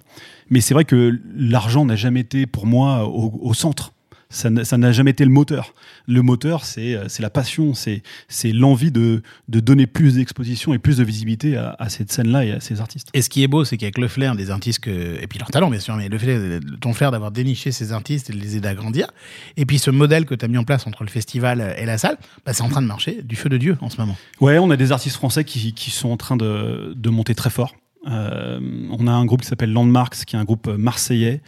Mais 0.49 0.61
c'est 0.61 0.73
vrai 0.73 0.85
que 0.85 1.19
l'argent 1.35 1.85
n'a 1.85 1.95
jamais 1.95 2.21
été 2.21 2.45
pour 2.45 2.65
moi 2.65 3.07
au 3.07 3.53
centre. 3.53 3.94
Ça 4.36 4.50
n'a 4.50 4.91
jamais 4.91 5.12
été 5.12 5.24
le 5.24 5.32
moteur. 5.32 5.74
Le 6.08 6.21
moteur, 6.21 6.65
c'est 6.65 6.93
euh, 6.93 7.08
la 7.19 7.30
passion, 7.30 7.74
c'est 7.74 8.04
c'est 8.28 8.52
l'envie 8.52 8.91
de, 8.91 9.21
de 9.48 9.60
donner 9.62 9.88
plus 9.88 10.15
d'exposition 10.15 10.74
et 10.74 10.78
plus 10.78 10.98
de 10.98 11.04
visibilité 11.06 11.56
à, 11.56 11.76
à 11.80 11.88
cette 11.88 12.12
scène-là 12.12 12.43
et 12.43 12.52
à 12.52 12.60
ces 12.60 12.82
artistes. 12.82 13.10
Et 13.13 13.21
ce 13.21 13.30
qui 13.30 13.43
est 13.43 13.48
beau, 13.48 13.63
c'est 13.63 13.78
qu'avec 13.78 13.98
le 13.98 14.10
flair 14.10 14.36
des 14.36 14.52
artistes, 14.52 14.80
que, 14.80 15.17
et 15.21 15.28
puis 15.28 15.39
leur 15.39 15.50
talent 15.52 15.69
bien 15.69 15.80
sûr, 15.80 15.95
mais 15.95 16.10
le 16.10 16.17
flair, 16.17 16.60
ton 16.82 16.93
flair 16.93 17.12
d'avoir 17.12 17.32
déniché 17.32 17.71
ces 17.71 17.93
artistes 17.93 18.30
et 18.30 18.34
de 18.34 18.39
les 18.39 18.58
aider 18.58 18.67
à 18.67 18.76
grandir, 18.76 19.08
et 19.56 19.65
puis 19.65 19.80
ce 19.80 19.89
modèle 19.89 20.26
que 20.26 20.36
tu 20.36 20.43
as 20.43 20.50
mis 20.50 20.58
en 20.58 20.65
place 20.65 20.86
entre 20.86 21.04
le 21.04 21.10
festival 21.10 21.74
et 21.78 21.86
la 21.86 21.98
salle, 21.98 22.17
bah, 22.45 22.52
c'est 22.54 22.63
en 22.63 22.69
train 22.69 22.82
de 22.82 22.88
marcher 22.88 23.21
du 23.24 23.38
feu 23.38 23.48
de 23.48 23.58
Dieu 23.58 23.78
en 23.80 23.89
ce 23.89 23.98
moment. 23.98 24.17
Ouais, 24.41 24.58
on 24.58 24.69
a 24.69 24.76
des 24.76 24.91
artistes 24.91 25.15
français 25.15 25.45
qui, 25.45 25.74
qui 25.74 25.91
sont 25.91 26.10
en 26.10 26.17
train 26.17 26.36
de, 26.36 26.93
de 26.93 27.10
monter 27.10 27.36
très 27.36 27.50
fort. 27.50 27.74
Euh, 28.07 28.59
on 28.91 29.07
a 29.07 29.11
un 29.11 29.25
groupe 29.25 29.41
qui 29.41 29.47
s'appelle 29.47 29.71
Landmarks, 29.73 30.25
qui 30.25 30.35
est 30.35 30.39
un 30.39 30.43
groupe 30.43 30.67
marseillais, 30.67 31.41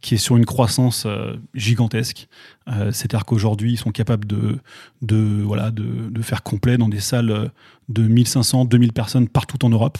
qui 0.00 0.14
est 0.14 0.18
sur 0.18 0.36
une 0.36 0.44
croissance 0.46 1.04
euh, 1.06 1.34
gigantesque. 1.54 2.28
Euh, 2.68 2.90
C'est-à-dire 2.92 3.24
qu'aujourd'hui, 3.24 3.72
ils 3.72 3.76
sont 3.78 3.90
capables 3.92 4.26
de, 4.26 4.58
de, 5.02 5.42
voilà, 5.42 5.70
de, 5.70 6.08
de 6.10 6.22
faire 6.22 6.42
complet 6.42 6.76
dans 6.78 6.88
des 6.88 7.00
salles 7.00 7.30
euh, 7.30 7.48
de 7.88 8.02
1500, 8.02 8.64
2000 8.64 8.92
personnes 8.92 9.28
partout 9.28 9.64
en 9.64 9.68
Europe. 9.68 9.98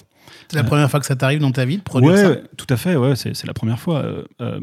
C'est 0.48 0.56
la 0.56 0.62
Euh, 0.62 0.66
première 0.66 0.90
fois 0.90 0.98
que 1.00 1.06
ça 1.06 1.14
t'arrive 1.16 1.40
dans 1.40 1.52
ta 1.52 1.64
vie 1.64 1.78
de 1.78 1.82
produire 1.82 2.12
ouais, 2.12 2.16
ça 2.22 2.30
ouais, 2.30 2.42
tout 2.56 2.66
à 2.68 2.76
fait, 2.76 2.96
ouais, 2.96 3.14
c'est 3.16 3.46
la 3.46 3.54
première 3.54 3.78
fois. 3.78 3.98
euh, 4.02 4.24
euh, 4.40 4.60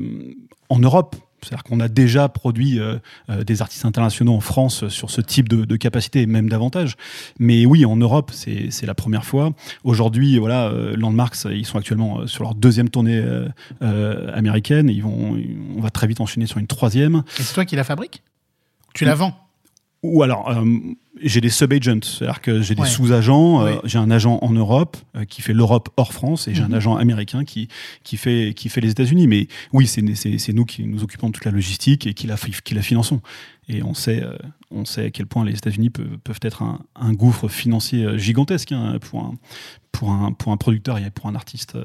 en 0.69 0.79
Europe, 0.79 1.15
c'est-à-dire 1.43 1.63
qu'on 1.63 1.79
a 1.79 1.87
déjà 1.87 2.29
produit 2.29 2.79
euh, 2.79 2.97
euh, 3.29 3.43
des 3.43 3.61
artistes 3.61 3.85
internationaux 3.85 4.33
en 4.33 4.39
France 4.39 4.87
sur 4.89 5.09
ce 5.09 5.21
type 5.21 5.49
de, 5.49 5.65
de 5.65 5.75
capacité, 5.75 6.21
et 6.21 6.25
même 6.25 6.49
davantage. 6.49 6.95
Mais 7.39 7.65
oui, 7.65 7.85
en 7.85 7.95
Europe, 7.95 8.31
c'est 8.33 8.85
la 8.85 8.93
première 8.93 9.25
fois. 9.25 9.51
Aujourd'hui, 9.83 10.37
voilà, 10.37 10.67
euh, 10.67 10.95
Landmarks, 10.95 11.45
ils 11.45 11.65
sont 11.65 11.77
actuellement 11.77 12.27
sur 12.27 12.43
leur 12.43 12.55
deuxième 12.55 12.89
tournée 12.89 13.21
euh, 13.81 14.35
américaine. 14.35 14.89
Ils 14.89 15.03
vont, 15.03 15.37
on 15.77 15.81
va 15.81 15.89
très 15.89 16.07
vite 16.07 16.21
enchaîner 16.21 16.45
sur 16.45 16.57
une 16.57 16.67
troisième. 16.67 17.23
Et 17.39 17.43
c'est 17.43 17.53
toi 17.53 17.65
qui 17.65 17.75
la 17.75 17.83
fabrique 17.83 18.23
Tu 18.93 19.05
la 19.05 19.15
vends? 19.15 19.35
Ou 20.01 20.23
alors, 20.23 20.49
j'ai 21.21 21.41
des 21.41 21.49
sub-agents, 21.49 21.99
c'est-à-dire 22.03 22.41
que 22.41 22.61
j'ai 22.61 22.75
des 22.75 22.81
Ouais. 22.81 22.87
sous-agents. 22.87 23.65
euh. 23.65 23.75
J'ai 23.83 23.97
un 23.97 24.09
agent 24.11 24.39
en 24.41 24.51
Europe 24.51 24.97
euh, 25.15 25.25
qui 25.25 25.41
fait 25.41 25.53
l'Europe 25.53 25.89
hors 25.97 26.13
France 26.13 26.47
et 26.47 26.53
j'ai 26.55 26.61
Mhm. 26.63 26.73
un 26.73 26.77
agent 26.77 26.95
américain 26.95 27.43
qui, 27.45 27.67
qui, 28.03 28.17
fait, 28.17 28.53
qui 28.55 28.69
fait 28.69 28.81
les 28.81 28.91
États-Unis. 28.91 29.27
Mais 29.27 29.47
oui, 29.73 29.87
c'est 29.87 30.01
nous 30.53 30.65
qui 30.65 30.83
nous 30.83 31.03
occupons 31.03 31.27
de 31.27 31.33
toute 31.33 31.45
la 31.45 31.51
logistique 31.51 32.07
et 32.07 32.13
qui 32.13 32.27
la, 32.27 32.35
qui 32.37 32.73
la 32.73 32.81
finançons. 32.81 33.21
Et 33.71 33.83
on 33.83 33.93
sait, 33.93 34.23
euh, 34.23 34.35
on 34.71 34.83
sait 34.83 35.05
à 35.05 35.09
quel 35.11 35.27
point 35.27 35.45
les 35.45 35.53
États-Unis 35.53 35.91
peuvent, 35.91 36.17
peuvent 36.23 36.39
être 36.41 36.63
un, 36.63 36.79
un 36.95 37.13
gouffre 37.13 37.47
financier 37.47 38.17
gigantesque 38.17 38.71
hein, 38.71 38.97
pour, 38.99 39.19
un, 39.21 39.33
pour, 39.91 40.09
un, 40.11 40.31
pour 40.31 40.51
un 40.51 40.57
producteur 40.57 40.97
et 40.97 41.11
pour 41.11 41.27
un 41.27 41.35
artiste. 41.35 41.77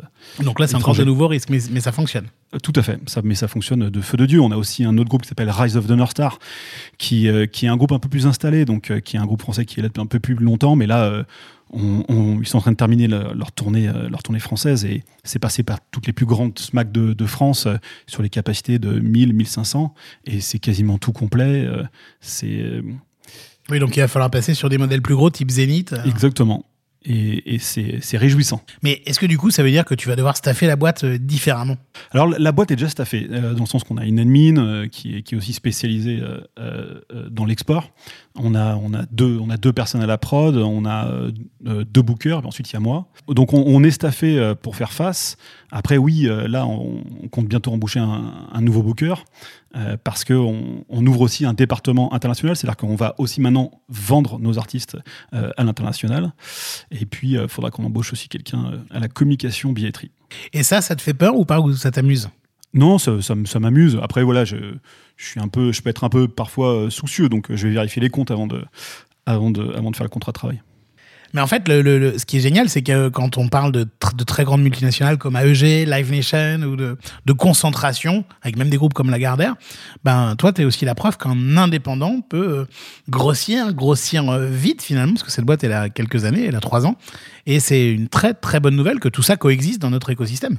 Donc 0.42 0.61
là, 0.61 0.66
c'est 0.66 0.77
encore 0.77 0.94
de 0.97 1.05
nouveaux 1.05 1.29
risques, 1.29 1.51
mais, 1.51 1.59
mais 1.70 1.81
ça 1.81 1.92
fonctionne. 1.92 2.27
Tout 2.62 2.73
à 2.77 2.83
fait, 2.83 2.99
ça, 3.07 3.20
mais 3.25 3.35
ça 3.35 3.49
fonctionne 3.49 3.90
de 3.90 4.01
feu 4.01 4.16
de 4.16 4.25
Dieu. 4.27 4.40
On 4.40 4.51
a 4.53 4.57
aussi 4.57 4.85
un 4.85 4.97
autre 4.97 5.09
groupe 5.11 5.23
qui 5.23 5.29
s'appelle 5.29 5.51
Rise 5.51 5.77
of 5.77 5.87
the 5.88 5.90
North 5.90 6.12
Star, 6.12 6.38
qui, 6.97 7.29
qui 7.53 7.66
est 7.66 7.68
un 7.68 7.77
groupe 7.77 7.92
un 7.92 7.99
peu 7.99 8.09
plus 8.09 8.27
installé, 8.27 8.64
donc 8.64 8.99
qui 9.03 9.16
est 9.16 9.18
un 9.20 9.23
groupe 9.26 9.40
français 9.40 9.64
qui 9.64 9.80
est 9.80 9.82
là 9.82 9.88
depuis 9.88 10.00
un 10.02 10.06
peu 10.06 10.20
plus 10.20 10.34
longtemps, 10.34 10.76
mais 10.76 10.87
là, 10.87 11.04
euh, 11.04 11.24
on- 11.72 12.04
on- 12.08 12.40
ils 12.40 12.46
sont 12.46 12.58
en 12.58 12.60
train 12.60 12.72
de 12.72 12.76
terminer 12.76 13.08
le- 13.08 13.32
leur, 13.34 13.50
tournée, 13.52 13.88
euh, 13.88 14.08
leur 14.08 14.22
tournée 14.22 14.38
française 14.40 14.84
et 14.84 15.02
c'est 15.24 15.38
passé 15.38 15.62
par 15.62 15.78
toutes 15.90 16.06
les 16.06 16.12
plus 16.12 16.26
grandes 16.26 16.58
SMAC 16.58 16.92
de, 16.92 17.12
de 17.12 17.26
France 17.26 17.66
euh, 17.66 17.76
sur 18.06 18.22
les 18.22 18.28
capacités 18.30 18.78
de 18.78 18.98
1000, 19.00 19.32
1500 19.32 19.94
et 20.26 20.40
c'est 20.40 20.58
quasiment 20.58 20.98
tout 20.98 21.12
complet. 21.12 21.68
c'est 22.20 22.82
Oui, 23.70 23.78
donc 23.78 23.96
il 23.96 24.00
va 24.00 24.08
falloir 24.08 24.30
passer 24.30 24.54
sur 24.54 24.68
des 24.68 24.78
modèles 24.78 25.02
plus 25.02 25.14
gros, 25.16 25.30
type 25.30 25.50
Zénith. 25.50 25.94
exactement. 26.06 26.64
Et, 27.04 27.54
et 27.54 27.58
c'est 27.58 28.16
réjouissant. 28.16 28.62
Mais 28.82 29.02
est-ce 29.06 29.18
que 29.18 29.26
du 29.26 29.38
coup, 29.38 29.50
ça 29.50 29.62
veut 29.62 29.70
dire 29.70 29.84
que 29.84 29.94
tu 29.94 30.08
vas 30.08 30.16
devoir 30.16 30.36
staffer 30.36 30.66
la 30.66 30.76
boîte 30.76 31.04
euh, 31.04 31.18
différemment? 31.18 31.76
Alors 32.10 32.28
la 32.28 32.52
boîte 32.52 32.70
est 32.70 32.76
déjà 32.76 32.88
staffée, 32.88 33.26
euh, 33.30 33.54
dans 33.54 33.64
le 33.64 33.68
sens 33.68 33.84
qu'on 33.84 33.96
a 33.96 34.04
une 34.04 34.18
admin 34.18 34.56
euh, 34.56 34.88
qui, 34.88 35.16
est, 35.16 35.22
qui 35.22 35.34
est 35.34 35.38
aussi 35.38 35.52
spécialisée 35.52 36.22
dans 37.30 37.44
l'export. 37.44 37.90
On 38.36 38.54
a, 38.54 38.76
on, 38.76 38.94
a 38.94 39.04
deux, 39.12 39.38
on 39.38 39.50
a 39.50 39.56
deux 39.56 39.72
personnes 39.72 40.02
à 40.02 40.06
la 40.06 40.18
prod, 40.18 40.56
on 40.56 40.84
a 40.84 41.08
deux 41.60 42.02
bookers, 42.02 42.42
et 42.42 42.46
ensuite 42.46 42.70
il 42.70 42.74
y 42.74 42.76
a 42.76 42.80
moi. 42.80 43.06
Donc 43.28 43.52
on, 43.52 43.62
on 43.66 43.84
est 43.84 43.90
staffé 43.90 44.54
pour 44.62 44.76
faire 44.76 44.92
face. 44.92 45.36
Après 45.70 45.96
oui, 45.96 46.28
là 46.48 46.66
on, 46.66 47.02
on 47.22 47.28
compte 47.28 47.46
bientôt 47.46 47.72
embaucher 47.72 48.00
un, 48.00 48.48
un 48.52 48.60
nouveau 48.60 48.82
booker 48.82 49.14
euh, 49.76 49.96
parce 50.02 50.24
qu'on 50.24 50.84
on 50.88 51.06
ouvre 51.06 51.20
aussi 51.22 51.44
un 51.44 51.52
département 51.54 52.12
international, 52.14 52.56
c'est-à-dire 52.56 52.76
qu'on 52.76 52.94
va 52.94 53.14
aussi 53.18 53.40
maintenant 53.40 53.70
vendre 53.88 54.38
nos 54.38 54.58
artistes 54.58 54.96
euh, 55.32 55.50
à 55.56 55.64
l'international. 55.64 56.32
Et 56.90 57.06
puis 57.06 57.32
il 57.32 57.48
faudra 57.48 57.70
qu'on 57.70 57.84
embauche 57.84 58.12
aussi 58.12 58.28
quelqu'un 58.28 58.66
euh, 58.72 58.78
à 58.90 59.00
la 59.00 59.08
communication 59.08 59.72
billetterie. 59.72 60.10
Et 60.52 60.62
ça, 60.62 60.80
ça 60.80 60.94
te 60.96 61.02
fait 61.02 61.14
peur 61.14 61.37
ou 61.37 61.44
pas 61.44 61.60
Ou 61.60 61.72
ça 61.74 61.90
t'amuse? 61.90 62.28
Non, 62.72 62.98
ça, 62.98 63.20
ça, 63.22 63.34
m- 63.34 63.46
ça 63.46 63.60
m'amuse. 63.60 63.98
Après, 64.02 64.22
voilà, 64.24 64.44
je, 64.44 64.56
je 65.16 65.24
suis 65.24 65.40
un 65.40 65.48
peu, 65.48 65.70
je 65.72 65.80
peux 65.80 65.90
être 65.90 66.04
un 66.04 66.08
peu 66.08 66.26
parfois 66.26 66.72
euh, 66.74 66.90
soucieux, 66.90 67.28
donc 67.28 67.50
euh, 67.50 67.56
je 67.56 67.68
vais 67.68 67.74
vérifier 67.74 68.02
les 68.02 68.10
comptes 68.10 68.30
avant 68.32 68.46
de, 68.48 68.64
avant 69.26 69.50
de, 69.52 69.72
avant 69.74 69.90
de 69.92 69.96
faire 69.96 70.04
le 70.04 70.10
contrat 70.10 70.32
de 70.32 70.34
travail. 70.38 70.62
Mais 71.35 71.40
en 71.40 71.47
fait, 71.47 71.68
le, 71.68 71.83
le- 71.83 71.99
le- 71.99 72.18
ce 72.18 72.25
qui 72.25 72.38
est 72.38 72.40
génial, 72.40 72.68
c'est 72.68 72.83
que 72.83 73.09
quand 73.11 73.37
on 73.38 73.49
parle 73.49 73.73
de, 73.73 73.85
tr- 73.85 74.16
de 74.16 74.25
très 74.25 74.44
grandes 74.44 74.62
multinationales 74.62 75.18
comme 75.18 75.37
AEG, 75.37 75.87
Live 75.87 76.11
Nation 76.11 76.62
ou 76.62 76.77
de, 76.77 76.97
de 77.27 77.33
concentration, 77.33 78.25
avec 78.42 78.57
même 78.57 78.70
des 78.70 78.77
groupes 78.77 78.94
comme 78.94 79.11
Lagardère, 79.11 79.55
ben 80.05 80.37
toi, 80.37 80.53
tu 80.53 80.62
es 80.62 80.64
aussi 80.64 80.85
la 80.85 80.94
preuve 80.94 81.18
qu'un 81.18 81.57
indépendant 81.57 82.20
peut 82.20 82.59
euh, 82.61 82.64
grossir, 83.09 83.75
grossir 83.75 84.29
euh, 84.31 84.47
vite 84.49 84.81
finalement, 84.83 85.14
parce 85.14 85.25
que 85.25 85.31
cette 85.33 85.44
boîte, 85.44 85.64
elle 85.64 85.73
a 85.73 85.88
quelques 85.90 86.25
années, 86.25 86.47
elle 86.47 86.57
a 86.57 86.61
trois 86.61 86.87
ans, 86.87 86.97
et 87.47 87.61
c'est 87.61 87.90
une 87.90 88.09
très 88.09 88.33
très 88.33 88.61
bonne 88.61 88.77
nouvelle 88.77 89.01
que 89.01 89.09
tout 89.09 89.23
ça 89.23 89.37
coexiste 89.37 89.81
dans 89.83 89.90
notre 89.90 90.11
écosystème. 90.11 90.59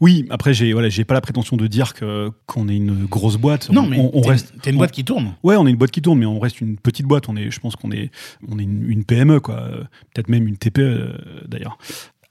Oui, 0.00 0.26
après, 0.30 0.54
j'ai, 0.54 0.72
voilà, 0.72 0.88
pas 1.08 1.14
la 1.14 1.20
prétention 1.20 1.56
de 1.56 1.66
dire 1.66 1.92
qu'on 1.94 2.68
est 2.68 2.76
une 2.76 3.06
grosse 3.06 3.36
boîte. 3.36 3.70
Non, 3.70 3.82
On- 3.82 3.86
mais 3.86 3.98
on, 3.98 4.10
on 4.18 4.20
reste. 4.22 4.52
t'es 4.62 4.70
une 4.70 4.76
on- 4.76 4.78
boîte 4.78 4.92
qui 4.92 5.04
tourne. 5.04 5.34
Ouais, 5.42 5.56
on 5.56 5.66
est 5.66 5.70
une 5.70 5.76
boîte 5.76 5.90
qui 5.90 6.02
tourne, 6.02 6.18
mais 6.18 6.26
on 6.26 6.38
reste 6.38 6.60
une 6.60 6.76
petite 6.76 7.06
boîte. 7.06 7.28
On 7.28 7.36
est, 7.36 7.50
je 7.50 7.60
pense 7.60 7.74
qu'on 7.76 7.90
est, 7.90 8.10
on 8.48 8.58
est 8.58 8.62
une, 8.62 8.88
une 8.90 9.04
PME, 9.04 9.40
quoi. 9.40 9.68
Peut-être 10.14 10.28
même 10.28 10.46
une 10.46 10.56
TPE, 10.56 10.78
euh, 10.80 11.18
d'ailleurs. 11.46 11.78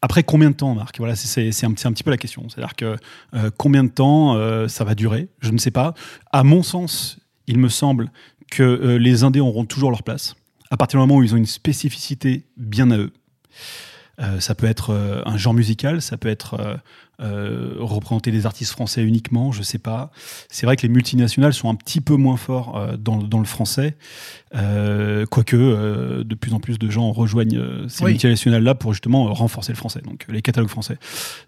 Après, 0.02 0.24
combien 0.24 0.50
de 0.50 0.56
temps, 0.56 0.76
Marc? 0.76 0.98
Voilà, 0.98 1.16
c'est- 1.16 1.64
un, 1.64 1.72
petit 1.74 2.04
peu 2.04 2.12
la 2.12 2.18
question. 2.18 2.50
C'est-à-dire 2.50 2.76
que 2.76 2.98
euh, 3.34 3.52
combien 3.58 3.84
de 3.84 3.90
temps 3.90 4.36
euh, 4.36 4.68
ça 4.68 4.84
va 4.84 4.96
durer? 4.96 5.30
Je 5.40 5.52
ne 5.52 5.58
sais 5.58 5.72
pas. 5.72 5.94
À 6.32 6.44
mon 6.44 6.62
sens, 6.62 7.20
il 7.48 7.58
me 7.58 7.70
semble 7.70 8.12
que 8.52 8.98
les 8.98 9.24
indés 9.24 9.40
auront 9.40 9.66
toujours 9.66 9.90
leur 9.90 10.04
place. 10.04 10.36
À 10.70 10.78
partir 10.78 11.00
du 11.00 11.08
moment 11.08 11.20
où 11.20 11.24
ils 11.24 11.34
ont 11.34 11.38
une 11.38 11.46
spécificité 11.46 12.46
bien 12.58 12.92
à 12.92 12.98
eux. 12.98 13.12
Ça 14.40 14.54
peut 14.54 14.68
être 14.68 14.94
un 15.26 15.38
genre 15.38 15.56
musical, 15.56 16.02
ça 16.02 16.18
peut 16.18 16.30
être 16.30 16.80
euh, 17.24 17.76
représenter 17.80 18.32
des 18.32 18.46
artistes 18.46 18.72
français 18.72 19.02
uniquement, 19.04 19.52
je 19.52 19.64
sais 19.64 19.78
pas. 19.78 20.12
C'est 20.50 20.66
vrai 20.66 20.76
que 20.76 20.82
les 20.82 20.90
multinationales 20.90 21.54
sont 21.54 21.70
un 21.70 21.76
petit 21.76 22.02
peu 22.02 22.16
moins 22.16 22.38
forts 22.38 22.78
euh, 22.78 22.98
dans, 22.98 23.18
dans 23.18 23.40
le 23.40 23.46
français, 23.46 23.96
euh, 24.56 25.26
quoique 25.26 26.24
de 26.24 26.36
plus 26.36 26.54
en 26.54 26.60
plus 26.60 26.78
de 26.78 26.90
gens 26.90 27.12
rejoignent 27.12 27.88
ces 27.88 28.04
Oui. 28.04 28.12
multinationales-là 28.12 28.76
pour 28.76 28.94
justement 28.94 29.34
renforcer 29.34 29.72
le 29.72 29.78
français, 29.78 30.02
donc 30.04 30.26
les 30.30 30.42
catalogues 30.42 30.70
français. 30.70 30.98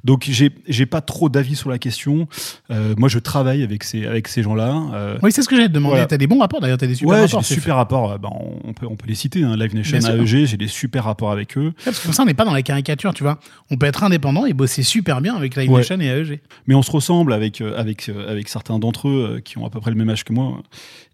Donc 0.03 0.25
j'ai 0.29 0.51
j'ai 0.67 0.85
pas 0.85 1.01
trop 1.01 1.29
d'avis 1.29 1.55
sur 1.55 1.69
la 1.69 1.77
question. 1.77 2.27
Moi, 2.69 3.09
je 3.09 3.19
travaille 3.19 3.63
avec 3.63 3.83
ces 3.83 4.05
avec 4.05 4.27
ces 4.27 4.43
gens-là. 4.43 5.17
Oui, 5.21 5.31
c'est 5.31 5.41
ce 5.41 5.49
que 5.49 5.55
j'allais 5.55 5.67
te 5.67 5.73
demander. 5.73 5.93
Voilà. 5.95 6.07
T'as 6.07 6.17
des 6.17 6.27
bons 6.27 6.39
rapports 6.39 6.61
d'ailleurs, 6.61 6.77
t'as 6.77 6.87
des 6.87 6.95
super 6.95 7.11
ouais, 7.11 7.27
j'ai 7.27 7.35
rapports. 7.35 7.41
des 7.41 7.45
super 7.55 7.75
rapports. 7.75 8.19
bah, 8.19 8.29
on, 8.63 8.73
peut 8.73 8.87
on 8.89 8.95
peut 8.95 9.07
les 9.07 9.15
citer. 9.15 9.43
Hein, 9.43 9.55
Live 9.57 9.75
Nation. 9.75 9.97
AEG, 9.99 10.45
j'ai 10.45 10.57
des 10.57 10.67
super 10.67 11.03
rapports 11.03 11.31
avec 11.31 11.57
eux. 11.57 11.67
Ouais, 11.67 11.73
parce 11.85 11.99
que 11.99 12.05
comme 12.05 12.13
ça, 12.13 12.23
on 12.23 12.25
n'est 12.25 12.33
pas 12.33 12.45
dans 12.45 12.53
la 12.53 12.61
caricature, 12.61 13.13
tu 13.13 13.23
vois. 13.23 13.39
On 13.71 13.77
peut 13.77 13.85
être 13.85 14.03
indépendant 14.03 14.45
et 14.45 14.53
bosser 14.53 14.83
super 14.83 15.21
bien 15.21 15.35
avec 15.35 15.55
Live 15.65 15.71
Ouais. 15.71 15.79
Nation 15.79 15.99
et 15.99 16.05
AEG. 16.05 16.39
Mais 16.67 16.75
on 16.75 16.81
se 16.81 16.91
ressemble 16.91 17.33
avec, 17.33 17.61
euh, 17.61 17.77
avec, 17.77 18.09
euh, 18.09 18.29
avec 18.29 18.47
certains 18.49 18.79
d'entre 18.79 19.07
eux 19.07 19.35
euh, 19.37 19.39
qui 19.41 19.57
ont 19.57 19.65
à 19.65 19.69
peu 19.69 19.79
près 19.79 19.91
le 19.91 19.97
même 19.97 20.09
âge 20.09 20.23
que 20.23 20.33
moi. 20.33 20.61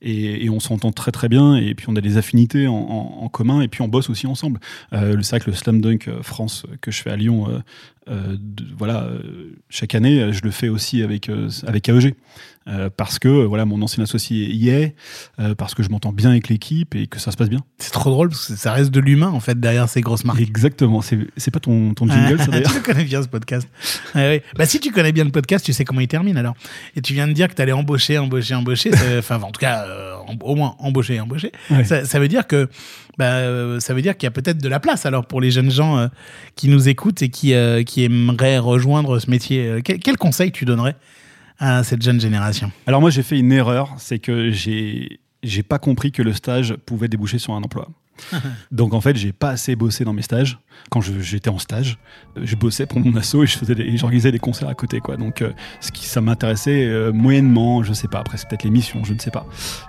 Et, 0.02 0.46
et 0.46 0.50
on 0.50 0.60
s'entend 0.60 0.92
très 0.92 1.12
très 1.12 1.30
bien. 1.30 1.56
Et 1.56 1.74
puis 1.76 1.88
on 1.90 1.96
a 1.96 2.02
des 2.02 2.18
affinités 2.18 2.68
en, 2.68 2.74
en- 2.74 3.24
en 3.24 3.30
commun. 3.30 3.62
Et 3.62 3.68
puis 3.68 3.82
on 3.82 3.88
bosse 3.88 4.10
aussi 4.10 4.28
ensemble. 4.28 4.60
Euh, 4.94 5.16
le- 5.16 5.24
que 5.40 5.50
le 5.50 5.56
Slam 5.56 5.82
Dunk 5.82 6.10
France 6.22 6.66
que 6.82 6.92
je 6.92 7.02
fais 7.02 7.10
à 7.12 7.16
Lyon, 7.16 7.48
euh, 8.10 8.36
de- 8.40 8.66
voilà, 8.78 9.04
euh, 9.04 9.54
chaque 9.70 9.94
année, 9.96 10.20
euh, 10.22 10.34
je 10.34 10.42
le 10.44 10.52
fais 10.52 10.70
aussi 10.70 11.04
avec, 11.04 11.30
euh, 11.30 11.50
avec 11.68 11.88
AEG. 11.90 12.16
Parce 12.96 13.18
que 13.20 13.28
voilà, 13.28 13.66
mon 13.66 13.82
ancien 13.82 14.04
associé 14.04 14.46
y 14.50 14.70
est, 14.70 14.96
parce 15.58 15.74
que 15.74 15.82
je 15.84 15.90
m'entends 15.90 16.14
bien 16.14 16.30
avec 16.30 16.48
l'équipe 16.48 16.94
et 16.96 17.08
que 17.08 17.20
ça 17.20 17.32
se 17.32 17.36
passe 17.36 17.50
bien. 17.50 17.60
C'est 17.80 17.92
trop 17.92 18.12
drôle 18.12 18.30
parce 18.30 18.48
que 18.48 18.56
ça 18.56 18.72
reste 18.72 18.92
de 18.92 19.00
l'humain 19.00 19.28
en 19.30 19.40
fait 19.40 19.60
derrière 19.60 19.90
ces 19.90 20.00
grosses 20.02 20.24
marques. 20.24 20.40
Exactement. 20.40 21.02
C'est 21.02 21.52
pas 21.52 21.60
ton, 21.60 21.94
ton 21.96 22.08
jingle, 22.08 22.38
ça 22.40 22.46
d'ailleurs 22.52 22.70
tu 22.72 22.78
le 22.78 22.84
connais 22.84 23.04
bien 23.04 23.24
ce 23.24 23.28
podcast. 23.28 23.68
Ouais, 24.16 24.22
ouais. 24.22 24.44
Bah, 24.56 24.66
si 24.68 24.80
tu 24.80 24.92
connais 24.92 25.12
bien 25.12 25.26
le 25.26 25.32
podcast, 25.32 25.66
tu 25.66 25.74
sais 25.74 25.84
comment 25.86 26.02
il 26.02 26.08
termine 26.08 26.38
alors. 26.38 26.54
Et 26.96 27.02
tu 27.02 27.14
viens 27.14 27.28
de 27.28 27.34
dire 27.34 27.48
que 27.50 27.56
tu 27.56 27.62
allais 27.64 27.72
embaucher, 27.72 28.20
embaucher, 28.20 28.54
embaucher. 28.54 28.92
Enfin, 29.18 29.42
en 29.42 29.52
tout 29.52 29.60
cas, 29.60 29.86
au 30.42 30.56
moins 30.56 30.76
embaucher, 30.80 31.20
embaucher. 31.20 31.52
Ouais. 31.72 31.84
Ça, 31.84 32.06
ça 32.06 32.20
veut 32.20 32.28
dire 32.28 32.46
que 32.48 32.70
bah, 33.18 33.36
euh, 33.36 33.80
ça 33.80 33.94
veut 33.94 34.02
dire 34.02 34.18
qu'il 34.18 34.26
y 34.26 34.28
a 34.28 34.32
peut-être 34.32 34.58
de 34.58 34.70
la 34.70 34.80
place 34.80 35.06
alors 35.06 35.26
pour 35.26 35.42
les 35.42 35.52
jeunes 35.52 35.72
gens 35.72 35.98
euh, 35.98 36.08
qui 36.56 36.70
nous 36.70 36.90
écoutent 36.90 37.22
et 37.22 37.30
qui, 37.30 37.54
euh, 37.54 37.84
qui 37.84 38.04
aimeraient 38.04 38.58
rejoindre 38.58 39.20
ce 39.20 39.30
métier. 39.30 39.82
Quel, 39.84 40.00
quel 40.00 40.18
conseil 40.18 40.52
tu 40.52 40.66
donnerais 40.66 40.96
à 41.60 41.84
cette 41.84 42.02
jeune 42.02 42.20
génération? 42.20 42.72
Alors 42.88 43.02
moi 43.02 43.10
j'ai 43.10 43.24
fait 43.24 43.40
une 43.40 43.52
erreur, 43.52 43.94
c'est 43.98 44.20
que 44.20 44.52
j'ai 44.52 45.20
j'ai 45.44 45.64
pas 45.64 45.80
compris 45.80 46.12
que 46.12 46.22
le 46.22 46.34
stage 46.34 46.76
pouvait 46.86 47.08
déboucher 47.08 47.40
sur 47.40 47.54
un 47.54 47.64
emploi. 47.64 47.90
Donc 48.72 48.94
en 48.94 49.02
fait 49.02 49.16
j'ai 49.16 49.32
pas 49.32 49.50
assez 49.50 49.76
bossé 49.76 50.04
dans 50.04 50.14
mes 50.14 50.22
stages. 50.22 50.60
Quand 50.90 51.02
j'étais 51.02 51.50
en 51.50 51.60
stage, 51.60 51.98
je 52.42 52.56
bossais 52.56 52.86
pour 52.86 53.00
mon 53.00 53.16
asso 53.16 53.36
et 53.44 53.48
je 53.48 53.58
faisais 53.58 53.76
j'organisais 53.98 54.32
des 54.32 54.40
concerts 54.40 54.70
à 54.70 54.76
côté 54.76 55.00
quoi. 55.00 55.18
Donc 55.18 55.42
euh, 55.42 55.52
ce 55.80 55.92
qui 55.92 56.06
ça 56.06 56.22
m'intéressait 56.22 56.86
euh, 56.86 57.12
moyennement, 57.12 57.84
je 57.84 57.94
sais 57.94 58.08
pas. 58.08 58.20
Après 58.20 58.38
c'est 58.38 58.48
peut-être 58.48 58.64
l'émission, 58.64 59.04
je 59.04 59.14
ne 59.14 59.20
sais 59.20 59.32
pas. 59.32 59.46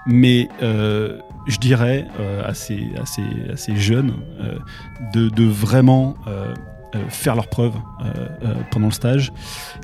Mais 0.07 0.49
euh, 0.63 1.19
je 1.47 1.59
dirais 1.59 2.07
à 2.45 2.55
ces 2.55 3.77
jeunes 3.77 4.15
de, 5.13 5.29
de 5.29 5.45
vraiment 5.45 6.17
faire 7.09 7.35
leurs 7.35 7.49
preuves 7.49 7.75
pendant 8.71 8.87
le 8.87 8.93
stage. 8.93 9.33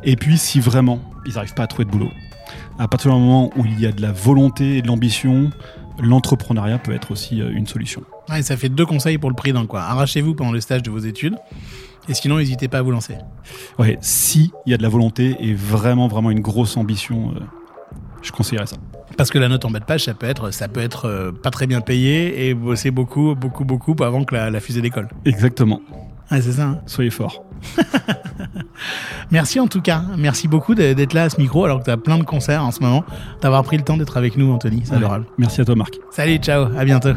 Et 0.04 0.16
puis 0.16 0.38
si 0.38 0.60
vraiment 0.60 1.00
ils 1.26 1.34
n'arrivent 1.34 1.54
pas 1.54 1.64
à 1.64 1.66
trouver 1.66 1.84
de 1.84 1.90
boulot, 1.90 2.10
à 2.78 2.86
partir 2.86 3.12
du 3.12 3.18
moment 3.18 3.50
où 3.56 3.64
il 3.64 3.80
y 3.80 3.86
a 3.86 3.92
de 3.92 4.00
la 4.00 4.12
volonté 4.12 4.78
et 4.78 4.82
de 4.82 4.86
l'ambition, 4.86 5.50
l'entrepreneuriat 5.98 6.78
peut 6.78 6.92
être 6.92 7.10
aussi 7.10 7.40
euh, 7.40 7.50
une 7.52 7.66
solution. 7.66 8.02
Ça 8.42 8.56
fait 8.56 8.68
deux 8.68 8.86
conseils 8.86 9.18
pour 9.18 9.30
le 9.30 9.36
prix 9.36 9.52
d'un 9.52 9.66
quoi. 9.66 9.82
Arrachez-vous 9.82 10.34
pendant 10.34 10.52
le 10.52 10.60
stage 10.60 10.82
de 10.82 10.90
vos 10.90 10.98
études. 10.98 11.36
Et 12.08 12.14
sinon, 12.14 12.38
n'hésitez 12.38 12.68
pas 12.68 12.78
à 12.78 12.82
vous 12.82 12.90
lancer. 12.90 13.16
Ouais, 13.78 13.98
si 14.00 14.52
il 14.64 14.70
y 14.70 14.74
a 14.74 14.78
de 14.78 14.82
la 14.82 14.88
volonté 14.88 15.36
et 15.40 15.54
vraiment 15.54 16.08
vraiment 16.08 16.30
une 16.30 16.40
grosse 16.40 16.76
ambition, 16.76 17.32
euh, 17.36 17.40
je 18.22 18.32
conseillerais 18.32 18.66
ça. 18.66 18.76
Parce 19.16 19.30
que 19.30 19.38
la 19.38 19.48
note 19.48 19.64
en 19.64 19.70
bas 19.70 19.80
de 19.80 19.84
page, 19.84 20.04
ça 20.04 20.14
peut 20.14 20.26
être, 20.26 20.50
ça 20.52 20.68
peut 20.68 20.80
être 20.80 21.06
euh, 21.06 21.32
pas 21.32 21.50
très 21.50 21.66
bien 21.66 21.80
payé 21.80 22.48
et 22.48 22.54
bosser 22.54 22.90
beaucoup, 22.90 23.34
beaucoup, 23.34 23.64
beaucoup 23.64 23.94
avant 24.02 24.24
que 24.24 24.34
la, 24.34 24.50
la 24.50 24.60
fusée 24.60 24.80
décolle. 24.80 25.08
Exactement. 25.24 25.80
Ouais, 26.30 26.40
c'est 26.42 26.52
ça. 26.52 26.62
hein. 26.64 26.78
Soyez 26.86 27.10
forts. 27.10 27.42
Merci 29.30 29.60
en 29.60 29.66
tout 29.66 29.80
cas. 29.80 30.02
Merci 30.16 30.46
beaucoup 30.48 30.74
d'être 30.74 31.12
là 31.12 31.24
à 31.24 31.28
ce 31.30 31.40
micro 31.40 31.64
alors 31.64 31.80
que 31.80 31.84
tu 31.84 31.90
as 31.90 31.96
plein 31.96 32.18
de 32.18 32.24
concerts 32.24 32.62
en 32.64 32.70
ce 32.70 32.80
moment. 32.80 33.04
D'avoir 33.40 33.62
pris 33.64 33.76
le 33.76 33.82
temps 33.84 33.96
d'être 33.96 34.16
avec 34.16 34.36
nous, 34.36 34.52
Anthony. 34.52 34.82
C'est 34.84 34.94
adorable. 34.94 35.26
Merci 35.38 35.60
à 35.60 35.64
toi, 35.64 35.74
Marc. 35.74 35.94
Salut, 36.10 36.36
ciao, 36.36 36.66
à 36.76 36.84
bientôt. 36.84 37.10